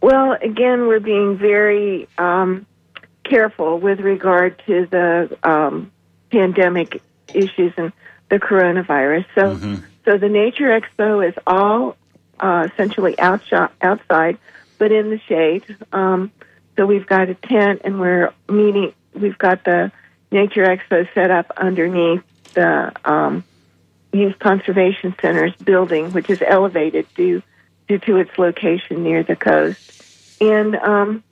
Well, 0.00 0.32
again, 0.40 0.86
we're 0.86 1.00
being 1.00 1.36
very 1.36 2.08
um, 2.16 2.64
careful 3.24 3.78
with 3.78 4.00
regard 4.00 4.62
to 4.64 4.86
the 4.86 5.38
um, 5.42 5.92
pandemic 6.30 7.02
issues 7.34 7.72
and 7.76 7.92
the 8.30 8.38
coronavirus. 8.38 9.26
So, 9.34 9.56
Mm-hmm. 9.56 9.74
so 10.04 10.18
the 10.18 10.28
Nature 10.28 10.68
Expo 10.80 11.26
is 11.26 11.34
all 11.46 11.96
uh, 12.40 12.68
essentially 12.72 13.18
outside, 13.18 13.70
outside, 13.80 14.38
but 14.78 14.92
in 14.92 15.10
the 15.10 15.18
shade. 15.20 15.64
Um, 15.92 16.30
so 16.76 16.86
we've 16.86 17.06
got 17.06 17.28
a 17.28 17.34
tent, 17.34 17.82
and 17.84 18.00
we're 18.00 18.32
meeting. 18.48 18.94
We've 19.14 19.38
got 19.38 19.64
the 19.64 19.90
Nature 20.30 20.64
Expo 20.64 21.12
set 21.14 21.30
up 21.30 21.50
underneath 21.56 22.22
the 22.54 22.92
um, 23.04 23.44
Youth 24.12 24.38
Conservation 24.38 25.14
Center's 25.20 25.54
building, 25.56 26.12
which 26.12 26.30
is 26.30 26.40
elevated 26.46 27.06
due 27.14 27.42
due 27.88 27.98
to 27.98 28.16
its 28.18 28.30
location 28.38 29.02
near 29.02 29.22
the 29.22 29.34
coast. 29.34 29.80
And 30.40 30.76
um, 30.76 31.24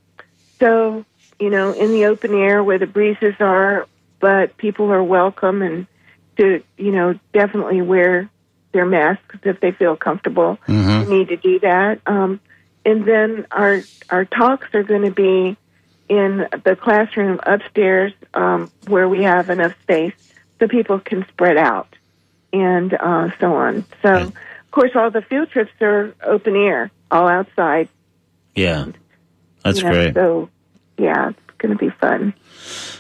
so, 0.59 1.05
you 1.38 1.51
know, 1.51 1.72
in 1.72 1.92
the 1.92 2.07
open 2.07 2.34
air 2.34 2.64
where 2.64 2.78
the 2.78 2.86
breezes 2.86 3.34
are, 3.40 3.86
but 4.26 4.56
people 4.56 4.90
are 4.90 5.04
welcome 5.04 5.62
and 5.62 5.86
to, 6.36 6.60
you 6.76 6.90
know, 6.90 7.16
definitely 7.32 7.80
wear 7.80 8.28
their 8.72 8.84
masks 8.84 9.36
if 9.44 9.60
they 9.60 9.70
feel 9.70 9.94
comfortable. 9.94 10.58
Mhm. 10.66 11.02
You 11.02 11.18
need 11.18 11.28
to 11.28 11.36
do 11.36 11.60
that. 11.60 12.00
Um, 12.06 12.40
and 12.84 13.04
then 13.04 13.46
our 13.52 13.84
our 14.10 14.24
talks 14.24 14.66
are 14.74 14.82
going 14.82 15.02
to 15.02 15.12
be 15.12 15.56
in 16.08 16.48
the 16.64 16.74
classroom 16.74 17.38
upstairs 17.44 18.12
um, 18.34 18.68
where 18.88 19.08
we 19.08 19.22
have 19.22 19.48
enough 19.48 19.74
space 19.82 20.14
so 20.58 20.66
people 20.66 20.98
can 20.98 21.24
spread 21.28 21.56
out 21.56 21.94
and 22.52 22.94
uh, 22.94 23.28
so 23.38 23.54
on. 23.54 23.84
So, 24.02 24.10
Right. 24.10 24.22
of 24.22 24.70
course, 24.72 24.90
all 24.96 25.12
the 25.12 25.22
field 25.22 25.50
trips 25.50 25.70
are 25.80 26.12
open 26.24 26.56
air, 26.56 26.90
all 27.12 27.28
outside. 27.28 27.88
Yeah, 28.56 28.86
that's 29.62 29.78
you 29.78 29.84
know, 29.84 29.90
great. 29.90 30.14
So, 30.14 30.48
yeah, 30.98 31.28
it's 31.28 31.56
going 31.58 31.78
to 31.78 31.78
be 31.78 31.90
fun. 31.90 32.34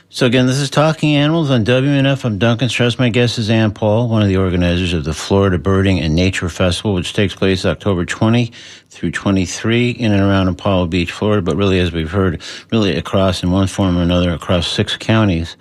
So 0.08 0.24
again, 0.24 0.46
this 0.46 0.58
is 0.58 0.70
Talking 0.70 1.16
Animals 1.16 1.50
on 1.50 1.64
WMNF. 1.64 2.24
I'm 2.24 2.38
Duncan 2.38 2.68
Strauss. 2.68 2.96
My 2.96 3.08
guest 3.08 3.38
is 3.38 3.50
Ann 3.50 3.72
Paul, 3.72 4.08
one 4.08 4.22
of 4.22 4.28
the 4.28 4.36
organizers 4.36 4.92
of 4.92 5.02
the 5.02 5.12
Florida 5.12 5.58
Birding 5.58 5.98
and 5.98 6.14
Nature 6.14 6.48
Festival, 6.48 6.94
which 6.94 7.12
takes 7.12 7.34
place 7.34 7.66
October 7.66 8.04
20 8.04 8.52
through 8.88 9.10
23 9.10 9.90
in 9.90 10.12
and 10.12 10.22
around 10.22 10.46
Apollo 10.46 10.86
Beach, 10.86 11.10
Florida, 11.10 11.42
but 11.42 11.56
really, 11.56 11.80
as 11.80 11.90
we've 11.90 12.12
heard, 12.12 12.40
really 12.70 12.94
across 12.94 13.42
in 13.42 13.50
one 13.50 13.66
form 13.66 13.98
or 13.98 14.02
another 14.02 14.30
across 14.30 14.68
six 14.68 14.96
counties. 14.96 15.56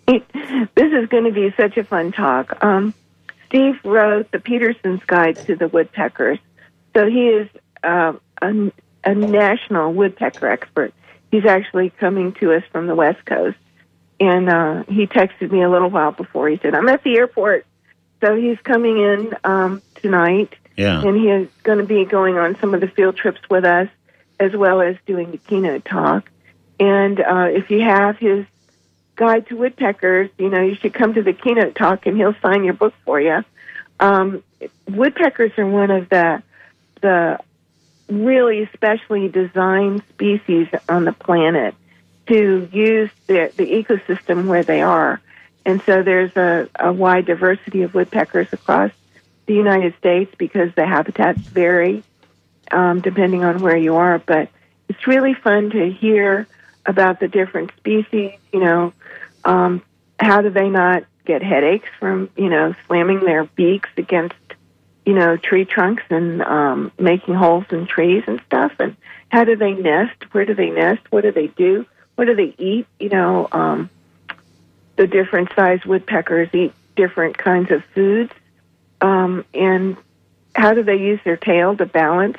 this 0.08 0.22
is 0.78 1.08
going 1.10 1.26
to 1.26 1.32
be 1.32 1.54
such 1.56 1.78
a 1.78 1.84
fun 1.84 2.12
talk. 2.12 2.64
Um, 2.64 2.94
Steve 3.48 3.80
wrote 3.84 4.32
the 4.32 4.40
Peterson's 4.40 5.04
Guide 5.06 5.36
to 5.46 5.56
the 5.56 5.68
Woodpeckers, 5.68 6.40
so 6.96 7.08
he 7.08 7.28
is 7.28 7.50
uh, 7.84 8.14
a, 8.42 8.72
a 9.04 9.16
national 9.16 9.94
woodpecker 9.94 10.48
expert. 10.48 10.94
He's 11.32 11.46
actually 11.46 11.92
coming 11.92 12.34
to 12.34 12.54
us 12.54 12.64
from 12.72 12.88
the 12.88 12.96
West 12.96 13.26
Coast, 13.26 13.58
and 14.20 14.50
uh, 14.50 14.84
he 14.84 15.08
texted 15.08 15.52
me 15.52 15.62
a 15.62 15.70
little 15.70 15.90
while 15.90 16.12
before. 16.12 16.50
He 16.50 16.58
said, 16.58 16.76
"I'm 16.76 16.88
at 16.90 17.04
the 17.04 17.18
airport, 17.18 17.66
so 18.22 18.36
he's 18.36 18.58
coming 18.60 18.98
in 18.98 19.34
um, 19.44 19.82
tonight." 19.96 20.54
Yeah. 20.78 21.02
and 21.02 21.18
he 21.18 21.28
is 21.30 21.50
going 21.64 21.80
to 21.80 21.84
be 21.84 22.06
going 22.06 22.38
on 22.38 22.58
some 22.60 22.74
of 22.74 22.80
the 22.82 22.88
field 22.88 23.18
trips 23.18 23.42
with 23.50 23.66
us, 23.66 23.90
as 24.42 24.56
well 24.56 24.82
as 24.82 24.96
doing 25.06 25.30
the 25.32 25.38
keynote 25.38 25.86
talk. 25.86 26.30
And 26.80 27.20
uh, 27.20 27.50
if 27.52 27.70
you 27.70 27.82
have 27.82 28.18
his 28.18 28.46
guide 29.16 29.48
to 29.48 29.56
woodpeckers, 29.56 30.32
you 30.40 30.50
know 30.50 30.62
you 30.62 30.76
should 30.76 30.96
come 30.96 31.14
to 31.14 31.22
the 31.22 31.34
keynote 31.34 31.76
talk, 31.76 32.08
and 32.08 32.18
he'll 32.18 32.36
sign 32.42 32.64
your 32.64 32.74
book 32.74 32.96
for 33.06 33.22
you. 33.22 33.46
Um, 34.00 34.44
woodpeckers 34.90 35.52
are 35.58 35.68
one 35.68 35.92
of 35.92 36.10
the 36.10 36.42
the 37.02 37.40
really 38.10 38.68
specially 38.74 39.30
designed 39.30 40.04
species 40.10 40.68
on 40.90 41.06
the 41.06 41.14
planet 41.14 41.76
to 42.28 42.68
use 42.72 43.10
the, 43.28 43.52
the 43.56 43.66
ecosystem 43.66 44.48
where 44.48 44.64
they 44.64 44.82
are. 44.82 45.22
And 45.66 45.82
so 45.84 46.04
there's 46.04 46.36
a, 46.36 46.68
a 46.80 46.92
wide 46.92 47.26
diversity 47.26 47.84
of 47.84 47.94
woodpeckers 47.94 48.52
across 48.52 48.92
the 49.46 49.54
United 49.54 49.96
States 49.98 50.34
because 50.38 50.74
the 50.76 50.86
habitats 50.86 51.40
vary 51.40 52.04
um, 52.72 53.02
depending 53.02 53.44
on 53.44 53.62
where 53.62 53.78
you 53.78 53.96
are. 53.96 54.20
But 54.20 54.50
it's 54.90 55.08
really 55.08 55.34
fun 55.34 55.70
to 55.72 55.92
hear 55.92 56.48
about 56.86 57.20
the 57.20 57.28
different 57.28 57.72
species. 57.78 58.34
You 58.52 58.60
know, 58.60 58.94
um, 59.46 59.82
how 60.20 60.42
do 60.42 60.50
they 60.50 60.70
not 60.70 61.04
get 61.26 61.44
headaches 61.44 61.90
from 62.00 62.30
you 62.36 62.50
know 62.50 62.74
slamming 62.88 63.22
their 63.22 63.46
beaks 63.46 63.90
against 63.98 64.36
you 65.06 65.14
know 65.14 65.38
tree 65.38 65.66
trunks 65.66 66.04
and 66.10 66.42
um, 66.42 66.92
making 67.00 67.36
holes 67.36 67.66
in 67.72 67.88
trees 67.88 68.24
and 68.28 68.42
stuff? 68.46 68.74
And 68.80 68.96
how 69.30 69.44
do 69.44 69.56
they 69.56 69.74
nest? 69.74 70.34
Where 70.34 70.46
do 70.46 70.54
they 70.54 70.70
nest? 70.70 71.02
What 71.10 71.22
do 71.22 71.32
they 71.32 71.48
do? 71.48 71.86
What 72.16 72.26
do 72.26 72.36
they 72.36 72.54
eat? 72.58 72.88
You 73.00 73.10
know, 73.10 73.48
um, 73.52 73.90
the 74.96 75.08
different 75.08 75.50
sized 75.56 75.86
woodpeckers 75.86 76.50
eat 76.54 76.74
different 76.96 77.38
kinds 77.38 77.72
of 77.72 77.84
foods 77.96 78.32
um, 79.02 79.44
and 79.54 79.98
how 80.56 80.74
do 80.74 80.84
they 80.84 80.98
use 80.98 81.20
their 81.26 81.38
tail 81.38 81.76
to 81.76 81.86
balance? 81.86 82.38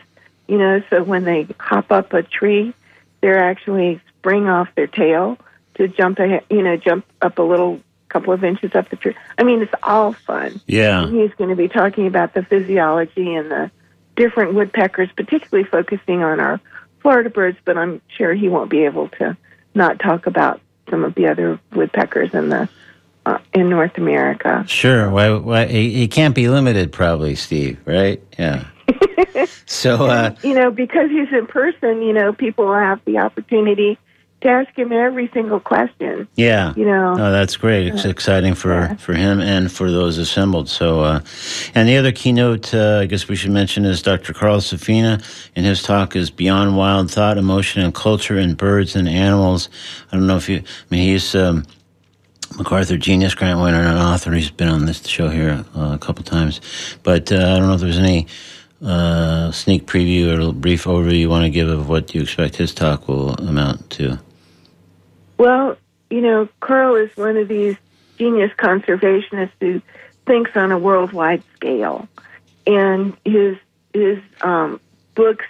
You 0.48 0.58
know, 0.58 0.82
so 0.90 1.02
when 1.02 1.24
they 1.24 1.46
hop 1.58 1.90
up 1.90 2.12
a 2.12 2.22
tree, 2.22 2.74
they're 3.20 3.42
actually 3.42 4.00
spring 4.18 4.48
off 4.48 4.68
their 4.74 4.86
tail 4.86 5.38
to 5.74 5.88
jump 5.88 6.18
ahead, 6.18 6.44
you 6.50 6.62
know, 6.62 6.76
jump 6.76 7.04
up 7.22 7.38
a 7.38 7.42
little 7.42 7.80
couple 8.08 8.32
of 8.32 8.44
inches 8.44 8.74
up 8.74 8.90
the 8.90 8.96
tree. 8.96 9.16
I 9.38 9.42
mean, 9.42 9.62
it's 9.62 9.72
all 9.82 10.12
fun. 10.12 10.60
Yeah. 10.66 11.04
And 11.04 11.14
he's 11.14 11.32
going 11.34 11.50
to 11.50 11.56
be 11.56 11.68
talking 11.68 12.06
about 12.06 12.34
the 12.34 12.42
physiology 12.42 13.34
and 13.34 13.50
the 13.50 13.70
different 14.16 14.54
woodpeckers, 14.54 15.08
particularly 15.16 15.68
focusing 15.68 16.22
on 16.22 16.38
our 16.38 16.60
Florida 17.00 17.30
birds, 17.30 17.58
but 17.64 17.78
I'm 17.78 18.02
sure 18.16 18.34
he 18.34 18.48
won't 18.48 18.70
be 18.70 18.84
able 18.84 19.08
to 19.08 19.36
not 19.74 19.98
talk 19.98 20.26
about 20.26 20.60
some 20.90 21.04
of 21.04 21.14
the 21.14 21.28
other 21.28 21.58
woodpeckers 21.72 22.34
in 22.34 22.50
the 22.50 22.68
uh, 23.24 23.38
in 23.52 23.70
North 23.70 23.98
America. 23.98 24.64
Sure. 24.66 25.08
Why? 25.08 25.32
Why? 25.32 25.66
He, 25.66 25.90
he 25.92 26.08
can't 26.08 26.34
be 26.34 26.48
limited, 26.48 26.92
probably, 26.92 27.36
Steve. 27.36 27.78
Right? 27.84 28.22
Yeah. 28.38 28.66
So, 29.66 30.06
uh, 30.06 30.34
you 30.42 30.54
know, 30.54 30.70
because 30.70 31.10
he's 31.10 31.32
in 31.32 31.46
person, 31.46 32.02
you 32.02 32.12
know, 32.12 32.32
people 32.32 32.72
have 32.72 33.00
the 33.04 33.18
opportunity 33.18 33.98
to 34.42 34.48
ask 34.48 34.76
him 34.76 34.92
every 34.92 35.30
single 35.32 35.60
question. 35.60 36.26
yeah. 36.36 36.74
You 36.76 36.84
know, 36.84 37.12
Oh, 37.12 37.30
that's 37.30 37.56
great. 37.56 37.86
It's 37.86 38.04
exciting 38.04 38.54
for, 38.54 38.72
Yeah. 38.72 38.94
for 38.96 39.14
him 39.14 39.40
and 39.40 39.70
for 39.70 39.90
those 39.90 40.18
assembled. 40.18 40.68
So, 40.68 41.00
uh, 41.00 41.20
and 41.76 41.88
the 41.88 41.96
other 41.96 42.10
keynote, 42.12 42.74
uh, 42.74 42.98
I 43.02 43.06
guess 43.06 43.28
we 43.28 43.36
should 43.36 43.52
mention 43.52 43.84
is 43.84 44.02
Dr. 44.02 44.32
Carl 44.32 44.58
Safina, 44.58 45.22
and 45.54 45.64
his 45.64 45.80
talk 45.82 46.16
is 46.16 46.30
Beyond 46.30 46.76
Wild 46.76 47.10
Thought, 47.10 47.38
Emotion, 47.38 47.82
and 47.82 47.94
Culture 47.94 48.36
in 48.36 48.54
Birds 48.54 48.96
and 48.96 49.08
Animals. 49.08 49.68
I 50.10 50.16
don't 50.16 50.26
know 50.26 50.36
if 50.36 50.48
you, 50.48 50.56
I 50.58 50.84
mean, 50.90 51.02
he's 51.08 51.36
um, 51.36 51.64
MacArthur 52.58 52.96
Genius 52.98 53.34
Grant 53.36 53.60
winner 53.60 53.78
and 53.78 53.88
an 53.88 53.96
author. 53.98 54.32
He's 54.32 54.50
been 54.50 54.68
on 54.68 54.86
this 54.86 55.06
show 55.06 55.28
here 55.28 55.64
uh, 55.76 55.92
a 55.94 55.98
couple 55.98 56.24
times. 56.24 56.60
But 57.04 57.30
uh, 57.30 57.36
I 57.36 57.58
don't 57.58 57.68
know 57.68 57.74
if 57.74 57.80
there's 57.80 57.96
any 57.98 58.26
uh, 58.84 59.52
sneak 59.52 59.86
preview 59.86 60.36
or 60.36 60.48
a 60.48 60.52
brief 60.52 60.84
overview 60.84 61.18
you 61.18 61.28
want 61.28 61.44
to 61.44 61.50
give 61.50 61.68
of 61.68 61.88
what 61.88 62.14
you 62.14 62.22
expect 62.22 62.56
his 62.56 62.74
talk 62.74 63.08
will 63.08 63.34
amount 63.34 63.90
to. 63.90 64.18
Well, 65.38 65.76
you 66.10 66.20
know, 66.20 66.48
Carl 66.60 66.96
is 66.96 67.16
one 67.16 67.36
of 67.36 67.48
these 67.48 67.76
genius 68.18 68.52
conservationists 68.56 69.50
who 69.60 69.80
thinks 70.26 70.50
on 70.56 70.72
a 70.72 70.78
worldwide 70.78 71.42
scale, 71.54 72.08
and 72.66 73.16
his 73.24 73.56
his 73.92 74.18
um, 74.42 74.80
books 75.14 75.44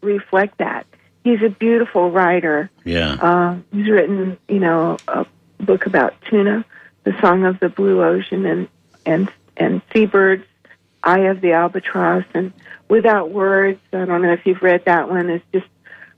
reflect 0.00 0.58
that. 0.58 0.86
He's 1.24 1.42
a 1.42 1.50
beautiful 1.50 2.10
writer. 2.10 2.70
Yeah. 2.84 3.14
Uh, 3.14 3.56
he's 3.72 3.88
written, 3.88 4.38
you 4.48 4.60
know, 4.60 4.96
a 5.08 5.26
book 5.58 5.86
about 5.86 6.14
tuna, 6.22 6.64
the 7.04 7.18
song 7.20 7.44
of 7.44 7.60
the 7.60 7.68
blue 7.68 8.02
ocean, 8.02 8.46
and 8.46 8.68
and 9.04 9.30
and 9.56 9.82
seabirds, 9.92 10.46
eye 11.02 11.26
of 11.26 11.40
the 11.40 11.52
albatross, 11.52 12.24
and 12.34 12.52
without 12.88 13.30
words. 13.30 13.80
I 13.92 14.04
don't 14.04 14.22
know 14.22 14.32
if 14.32 14.46
you've 14.46 14.62
read 14.62 14.84
that 14.86 15.08
one. 15.08 15.30
It's 15.30 15.44
just 15.52 15.66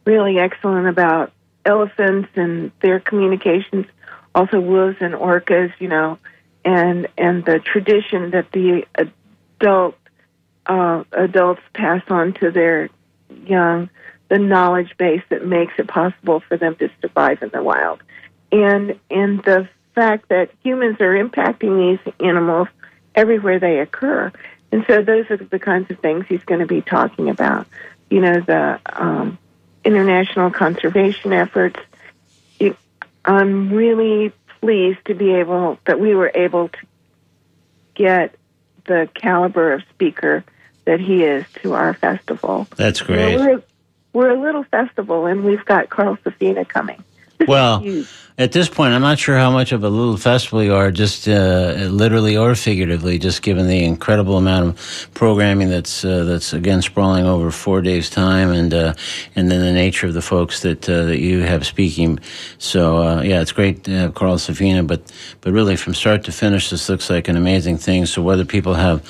really 0.04 0.38
excellent 0.38 0.88
about 0.88 1.32
elephants 1.64 2.28
and 2.34 2.72
their 2.80 3.00
communications. 3.00 3.86
Also, 4.34 4.60
wolves 4.60 4.96
and 5.00 5.14
orcas, 5.14 5.72
you 5.78 5.88
know, 5.88 6.18
and 6.64 7.08
and 7.18 7.44
the 7.44 7.58
tradition 7.58 8.30
that 8.30 8.50
the 8.52 8.84
adult 8.94 9.96
uh, 10.66 11.04
adults 11.12 11.62
pass 11.74 12.02
on 12.08 12.32
to 12.34 12.50
their 12.50 12.88
young, 13.44 13.90
the 14.28 14.38
knowledge 14.38 14.96
base 14.96 15.22
that 15.30 15.44
makes 15.44 15.72
it 15.78 15.88
possible 15.88 16.40
for 16.40 16.56
them 16.56 16.76
to 16.76 16.88
survive 17.00 17.42
in 17.42 17.50
the 17.52 17.62
wild, 17.62 18.02
and 18.52 18.98
and 19.10 19.42
the 19.42 19.68
fact 19.94 20.28
that 20.28 20.50
humans 20.62 20.96
are 21.00 21.14
impacting 21.14 21.98
these 21.98 22.14
animals 22.20 22.68
everywhere 23.14 23.58
they 23.58 23.80
occur, 23.80 24.30
and 24.72 24.84
so 24.86 25.02
those 25.02 25.30
are 25.30 25.36
the 25.36 25.58
kinds 25.58 25.90
of 25.90 25.98
things 25.98 26.26
he's 26.28 26.44
going 26.44 26.60
to 26.60 26.66
be 26.66 26.80
talking 26.80 27.28
about. 27.28 27.66
You 28.08 28.20
know, 28.20 28.40
the 28.40 28.80
um, 28.92 29.38
international 29.84 30.50
conservation 30.50 31.32
efforts. 31.32 31.78
It, 32.58 32.76
I'm 33.24 33.72
really 33.72 34.32
pleased 34.60 35.04
to 35.06 35.14
be 35.14 35.34
able 35.34 35.78
that 35.86 35.98
we 36.00 36.14
were 36.14 36.30
able 36.34 36.68
to 36.68 36.78
get 37.94 38.34
the 38.86 39.08
caliber 39.14 39.72
of 39.72 39.82
speaker 39.90 40.44
that 40.84 41.00
he 41.00 41.22
is 41.24 41.44
to 41.62 41.74
our 41.74 41.94
festival. 41.94 42.66
That's 42.76 43.00
You 43.00 43.06
great. 43.06 43.36
know, 43.36 43.46
we're, 43.46 43.62
we're 44.12 44.30
a 44.30 44.40
little 44.40 44.64
festival, 44.64 45.26
and 45.26 45.44
we've 45.44 45.64
got 45.64 45.88
Carl 45.90 46.16
Safina 46.24 46.66
coming. 46.68 47.02
Well. 47.46 48.04
At 48.40 48.52
this 48.52 48.70
point, 48.70 48.94
I'm 48.94 49.02
not 49.02 49.18
sure 49.18 49.36
how 49.36 49.50
much 49.50 49.70
of 49.70 49.84
a 49.84 49.90
little 49.90 50.16
festival 50.16 50.62
you 50.62 50.72
are, 50.72 50.90
just 50.90 51.28
uh, 51.28 51.74
literally 51.90 52.38
or 52.38 52.54
figuratively, 52.54 53.18
just 53.18 53.42
given 53.42 53.66
the 53.66 53.84
incredible 53.84 54.38
amount 54.38 54.66
of 54.66 55.10
programming 55.12 55.68
that's 55.68 56.06
uh, 56.06 56.24
that's 56.24 56.54
again 56.54 56.80
sprawling 56.80 57.26
over 57.26 57.50
four 57.50 57.82
days' 57.82 58.08
time, 58.08 58.50
and 58.50 58.72
uh, 58.72 58.94
and 59.36 59.50
then 59.50 59.60
the 59.60 59.72
nature 59.74 60.06
of 60.06 60.14
the 60.14 60.22
folks 60.22 60.62
that 60.62 60.88
uh, 60.88 61.04
that 61.04 61.18
you 61.18 61.42
have 61.42 61.66
speaking. 61.66 62.18
So 62.56 63.02
uh, 63.02 63.20
yeah, 63.20 63.42
it's 63.42 63.52
great 63.52 63.84
to 63.84 63.90
have 63.90 64.14
Carl 64.14 64.36
Safina, 64.36 64.86
but 64.86 65.12
but 65.42 65.52
really 65.52 65.76
from 65.76 65.92
start 65.92 66.24
to 66.24 66.32
finish, 66.32 66.70
this 66.70 66.88
looks 66.88 67.10
like 67.10 67.28
an 67.28 67.36
amazing 67.36 67.76
thing. 67.76 68.06
So 68.06 68.22
whether 68.22 68.46
people 68.46 68.72
have 68.72 69.06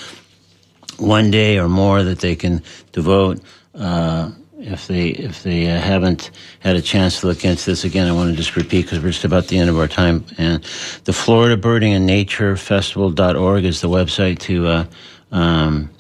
one 0.99 1.31
day 1.31 1.57
or 1.57 1.69
more 1.69 2.03
that 2.03 2.19
they 2.19 2.35
can 2.35 2.65
devote. 2.91 3.41
Uh, 3.77 4.33
if 4.61 4.87
they 4.87 5.09
if 5.09 5.43
they 5.43 5.69
uh, 5.69 5.79
haven't 5.81 6.31
had 6.61 6.77
a 6.77 6.83
chance 6.83 7.21
to 7.21 7.27
look 7.27 7.45
into 7.45 7.65
this 7.65 7.85
again, 7.85 8.07
I 8.07 8.13
want 8.13 8.31
to 8.31 8.37
just 8.37 8.57
repeat 8.57 8.83
because 8.83 9.01
we're 9.01 9.11
just 9.11 9.25
about 9.25 9.49
the 9.49 9.59
end 9.59 9.71
of 9.71 9.79
our 9.79 9.89
time. 9.89 10.25
And 10.39 10.63
the 11.05 11.13
Florida 11.13 11.57
Birding 11.57 11.95
and 11.95 12.07
Nature 12.07 12.57
Festival.org 12.57 13.65
is 13.65 13.81
the 13.81 13.89
website 13.89 14.39
to 14.41 14.67
uh, 14.67 14.85
um, 15.33 15.91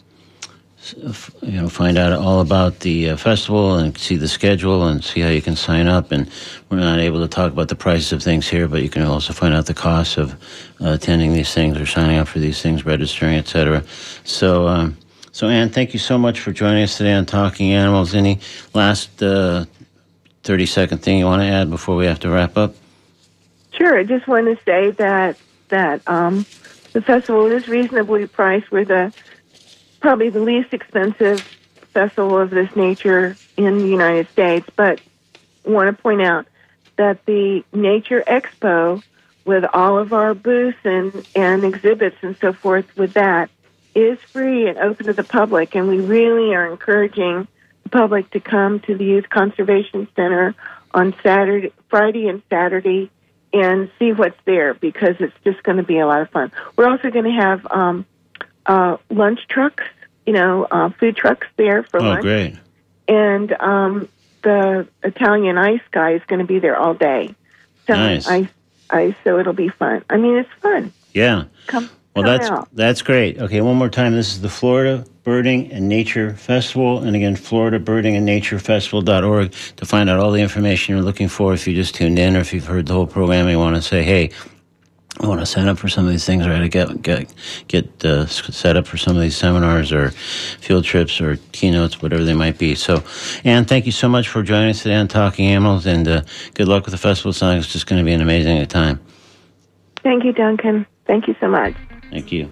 f- 1.07 1.31
you 1.43 1.61
know 1.61 1.69
find 1.69 1.97
out 1.97 2.13
all 2.13 2.41
about 2.41 2.81
the 2.81 3.11
uh, 3.11 3.17
festival 3.17 3.77
and 3.77 3.97
see 3.97 4.17
the 4.17 4.29
schedule 4.29 4.87
and 4.87 5.03
see 5.03 5.21
how 5.21 5.31
you 5.31 5.41
can 5.41 5.57
sign 5.57 5.89
up. 5.89 6.13
And 6.13 6.31
we're 6.69 6.79
not 6.81 6.99
able 6.99 7.21
to 7.21 7.29
talk 7.29 7.53
about 7.53 7.69
the 7.69 7.77
prices 7.77 8.13
of 8.13 8.23
things 8.23 8.47
here, 8.47 8.69
but 8.69 8.83
you 8.83 8.91
can 8.91 9.03
also 9.03 9.33
find 9.33 9.55
out 9.55 9.67
the 9.67 9.75
costs 9.75 10.19
of 10.19 10.35
uh, 10.83 10.93
attending 10.93 11.33
these 11.33 11.55
things 11.55 11.81
or 11.81 11.87
signing 11.87 12.19
up 12.19 12.29
for 12.29 12.41
these 12.41 12.61
things, 12.61 12.85
registering, 12.85 13.37
etc. 13.37 13.83
So. 14.25 14.69
Um, 14.69 14.97
so, 15.41 15.49
Ann, 15.49 15.71
thank 15.71 15.95
you 15.95 15.99
so 15.99 16.19
much 16.19 16.39
for 16.39 16.53
joining 16.53 16.83
us 16.83 16.99
today 16.99 17.15
on 17.15 17.25
Talking 17.25 17.73
Animals. 17.73 18.15
Any 18.15 18.41
last 18.75 19.23
uh, 19.23 19.65
30 20.43 20.67
second 20.67 20.99
thing 20.99 21.17
you 21.17 21.25
want 21.25 21.41
to 21.41 21.49
add 21.49 21.71
before 21.71 21.97
we 21.97 22.05
have 22.05 22.21
to 22.21 22.29
wrap 22.29 22.59
up? 22.59 22.75
Sure. 23.73 23.99
I 23.99 24.05
just 24.05 24.29
want 24.29 24.49
to 24.49 24.63
say 24.67 24.91
that 24.91 25.39
that 25.69 26.03
um, 26.07 26.45
the 26.93 27.01
festival 27.01 27.47
is 27.47 27.69
reasonably 27.69 28.27
priced. 28.27 28.71
We're 28.71 28.85
the 28.85 29.15
probably 30.01 30.29
the 30.29 30.41
least 30.41 30.75
expensive 30.75 31.41
festival 31.95 32.39
of 32.39 32.51
this 32.51 32.77
nature 32.77 33.35
in 33.57 33.79
the 33.79 33.89
United 33.89 34.29
States, 34.29 34.69
but 34.77 35.01
want 35.65 35.97
to 35.97 36.03
point 36.03 36.21
out 36.21 36.49
that 36.97 37.25
the 37.25 37.65
Nature 37.73 38.23
Expo, 38.27 39.03
with 39.47 39.65
all 39.73 39.97
of 39.97 40.13
our 40.13 40.35
booths 40.35 40.77
and, 40.85 41.27
and 41.35 41.65
exhibits 41.65 42.17
and 42.21 42.37
so 42.37 42.53
forth, 42.53 42.95
with 42.99 43.15
that, 43.15 43.49
is 43.95 44.19
free 44.21 44.69
and 44.69 44.79
open 44.79 45.07
to 45.07 45.13
the 45.13 45.25
public, 45.25 45.75
and 45.75 45.89
we 45.89 46.01
really 46.01 46.55
are 46.55 46.67
encouraging 46.71 47.47
the 47.83 47.89
public 47.91 48.31
to 48.31 48.41
come 48.41 48.81
to 48.81 48.97
the 48.97 49.05
Youth 49.05 49.29
Conservation 49.31 50.07
Center 50.17 50.55
on 50.93 51.15
Saturday, 51.23 51.73
Friday, 51.89 52.29
and 52.29 52.43
Saturday, 52.51 53.11
and 53.53 53.91
see 53.99 54.13
what's 54.13 54.39
there 54.45 54.75
because 54.75 55.17
it's 55.21 55.35
just 55.45 55.63
going 55.63 55.77
to 55.79 55.83
be 55.83 55.99
a 55.99 56.07
lot 56.07 56.21
of 56.23 56.31
fun. 56.31 56.53
We're 56.77 56.89
also 56.89 57.11
going 57.11 57.25
to 57.25 57.41
have 57.43 57.67
um, 57.71 58.07
uh, 58.67 58.97
lunch 59.11 59.41
trucks, 59.49 59.85
you 60.27 60.33
know, 60.33 60.67
uh, 60.71 60.91
food 60.91 61.17
trucks 61.17 61.47
there 61.57 61.83
for 61.83 62.01
Oh, 62.01 62.05
lunch, 62.05 62.23
great. 62.23 62.55
and 63.09 63.53
um, 63.61 64.09
the 64.43 64.87
Italian 65.03 65.59
ice 65.59 65.81
guy 65.91 66.13
is 66.13 66.23
going 66.27 66.39
to 66.41 66.47
be 66.47 66.59
there 66.61 66.77
all 66.77 66.95
day. 66.95 67.35
selling 67.87 68.15
Nice. 68.15 68.29
Ice, 68.29 68.49
ice, 68.89 69.15
so 69.25 69.39
it'll 69.39 69.53
be 69.53 69.69
fun. 69.69 70.05
I 70.09 70.17
mean, 70.17 70.37
it's 70.37 70.51
fun. 70.63 70.93
Yeah. 71.13 71.45
Come. 71.67 71.91
Well, 72.15 72.25
come 72.25 72.39
that's 72.39 72.51
out. 72.51 72.69
that's 72.73 73.03
great. 73.03 73.39
Okay, 73.39 73.61
one 73.61 73.77
more 73.77 73.89
time. 73.89 74.15
This 74.15 74.33
is 74.33 74.41
the 74.41 74.49
Florida 74.49 75.05
Birding 75.23 75.71
and 75.71 75.89
Nature 75.89 76.35
Festival. 76.35 76.99
And 77.03 77.15
again, 77.15 77.37
Florida 77.37 77.79
Birding 77.79 78.17
and 78.17 78.27
Nature 78.27 78.59
Festival.org 78.59 79.53
to 79.77 79.87
find 79.87 80.11
out 80.11 80.19
all 80.19 80.33
the 80.33 80.41
information 80.41 80.95
you're 80.95 81.05
looking 81.05 81.29
for. 81.29 81.55
If 81.55 81.69
you 81.69 81.75
just 81.75 81.95
tuned 81.95 82.19
in 82.19 82.37
or 82.37 82.41
if 82.41 82.53
you've 82.53 82.67
heard 82.67 82.87
the 82.87 82.95
whole 82.95 83.07
program 83.07 83.47
and 83.47 83.53
you 83.53 83.59
want 83.59 83.77
to 83.77 83.83
say, 83.83 84.03
hey, 84.03 84.31
I 85.21 85.27
want 85.27 85.41
to 85.41 85.47
sign 85.47 85.69
up 85.69 85.79
for 85.79 85.89
some 85.89 86.07
of 86.07 86.11
these 86.11 86.25
things, 86.25 86.47
or 86.47 86.53
I 86.53 86.67
get 86.69 87.03
get 87.03 87.33
get 87.69 88.05
uh, 88.05 88.27
set 88.27 88.77
up 88.77 88.87
for 88.87 88.97
some 88.97 89.17
of 89.17 89.23
these 89.23 89.37
seminars 89.37 89.93
or 89.93 90.11
field 90.11 90.85
trips 90.85 91.21
or 91.21 91.37
keynotes, 91.53 92.01
whatever 92.01 92.25
they 92.25 92.33
might 92.33 92.59
be. 92.59 92.75
So, 92.75 93.05
Ann, 93.45 93.67
thank 93.67 93.85
you 93.85 93.93
so 93.93 94.09
much 94.09 94.29
for 94.29 94.43
joining 94.43 94.71
us 94.71 94.83
today 94.83 94.95
on 94.95 95.09
Talking 95.09 95.47
Animals, 95.47 95.85
and 95.85 96.09
uh, 96.09 96.23
good 96.55 96.69
luck 96.69 96.87
with 96.87 96.93
the 96.93 96.99
festival. 96.99 97.31
It's 97.31 97.73
just 97.73 97.87
going 97.87 98.01
to 98.01 98.05
be 98.05 98.13
an 98.15 98.23
amazing 98.23 98.65
time. 98.67 98.99
Thank 100.03 100.25
you, 100.25 100.33
Duncan. 100.33 100.87
Thank 101.07 101.29
you 101.29 101.37
so 101.39 101.49
much. 101.49 101.75
Thank 102.11 102.33
you. 102.33 102.51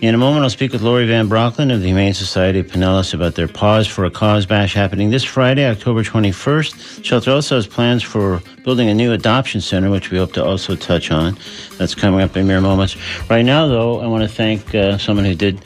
In 0.00 0.14
a 0.14 0.18
moment, 0.18 0.44
I'll 0.44 0.50
speak 0.50 0.70
with 0.70 0.82
Lori 0.82 1.08
Van 1.08 1.28
Brocklin 1.28 1.74
of 1.74 1.80
the 1.80 1.88
Humane 1.88 2.14
Society 2.14 2.60
of 2.60 2.68
Pinellas 2.68 3.14
about 3.14 3.34
their 3.34 3.48
Paws 3.48 3.88
for 3.88 4.04
a 4.04 4.10
Cause 4.12 4.46
bash 4.46 4.72
happening 4.72 5.10
this 5.10 5.24
Friday, 5.24 5.68
October 5.68 6.04
21st. 6.04 7.04
Shelter 7.04 7.32
also 7.32 7.56
has 7.56 7.66
plans 7.66 8.04
for 8.04 8.40
building 8.62 8.88
a 8.88 8.94
new 8.94 9.12
adoption 9.12 9.60
center, 9.60 9.90
which 9.90 10.12
we 10.12 10.18
hope 10.18 10.32
to 10.34 10.44
also 10.44 10.76
touch 10.76 11.10
on. 11.10 11.36
That's 11.78 11.96
coming 11.96 12.20
up 12.20 12.36
in 12.36 12.46
mere 12.46 12.60
moments. 12.60 12.96
Right 13.28 13.44
now, 13.44 13.66
though, 13.66 14.00
I 14.00 14.06
want 14.06 14.22
to 14.22 14.28
thank 14.28 14.72
uh, 14.72 14.98
someone 14.98 15.24
who 15.24 15.34
did 15.34 15.60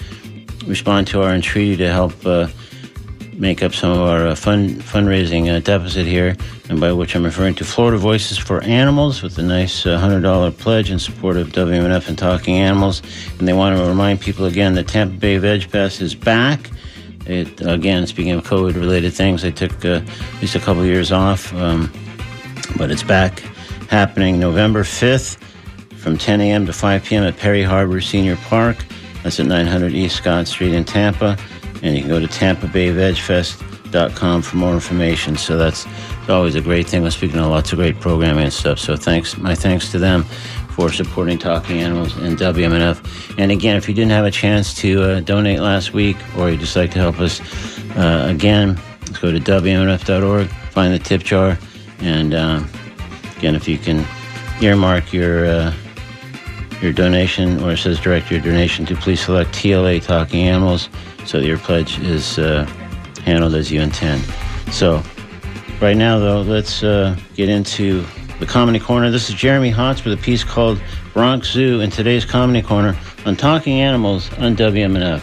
respond 0.66 1.08
to 1.08 1.20
our 1.22 1.34
entreaty 1.34 1.76
to 1.76 1.92
help 1.92 2.14
uh, 2.24 2.48
make 3.43 3.61
up 3.61 3.74
some 3.74 3.90
of 3.90 3.99
our 3.99 4.28
uh, 4.28 4.34
fund 4.36 4.80
fundraising 4.82 5.53
uh, 5.53 5.59
deficit 5.59 6.07
here, 6.07 6.36
and 6.68 6.80
by 6.80 6.93
which 6.93 7.16
I'm 7.16 7.24
referring 7.24 7.57
to 7.57 7.64
Florida 7.64 7.99
Voices 7.99 8.38
for 8.38 8.62
Animals 8.62 9.20
with 9.20 9.36
a 9.36 9.43
nice 9.43 9.84
uh, 9.84 9.99
$100 9.99 10.57
pledge 10.59 10.93
in 10.93 11.01
support 11.01 11.36
of 11.36 11.49
WMNF 11.49 12.09
and 12.09 12.16
Talking 12.16 12.55
Animals. 12.55 13.03
And 13.40 13.49
they 13.49 13.53
want 13.53 13.76
to 13.76 13.84
remind 13.84 14.20
people 14.20 14.45
again 14.45 14.74
that 14.74 14.86
Tampa 14.86 15.16
Bay 15.16 15.38
Veg 15.38 15.64
Fest 15.64 16.01
is 16.01 16.14
back. 16.14 16.70
It 17.26 17.61
again, 17.61 18.07
speaking 18.07 18.30
of 18.30 18.45
COVID-related 18.45 19.12
things, 19.12 19.43
they 19.43 19.51
took 19.51 19.84
uh, 19.84 20.03
at 20.34 20.40
least 20.40 20.55
a 20.55 20.61
couple 20.61 20.82
of 20.82 20.86
years 20.86 21.11
off, 21.11 21.53
um, 21.55 21.93
but 22.76 22.93
it's 22.93 23.03
back, 23.03 23.40
happening 23.90 24.38
November 24.38 24.84
5th 24.84 25.36
from 25.97 26.16
10 26.16 26.40
a.m. 26.40 26.64
to 26.66 26.72
5 26.72 27.05
p.m. 27.05 27.24
at 27.24 27.36
Perry 27.38 27.64
Harvey 27.64 28.01
Senior 28.03 28.36
Park. 28.36 28.76
That's 29.24 29.40
at 29.40 29.47
900 29.47 29.93
East 29.95 30.16
Scott 30.16 30.47
Street 30.47 30.74
in 30.74 30.84
Tampa. 30.84 31.36
And 31.82 31.94
you 31.94 32.00
can 32.00 32.08
go 32.08 32.20
to 32.20 32.26
tampabayvegfest.com 32.26 34.42
for 34.42 34.56
more 34.56 34.72
information. 34.72 35.36
So 35.36 35.56
that's 35.56 35.86
always 36.28 36.54
a 36.54 36.60
great 36.60 36.88
thing. 36.88 37.02
We're 37.02 37.10
speaking 37.10 37.38
of 37.38 37.48
lots 37.48 37.72
of 37.72 37.78
great 37.78 38.00
programming 38.00 38.44
and 38.44 38.52
stuff. 38.52 38.78
So 38.78 38.96
thanks, 38.96 39.36
my 39.36 39.54
thanks 39.54 39.90
to 39.92 39.98
them 39.98 40.24
for 40.72 40.90
supporting 40.90 41.38
Talking 41.38 41.80
Animals 41.80 42.16
and 42.16 42.38
WMNF. 42.38 43.38
And 43.38 43.52
again, 43.52 43.76
if 43.76 43.88
you 43.88 43.94
didn't 43.94 44.12
have 44.12 44.24
a 44.24 44.30
chance 44.30 44.74
to 44.74 45.02
uh, 45.02 45.20
donate 45.20 45.60
last 45.60 45.92
week 45.92 46.16
or 46.36 46.50
you'd 46.50 46.60
just 46.60 46.76
like 46.76 46.90
to 46.92 46.98
help 46.98 47.20
us 47.20 47.40
uh, 47.96 48.26
again, 48.28 48.80
let's 49.00 49.18
go 49.18 49.30
to 49.30 49.38
WMNF.org, 49.38 50.48
find 50.70 50.94
the 50.94 50.98
tip 50.98 51.22
jar, 51.22 51.58
and 52.00 52.32
uh, 52.32 52.62
again, 53.36 53.54
if 53.54 53.68
you 53.68 53.76
can 53.76 54.06
earmark 54.62 55.12
your 55.12 55.44
uh, 55.44 55.74
your 56.80 56.92
donation, 56.92 57.62
or 57.62 57.72
it 57.72 57.76
says 57.76 58.00
direct 58.00 58.30
your 58.30 58.40
donation 58.40 58.86
to, 58.86 58.96
please 58.96 59.20
select 59.20 59.52
TLA 59.52 60.02
Talking 60.02 60.48
Animals 60.48 60.88
so 61.26 61.38
your 61.38 61.58
pledge 61.58 61.98
is 62.00 62.38
uh, 62.38 62.64
handled 63.24 63.54
as 63.54 63.70
you 63.70 63.80
intend. 63.80 64.22
So, 64.72 65.02
right 65.80 65.96
now, 65.96 66.18
though, 66.18 66.42
let's 66.42 66.82
uh, 66.82 67.16
get 67.34 67.48
into 67.48 68.04
the 68.40 68.46
Comedy 68.46 68.80
Corner. 68.80 69.10
This 69.10 69.28
is 69.28 69.34
Jeremy 69.34 69.70
Hotz 69.70 70.04
with 70.04 70.18
a 70.18 70.22
piece 70.22 70.42
called 70.44 70.80
Bronx 71.12 71.50
Zoo 71.50 71.80
in 71.80 71.90
today's 71.90 72.24
Comedy 72.24 72.62
Corner 72.62 72.96
on 73.24 73.36
Talking 73.36 73.80
Animals 73.80 74.32
on 74.38 74.56
WMNF. 74.56 75.22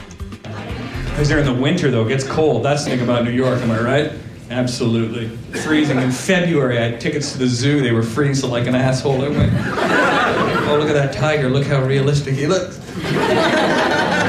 Because 1.10 1.32
in 1.32 1.44
the 1.46 1.54
winter, 1.54 1.92
though, 1.92 2.06
it 2.06 2.10
gets 2.10 2.26
cold. 2.26 2.64
That's 2.64 2.86
the 2.86 2.92
thing 2.92 3.02
about 3.02 3.26
New 3.26 3.32
York, 3.32 3.60
am 3.62 3.72
I 3.72 3.82
right? 3.82 4.12
Absolutely. 4.50 5.28
Freezing. 5.60 5.98
In 5.98 6.12
February, 6.12 6.78
I 6.78 6.90
had 6.90 7.02
tickets 7.02 7.34
to 7.34 7.38
the 7.38 7.48
zoo. 7.48 7.82
They 7.82 7.92
were 7.92 8.04
freezing 8.04 8.50
like 8.50 8.68
an 8.68 8.76
asshole. 8.76 9.22
I 9.22 9.28
went, 9.28 9.52
oh, 9.54 10.78
look 10.80 10.90
at 10.90 10.94
that 10.94 11.14
tiger. 11.14 11.50
Look 11.50 11.66
how 11.66 11.84
realistic 11.84 12.36
he 12.36 12.48
looks. 12.48 12.80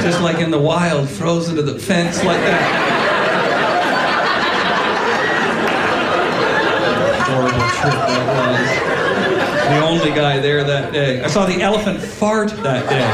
Just 0.01 0.21
like 0.21 0.39
in 0.39 0.49
the 0.51 0.59
wild, 0.59 1.07
frozen 1.07 1.55
to 1.55 1.61
the 1.61 1.77
fence 1.77 2.23
like 2.23 2.39
that. 2.41 2.61
Horrible 7.27 7.51
trip 7.51 7.93
that 7.93 8.25
was. 8.49 8.67
The 9.69 9.79
only 9.85 10.11
guy 10.13 10.39
there 10.39 10.63
that 10.63 10.91
day. 10.91 11.21
I 11.23 11.27
saw 11.27 11.45
the 11.45 11.61
elephant 11.61 12.01
fart 12.01 12.49
that 12.63 12.89
day. 12.89 13.05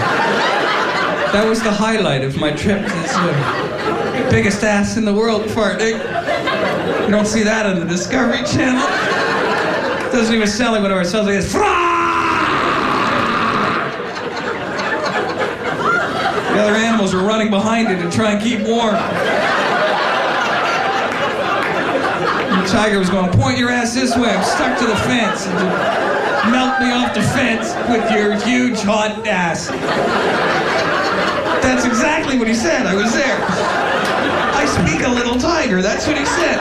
That 1.34 1.46
was 1.48 1.62
the 1.62 1.72
highlight 1.72 2.24
of 2.24 2.38
my 2.38 2.52
trip 2.52 2.82
to 2.82 2.94
the 2.94 3.08
zoo. 3.08 3.34
Biggest 4.32 4.64
ass 4.64 4.96
in 4.98 5.04
the 5.06 5.14
world 5.14 5.44
farting. 5.44 6.00
You 7.04 7.12
don't 7.12 7.28
see 7.28 7.44
that 7.44 7.66
on 7.66 7.80
the 7.80 7.86
Discovery 7.86 8.44
Channel. 8.44 8.88
Doesn't 10.12 10.34
even 10.34 10.48
sound 10.48 10.72
like 10.74 10.82
whatever 10.82 11.02
it 11.02 11.06
sounds 11.06 11.28
like. 11.28 11.36
It's 11.36 11.54
The 16.58 16.64
other 16.64 16.76
animals 16.76 17.14
are 17.14 17.24
running 17.24 17.52
behind 17.52 17.88
it 17.92 18.02
to 18.02 18.10
try 18.10 18.32
and 18.32 18.42
keep 18.42 18.62
warm. 18.66 18.96
The 22.56 22.68
tiger 22.68 22.98
was 22.98 23.12
going, 23.12 23.30
point 23.34 23.60
your 23.60 23.70
ass 23.70 23.94
this 23.94 24.18
way. 24.18 24.32
I'm 24.32 24.44
stuck 24.44 24.80
to 24.80 24.88
the 24.88 24.96
fence. 25.06 25.46
And 25.46 25.56
melt 26.52 26.82
me 26.82 26.92
off 26.92 27.14
the 27.14 27.22
fence 27.22 27.76
with 27.88 28.10
your 28.10 28.34
huge 28.42 28.82
hot 28.82 29.28
ass. 29.28 29.68
That's 31.62 31.86
exactly 31.86 32.40
what 32.40 32.48
he 32.48 32.56
said. 32.56 32.88
I 32.88 32.96
was 32.96 33.14
there. 33.14 33.38
I 33.38 34.66
speak 34.66 35.06
a 35.06 35.12
little 35.12 35.38
tiger. 35.38 35.84
That's 35.84 36.08
what 36.08 36.18
he 36.18 36.26
said. 36.26 36.58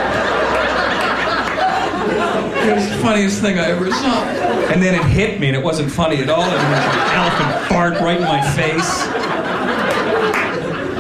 It 2.69 2.75
was 2.75 2.87
the 2.87 2.97
funniest 2.97 3.41
thing 3.41 3.59
I 3.59 3.71
ever 3.71 3.91
saw. 3.91 4.25
And 4.69 4.83
then 4.83 4.95
it 4.95 5.05
hit 5.07 5.41
me, 5.41 5.47
and 5.47 5.57
it 5.57 5.63
wasn't 5.65 5.91
funny 5.91 6.19
at 6.19 6.29
all. 6.29 6.43
And 6.43 6.53
an 6.53 7.15
elephant 7.15 7.69
fart 7.71 7.95
right 8.03 8.19
in 8.19 8.25
my 8.25 8.43
face. 8.51 9.36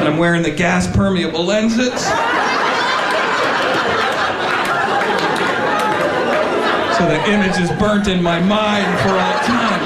And 0.07 0.15
I'm 0.15 0.21
wearing 0.21 0.45
the 0.45 0.53
gas 0.53 0.87
permeable 0.87 1.45
lenses. 1.45 2.01
So 6.97 7.09
the 7.09 7.21
image 7.29 7.59
is 7.59 7.77
burnt 7.81 8.07
in 8.07 8.23
my 8.23 8.39
mind 8.39 8.87
for 9.01 9.09
all 9.09 9.39
time. 9.41 9.86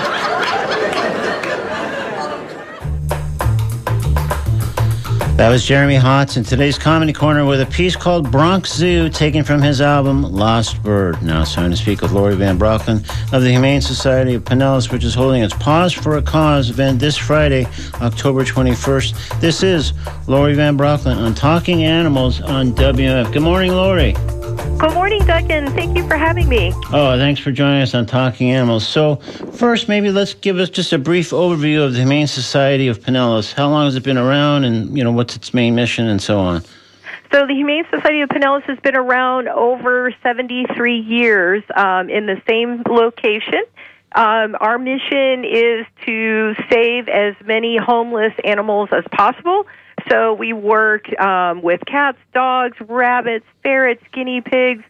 That 5.41 5.49
was 5.49 5.65
Jeremy 5.65 5.97
Hotz 5.97 6.37
in 6.37 6.45
today's 6.45 6.79
Comedy 6.79 7.15
Corner 7.15 7.47
with 7.47 7.63
a 7.63 7.67
piece 7.67 7.97
called 7.97 8.31
Bronx 8.31 8.75
Zoo, 8.75 9.09
taken 9.09 9.43
from 9.43 9.63
his 9.63 9.81
album 9.81 10.23
Lost 10.23 10.83
Bird. 10.83 11.23
Now 11.23 11.41
it's 11.41 11.55
time 11.55 11.71
to 11.71 11.79
speak 11.79 12.03
with 12.03 12.13
Lori 12.13 12.37
Van 12.37 12.59
Brocklin 12.59 12.99
of 13.33 13.43
the 13.43 13.51
Humane 13.51 13.81
Society 13.81 14.35
of 14.35 14.45
Pinellas, 14.45 14.93
which 14.93 15.03
is 15.03 15.15
holding 15.15 15.43
its 15.43 15.55
Paws 15.55 15.95
for 15.95 16.19
a 16.19 16.23
Cause 16.23 16.69
event 16.69 17.01
this 17.01 17.17
Friday, 17.17 17.67
October 18.03 18.45
21st. 18.45 19.41
This 19.41 19.63
is 19.63 19.95
Lori 20.27 20.53
Van 20.53 20.77
Brocklin 20.77 21.17
on 21.17 21.35
Talking 21.35 21.85
Animals 21.85 22.43
on 22.43 22.73
WF. 22.73 23.33
Good 23.33 23.41
morning, 23.41 23.73
Lori. 23.73 24.15
Good 24.61 24.93
morning, 24.93 25.25
Duncan. 25.25 25.67
Thank 25.69 25.97
you 25.97 26.07
for 26.07 26.17
having 26.17 26.49
me. 26.49 26.73
Oh, 26.93 27.17
thanks 27.17 27.41
for 27.41 27.51
joining 27.51 27.81
us 27.81 27.95
on 27.95 28.05
Talking 28.05 28.51
Animals. 28.51 28.87
So, 28.87 29.17
first, 29.17 29.89
maybe 29.89 30.11
let's 30.11 30.35
give 30.35 30.59
us 30.59 30.69
just 30.69 30.93
a 30.93 30.99
brief 30.99 31.31
overview 31.31 31.85
of 31.85 31.93
the 31.93 32.01
Humane 32.01 32.27
Society 32.27 32.89
of 32.89 33.01
Pinellas. 33.01 33.55
How 33.55 33.71
long 33.71 33.87
has 33.87 33.97
it 33.97 34.03
been 34.03 34.19
around, 34.19 34.65
and 34.65 34.97
you 34.97 35.03
know 35.03 35.13
what's 35.13 35.35
its 35.35 35.55
main 35.55 35.75
mission, 35.75 36.07
and 36.09 36.21
so 36.21 36.39
on. 36.39 36.63
So, 37.33 37.47
the 37.47 37.55
Humane 37.55 37.85
Society 37.91 38.21
of 38.21 38.29
Pinellas 38.29 38.63
has 38.65 38.79
been 38.81 38.97
around 38.97 39.49
over 39.49 40.15
73 40.23 40.99
years 40.99 41.63
um, 41.75 42.11
in 42.11 42.27
the 42.27 42.41
same 42.47 42.83
location. 42.87 43.63
Um, 44.15 44.57
our 44.61 44.79
mission 44.79 45.45
is 45.45 45.87
to 46.05 46.55
save 46.71 47.09
as 47.09 47.35
many 47.45 47.79
homeless 47.79 48.35
animals 48.45 48.91
as 48.93 49.05
possible. 49.13 49.67
So 50.11 50.35
we 50.35 50.53
work 50.53 51.07
um, 51.21 51.63
with 51.63 51.81
cats, 51.87 52.19
dogs, 52.35 52.77
rabbits, 52.81 53.47
ferrets, 53.63 54.03
guinea 54.13 54.41
pigs. 54.41 54.83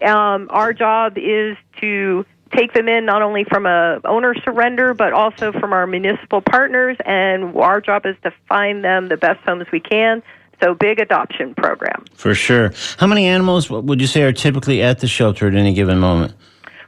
Um, 0.00 0.46
our 0.50 0.72
job 0.72 1.18
is 1.18 1.56
to 1.80 2.24
take 2.56 2.72
them 2.72 2.88
in 2.88 3.04
not 3.04 3.22
only 3.22 3.44
from 3.44 3.66
a 3.66 4.00
owner 4.04 4.34
surrender 4.44 4.94
but 4.94 5.12
also 5.12 5.52
from 5.52 5.72
our 5.72 5.86
municipal 5.86 6.40
partners 6.40 6.96
and 7.04 7.54
our 7.56 7.80
job 7.80 8.06
is 8.06 8.16
to 8.22 8.32
find 8.48 8.82
them 8.82 9.08
the 9.08 9.16
best 9.16 9.40
homes 9.40 9.66
we 9.70 9.80
can 9.80 10.22
so 10.62 10.74
big 10.74 10.98
adoption 10.98 11.54
program 11.54 12.04
For 12.14 12.34
sure. 12.34 12.72
How 12.96 13.06
many 13.06 13.26
animals 13.26 13.68
would 13.68 14.00
you 14.00 14.06
say 14.06 14.22
are 14.22 14.32
typically 14.32 14.82
at 14.82 15.00
the 15.00 15.06
shelter 15.06 15.46
at 15.46 15.54
any 15.54 15.74
given 15.74 15.98
moment? 15.98 16.34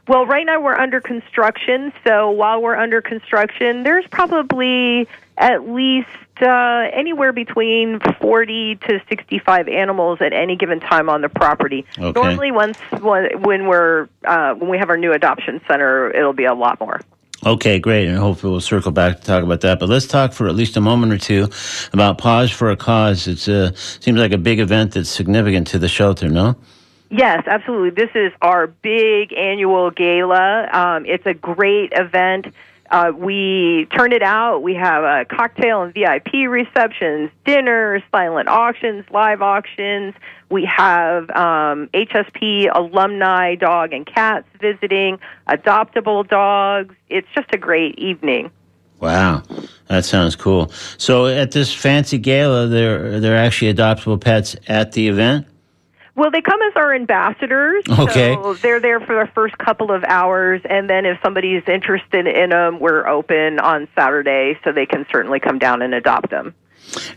well 0.07 0.25
right 0.25 0.45
now 0.47 0.59
we're 0.59 0.73
under 0.73 0.99
construction 0.99 1.93
so 2.05 2.31
while 2.31 2.59
we're 2.59 2.75
under 2.75 3.01
construction 3.01 3.83
there's 3.83 4.07
probably 4.07 5.07
at 5.41 5.67
least 5.67 6.07
uh, 6.41 6.87
anywhere 6.93 7.33
between 7.33 7.99
40 8.21 8.75
to 8.75 9.01
65 9.09 9.67
animals 9.67 10.19
at 10.21 10.33
any 10.33 10.55
given 10.55 10.79
time 10.79 11.09
on 11.09 11.21
the 11.21 11.29
property. 11.29 11.85
Okay. 11.97 12.19
Normally, 12.19 12.51
once 12.51 12.77
when 13.01 13.67
we're 13.67 14.07
uh, 14.23 14.53
when 14.53 14.69
we 14.69 14.77
have 14.77 14.89
our 14.89 14.97
new 14.97 15.11
adoption 15.11 15.59
center, 15.67 16.11
it'll 16.11 16.33
be 16.33 16.45
a 16.45 16.53
lot 16.53 16.79
more. 16.79 17.01
Okay, 17.43 17.79
great, 17.79 18.07
and 18.07 18.19
hopefully 18.19 18.51
we'll 18.51 18.61
circle 18.61 18.91
back 18.91 19.19
to 19.19 19.25
talk 19.25 19.43
about 19.43 19.61
that. 19.61 19.79
But 19.79 19.89
let's 19.89 20.05
talk 20.05 20.31
for 20.31 20.47
at 20.47 20.53
least 20.53 20.77
a 20.77 20.81
moment 20.81 21.11
or 21.11 21.17
two 21.17 21.49
about 21.91 22.19
Paws 22.19 22.51
for 22.51 22.69
a 22.69 22.77
Cause. 22.77 23.27
It 23.27 23.39
seems 23.75 24.19
like 24.19 24.31
a 24.31 24.37
big 24.37 24.59
event 24.59 24.93
that's 24.93 25.09
significant 25.09 25.65
to 25.69 25.79
the 25.79 25.87
shelter, 25.87 26.29
no? 26.29 26.55
Yes, 27.09 27.43
absolutely. 27.47 27.89
This 27.89 28.11
is 28.13 28.31
our 28.43 28.67
big 28.67 29.33
annual 29.33 29.89
gala. 29.89 30.69
Um, 30.71 31.05
it's 31.07 31.25
a 31.25 31.33
great 31.33 31.93
event. 31.93 32.53
Uh, 32.91 33.13
we 33.15 33.87
turn 33.97 34.11
it 34.11 34.21
out. 34.21 34.61
We 34.61 34.75
have 34.75 35.03
a 35.05 35.23
cocktail 35.23 35.81
and 35.83 35.93
VIP 35.93 36.49
receptions, 36.49 37.31
dinners, 37.45 38.03
silent 38.11 38.49
auctions, 38.49 39.05
live 39.09 39.41
auctions. 39.41 40.13
We 40.49 40.65
have 40.65 41.29
um, 41.29 41.87
HSP 41.93 42.69
alumni 42.73 43.55
dog 43.55 43.93
and 43.93 44.05
cats 44.05 44.45
visiting, 44.59 45.19
adoptable 45.47 46.27
dogs. 46.27 46.93
It's 47.07 47.27
just 47.33 47.47
a 47.53 47.57
great 47.57 47.97
evening. 47.97 48.51
Wow, 48.99 49.43
that 49.87 50.03
sounds 50.03 50.35
cool. 50.35 50.69
So 50.97 51.27
at 51.27 51.51
this 51.51 51.73
fancy 51.73 52.17
gala, 52.17 52.67
there 52.67 53.19
there 53.21 53.33
are 53.33 53.37
actually 53.37 53.73
adoptable 53.73 54.19
pets 54.19 54.57
at 54.67 54.91
the 54.91 55.07
event. 55.07 55.47
Well, 56.15 56.29
they 56.29 56.41
come 56.41 56.61
as 56.61 56.73
our 56.75 56.93
ambassadors. 56.93 57.85
Okay. 57.87 58.35
So 58.35 58.53
they're 58.55 58.79
there 58.79 58.99
for 58.99 59.25
the 59.25 59.31
first 59.33 59.57
couple 59.57 59.91
of 59.91 60.03
hours, 60.03 60.61
and 60.69 60.89
then 60.89 61.05
if 61.05 61.17
somebody's 61.23 61.63
interested 61.67 62.27
in 62.27 62.49
them, 62.49 62.79
we're 62.79 63.07
open 63.07 63.59
on 63.59 63.87
Saturday, 63.95 64.59
so 64.63 64.71
they 64.71 64.85
can 64.85 65.05
certainly 65.11 65.39
come 65.39 65.57
down 65.57 65.81
and 65.81 65.93
adopt 65.93 66.29
them. 66.29 66.53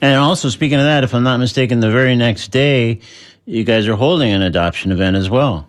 And 0.01 0.17
also, 0.17 0.49
speaking 0.49 0.79
of 0.79 0.85
that, 0.85 1.05
if 1.05 1.15
I'm 1.15 1.25
not 1.25 1.39
mistaken, 1.39 1.81
the 1.81 1.91
very 1.91 2.15
next 2.15 2.49
day, 2.49 3.01
you 3.45 3.65
guys 3.65 3.89
are 3.89 3.97
holding 3.97 4.31
an 4.33 4.43
adoption 4.43 4.93
event 4.93 5.17
as 5.17 5.29
well. 5.29 5.69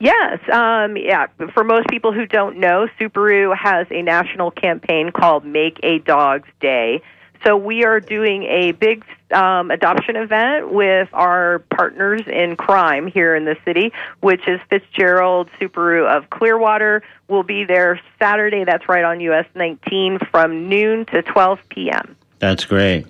Yes, 0.00 0.40
um, 0.52 0.96
yeah. 0.96 1.26
For 1.54 1.64
most 1.64 1.86
people 1.88 2.12
who 2.12 2.26
don't 2.26 2.58
know, 2.58 2.88
Subaru 2.98 3.56
has 3.56 3.86
a 3.90 4.02
national 4.02 4.50
campaign 4.50 5.10
called 5.12 5.44
Make 5.44 5.78
a 5.82 6.00
Dog's 6.00 6.48
Day. 6.60 7.00
So 7.44 7.56
we 7.56 7.84
are 7.84 8.00
doing 8.00 8.42
a 8.44 8.72
big 8.72 9.04
um, 9.32 9.70
adoption 9.70 10.16
event 10.16 10.72
with 10.72 11.08
our 11.12 11.60
partners 11.70 12.22
in 12.26 12.56
crime 12.56 13.06
here 13.06 13.34
in 13.34 13.44
the 13.44 13.56
city, 13.64 13.92
which 14.20 14.46
is 14.46 14.60
Fitzgerald 14.70 15.48
Subaru 15.60 16.06
of 16.06 16.30
Clearwater. 16.30 17.02
We'll 17.28 17.42
be 17.42 17.64
there 17.64 18.00
Saturday. 18.18 18.64
That's 18.64 18.88
right 18.88 19.04
on 19.04 19.20
US 19.20 19.46
19 19.54 20.18
from 20.30 20.68
noon 20.68 21.06
to 21.06 21.22
12 21.22 21.60
p.m. 21.68 22.16
That's 22.38 22.64
great. 22.64 23.06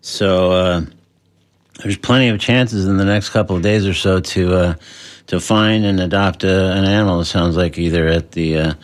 So 0.00 0.52
uh, 0.52 0.82
there's 1.82 1.96
plenty 1.96 2.28
of 2.28 2.40
chances 2.40 2.86
in 2.86 2.96
the 2.96 3.04
next 3.04 3.30
couple 3.30 3.56
of 3.56 3.62
days 3.62 3.86
or 3.86 3.94
so 3.94 4.20
to 4.20 4.54
uh, 4.54 4.74
to 5.28 5.40
find 5.40 5.84
and 5.84 6.00
adopt 6.00 6.44
a, 6.44 6.72
an 6.72 6.84
animal. 6.84 7.20
It 7.20 7.26
sounds 7.26 7.56
like 7.56 7.78
either 7.78 8.08
at 8.08 8.32
the 8.32 8.58
uh, 8.58 8.74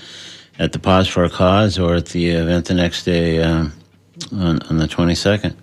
at 0.58 0.72
the 0.72 0.78
Paws 0.78 1.08
for 1.08 1.24
a 1.24 1.30
Cause 1.30 1.78
or 1.78 1.94
at 1.94 2.06
the 2.06 2.30
event 2.30 2.66
the 2.66 2.74
next 2.74 3.04
day 3.04 3.42
um, 3.42 3.72
on, 4.32 4.62
on 4.62 4.78
the 4.78 4.86
22nd. 4.86 5.54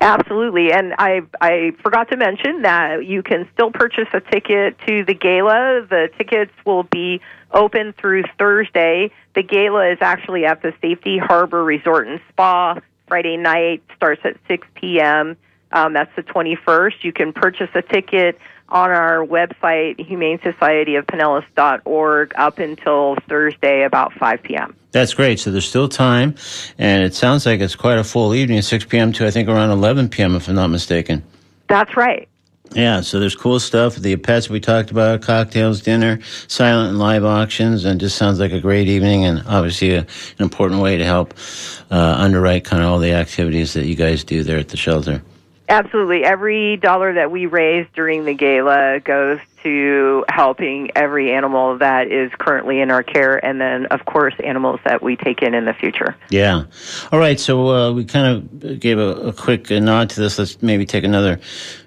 Absolutely, 0.00 0.72
and 0.72 0.94
I 0.96 1.22
I 1.40 1.72
forgot 1.82 2.08
to 2.10 2.16
mention 2.16 2.62
that 2.62 3.04
you 3.04 3.22
can 3.22 3.48
still 3.52 3.72
purchase 3.72 4.06
a 4.12 4.20
ticket 4.20 4.78
to 4.86 5.04
the 5.04 5.14
gala. 5.14 5.86
The 5.88 6.08
tickets 6.16 6.52
will 6.64 6.84
be 6.84 7.20
open 7.52 7.94
through 7.94 8.22
Thursday. 8.38 9.10
The 9.34 9.42
gala 9.42 9.90
is 9.90 9.98
actually 10.00 10.44
at 10.44 10.62
the 10.62 10.72
Safety 10.80 11.18
Harbor 11.18 11.64
Resort 11.64 12.06
and 12.06 12.20
Spa. 12.28 12.78
Friday 13.08 13.36
night 13.38 13.82
starts 13.96 14.20
at 14.24 14.36
6 14.46 14.66
p.m. 14.74 15.36
Um, 15.72 15.94
that's 15.94 16.14
the 16.14 16.22
21st. 16.22 17.02
You 17.02 17.12
can 17.12 17.32
purchase 17.32 17.70
a 17.74 17.82
ticket 17.82 18.38
on 18.68 18.90
our 18.90 19.24
website, 19.24 19.98
Humane 20.04 20.40
Society 20.42 20.96
of 20.96 21.06
Pinellas.org, 21.06 22.32
up 22.36 22.58
until 22.58 23.16
Thursday 23.28 23.82
about 23.82 24.12
5 24.14 24.42
p.m. 24.42 24.76
That's 24.92 25.14
great. 25.14 25.38
So 25.38 25.50
there's 25.50 25.68
still 25.68 25.88
time, 25.88 26.34
and 26.78 27.02
it 27.02 27.14
sounds 27.14 27.46
like 27.46 27.60
it's 27.60 27.76
quite 27.76 27.98
a 27.98 28.04
full 28.04 28.34
evening, 28.34 28.62
6 28.62 28.84
p.m. 28.86 29.12
to 29.14 29.26
I 29.26 29.30
think 29.30 29.48
around 29.48 29.70
11 29.70 30.08
p.m. 30.08 30.34
if 30.34 30.48
I'm 30.48 30.54
not 30.54 30.68
mistaken. 30.68 31.22
That's 31.68 31.96
right. 31.96 32.28
Yeah, 32.72 33.00
so 33.00 33.18
there's 33.18 33.34
cool 33.34 33.60
stuff. 33.60 33.96
The 33.96 34.16
pets 34.16 34.50
we 34.50 34.60
talked 34.60 34.90
about, 34.90 35.22
cocktails, 35.22 35.80
dinner, 35.80 36.20
silent 36.48 36.90
and 36.90 36.98
live 36.98 37.24
auctions, 37.24 37.84
and 37.84 37.98
just 37.98 38.16
sounds 38.16 38.40
like 38.40 38.52
a 38.52 38.60
great 38.60 38.88
evening 38.88 39.24
and 39.24 39.42
obviously 39.46 39.94
a, 39.94 40.00
an 40.00 40.06
important 40.40 40.82
way 40.82 40.98
to 40.98 41.04
help 41.04 41.34
uh, 41.90 42.16
underwrite 42.18 42.64
kind 42.64 42.82
of 42.82 42.90
all 42.90 42.98
the 42.98 43.12
activities 43.12 43.72
that 43.72 43.86
you 43.86 43.94
guys 43.94 44.22
do 44.22 44.42
there 44.42 44.58
at 44.58 44.68
the 44.68 44.76
shelter. 44.76 45.22
Absolutely. 45.68 46.24
Every 46.24 46.76
dollar 46.78 47.14
that 47.14 47.30
we 47.30 47.46
raise 47.46 47.86
during 47.94 48.24
the 48.24 48.34
gala 48.34 49.00
goes 49.00 49.38
to 49.62 50.24
helping 50.28 50.90
every 50.96 51.32
animal 51.32 51.78
that 51.78 52.10
is 52.10 52.30
currently 52.38 52.80
in 52.80 52.90
our 52.90 53.02
care, 53.02 53.44
and 53.44 53.60
then, 53.60 53.86
of 53.86 54.04
course, 54.04 54.34
animals 54.42 54.80
that 54.84 55.02
we 55.02 55.16
take 55.16 55.42
in 55.42 55.52
in 55.52 55.64
the 55.64 55.74
future. 55.74 56.16
Yeah. 56.30 56.64
All 57.12 57.18
right. 57.18 57.38
So 57.38 57.68
uh, 57.68 57.92
we 57.92 58.04
kind 58.04 58.26
of 58.26 58.80
gave 58.80 58.98
a, 58.98 59.28
a 59.28 59.32
quick 59.32 59.68
nod 59.70 60.10
to 60.10 60.20
this. 60.20 60.38
Let's 60.38 60.62
maybe 60.62 60.86
take 60.86 61.04
another, 61.04 61.40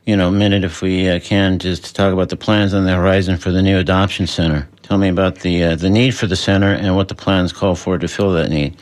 you 0.05 0.15
know, 0.15 0.29
minute 0.29 0.63
if 0.63 0.81
we 0.81 1.09
uh, 1.09 1.19
can, 1.19 1.59
just 1.59 1.85
to 1.85 1.93
talk 1.93 2.13
about 2.13 2.29
the 2.29 2.37
plans 2.37 2.73
on 2.73 2.85
the 2.85 2.93
horizon 2.93 3.37
for 3.37 3.51
the 3.51 3.61
new 3.61 3.79
adoption 3.79 4.27
center. 4.27 4.67
Tell 4.83 4.97
me 4.97 5.07
about 5.07 5.39
the 5.39 5.63
uh, 5.63 5.75
the 5.75 5.89
need 5.89 6.11
for 6.11 6.27
the 6.27 6.35
center 6.35 6.73
and 6.73 6.95
what 6.95 7.07
the 7.07 7.15
plans 7.15 7.53
call 7.53 7.75
for 7.75 7.97
to 7.97 8.07
fill 8.07 8.33
that 8.33 8.49
need. 8.49 8.75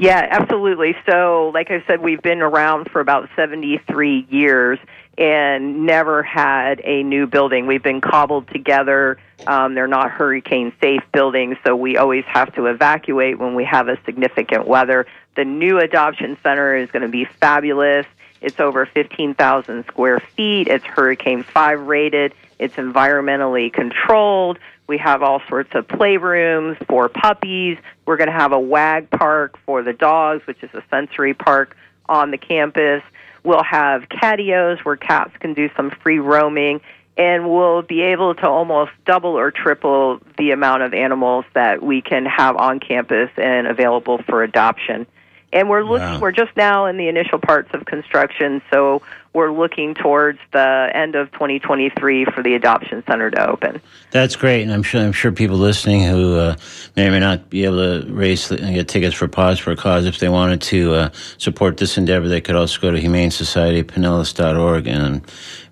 Yeah, 0.00 0.26
absolutely. 0.30 0.96
So, 1.04 1.50
like 1.52 1.70
I 1.70 1.84
said, 1.86 2.00
we've 2.00 2.22
been 2.22 2.40
around 2.40 2.90
for 2.90 3.00
about 3.00 3.28
73 3.36 4.26
years 4.30 4.78
and 5.18 5.84
never 5.84 6.22
had 6.22 6.80
a 6.84 7.02
new 7.02 7.26
building. 7.26 7.66
We've 7.66 7.82
been 7.82 8.00
cobbled 8.00 8.48
together. 8.48 9.18
Um, 9.46 9.74
they're 9.74 9.86
not 9.86 10.10
hurricane 10.10 10.72
safe 10.80 11.02
buildings, 11.12 11.58
so 11.66 11.76
we 11.76 11.98
always 11.98 12.24
have 12.28 12.54
to 12.54 12.64
evacuate 12.64 13.38
when 13.38 13.54
we 13.54 13.64
have 13.64 13.88
a 13.88 13.98
significant 14.06 14.66
weather. 14.66 15.06
The 15.36 15.44
new 15.44 15.78
adoption 15.78 16.38
center 16.42 16.74
is 16.74 16.90
going 16.90 17.02
to 17.02 17.08
be 17.08 17.26
fabulous. 17.26 18.06
It's 18.40 18.58
over 18.58 18.86
15,000 18.86 19.84
square 19.84 20.20
feet. 20.34 20.68
It's 20.68 20.84
Hurricane 20.86 21.42
5 21.42 21.80
rated. 21.80 22.32
It's 22.58 22.76
environmentally 22.76 23.70
controlled. 23.70 24.58
We 24.90 24.98
have 24.98 25.22
all 25.22 25.40
sorts 25.48 25.70
of 25.76 25.86
playrooms 25.86 26.84
for 26.88 27.08
puppies. 27.08 27.78
We're 28.06 28.16
going 28.16 28.26
to 28.26 28.34
have 28.36 28.50
a 28.50 28.58
WAG 28.58 29.08
park 29.08 29.56
for 29.64 29.84
the 29.84 29.92
dogs, 29.92 30.44
which 30.48 30.60
is 30.64 30.70
a 30.74 30.82
sensory 30.90 31.32
park 31.32 31.76
on 32.08 32.32
the 32.32 32.38
campus. 32.38 33.00
We'll 33.44 33.62
have 33.62 34.08
catios 34.08 34.80
where 34.80 34.96
cats 34.96 35.30
can 35.38 35.54
do 35.54 35.70
some 35.76 35.92
free 36.02 36.18
roaming, 36.18 36.80
and 37.16 37.48
we'll 37.48 37.82
be 37.82 38.00
able 38.00 38.34
to 38.34 38.48
almost 38.48 38.90
double 39.06 39.38
or 39.38 39.52
triple 39.52 40.18
the 40.36 40.50
amount 40.50 40.82
of 40.82 40.92
animals 40.92 41.44
that 41.54 41.80
we 41.80 42.02
can 42.02 42.26
have 42.26 42.56
on 42.56 42.80
campus 42.80 43.30
and 43.36 43.68
available 43.68 44.18
for 44.28 44.42
adoption. 44.42 45.06
And 45.52 45.68
we're 45.70 45.84
looking, 45.84 46.14
Wow. 46.14 46.18
we're 46.20 46.32
just 46.32 46.56
now 46.56 46.86
in 46.86 46.96
the 46.96 47.06
initial 47.06 47.38
parts 47.38 47.70
of 47.74 47.84
construction, 47.84 48.60
so 48.72 49.02
we're 49.32 49.52
looking 49.52 49.94
towards 49.94 50.38
the 50.52 50.90
end 50.92 51.14
of 51.14 51.30
2023 51.32 52.24
for 52.26 52.42
the 52.42 52.54
adoption 52.54 53.04
center 53.06 53.30
to 53.30 53.48
open. 53.48 53.80
That's 54.10 54.34
great, 54.34 54.62
and 54.62 54.72
I'm 54.72 54.82
sure 54.82 55.00
I'm 55.00 55.12
sure 55.12 55.30
people 55.30 55.56
listening 55.56 56.02
who 56.02 56.36
uh, 56.36 56.56
may 56.96 57.06
or 57.06 57.10
may 57.12 57.20
not 57.20 57.48
be 57.48 57.64
able 57.64 57.76
to 57.76 58.12
raise 58.12 58.50
and 58.50 58.74
get 58.74 58.88
tickets 58.88 59.14
for 59.14 59.28
Paws 59.28 59.58
for 59.58 59.70
a 59.70 59.76
Cause, 59.76 60.06
if 60.06 60.18
they 60.18 60.28
wanted 60.28 60.60
to 60.62 60.94
uh, 60.94 61.10
support 61.38 61.76
this 61.76 61.96
endeavor, 61.96 62.28
they 62.28 62.40
could 62.40 62.56
also 62.56 62.80
go 62.80 62.90
to 62.90 63.00
Humane 63.00 63.30
Society 63.30 63.82
Pinellas.org 63.82 64.86
and 64.86 65.22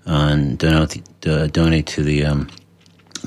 and 0.07 0.59
donate 0.59 1.27
uh, 1.27 1.49
donate 1.49 1.87
to 1.89 2.03
the 2.03 2.25
um, 2.25 2.49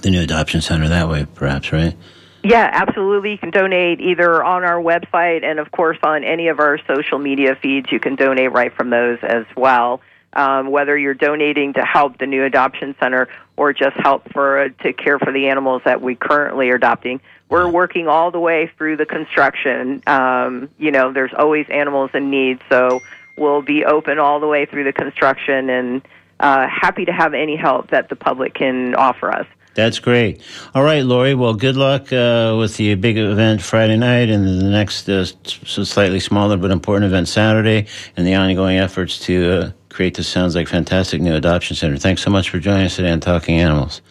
the 0.02 0.10
new 0.10 0.22
adoption 0.22 0.62
center 0.62 0.88
that 0.88 1.10
way, 1.10 1.26
perhaps, 1.36 1.72
right? 1.72 1.96
Yeah, 2.44 2.70
absolutely. 2.72 3.34
You 3.34 3.38
can 3.38 3.52
donate 3.52 4.02
either 4.02 4.44
on 4.44 4.64
our 4.64 4.82
website 4.82 5.44
and, 5.44 5.60
of 5.60 5.70
course, 5.72 6.00
on 6.02 6.24
any 6.24 6.48
of 6.48 6.60
our 6.60 6.80
social 6.88 7.20
media 7.20 7.56
feeds. 7.62 7.92
You 7.92 8.00
can 8.00 8.16
donate 8.16 8.52
right 8.52 8.74
from 8.74 8.90
those 8.90 9.20
as 9.22 9.46
well. 9.56 10.02
Um, 10.34 10.72
whether 10.72 10.98
you're 10.98 11.14
donating 11.14 11.74
to 11.74 11.84
help 11.84 12.18
the 12.18 12.26
new 12.26 12.46
adoption 12.46 12.96
center 13.02 13.28
or 13.58 13.74
just 13.74 13.98
help 13.98 14.32
for 14.32 14.70
to 14.70 14.94
care 14.94 15.20
for 15.20 15.32
the 15.34 15.50
animals 15.50 15.82
that 15.84 16.02
we 16.02 16.16
currently 16.16 16.70
are 16.70 16.76
adopting, 16.76 17.20
we're 17.50 17.70
working 17.70 18.08
all 18.08 18.32
the 18.32 18.40
way 18.40 18.72
through 18.78 18.96
the 18.96 19.06
construction. 19.06 20.02
Um, 20.08 20.70
you 20.78 20.90
know, 20.90 21.12
there's 21.12 21.34
always 21.38 21.66
animals 21.70 22.12
in 22.14 22.30
need, 22.32 22.62
so 22.70 23.02
we'll 23.38 23.62
be 23.62 23.84
open 23.84 24.20
all 24.20 24.40
the 24.40 24.48
way 24.48 24.66
through 24.66 24.86
the 24.86 24.94
construction 24.94 25.70
and 25.70 26.02
uh, 26.40 26.68
happy 26.68 27.06
to 27.06 27.12
have 27.12 27.34
any 27.34 27.56
help 27.56 27.90
that 27.90 28.10
the 28.10 28.16
public 28.16 28.54
can 28.54 28.96
offer 28.96 29.32
us. 29.32 29.46
That's 29.74 30.00
great. 30.00 30.42
All 30.76 30.84
right, 30.84 31.04
Lori. 31.06 31.34
Well, 31.34 31.54
good 31.54 31.78
luck 31.78 32.12
uh, 32.12 32.56
with 32.60 32.76
the 32.76 32.96
big 32.96 33.18
event 33.18 33.62
Friday 33.62 33.96
night 33.96 34.30
and 34.30 34.46
the 34.46 34.70
next 34.70 35.08
uh, 35.08 35.24
slightly 35.26 36.20
smaller 36.20 36.58
but 36.58 36.72
important 36.72 37.06
event 37.06 37.30
Saturday 37.30 37.88
and 38.18 38.28
the 38.28 38.36
ongoing 38.36 38.78
efforts 38.78 39.20
to 39.20 39.52
uh, 39.52 39.72
create 39.92 40.16
this 40.16 40.28
sounds 40.28 40.56
like 40.56 40.68
fantastic 40.68 41.22
new 41.22 41.36
adoption 41.36 41.76
center. 41.76 41.98
Thanks 41.98 42.22
so 42.22 42.30
much 42.30 42.50
for 42.50 42.60
joining 42.60 42.86
us 42.86 42.96
today 42.96 43.12
on 43.12 43.20
Talking 43.20 43.60
Animals. 43.60 44.02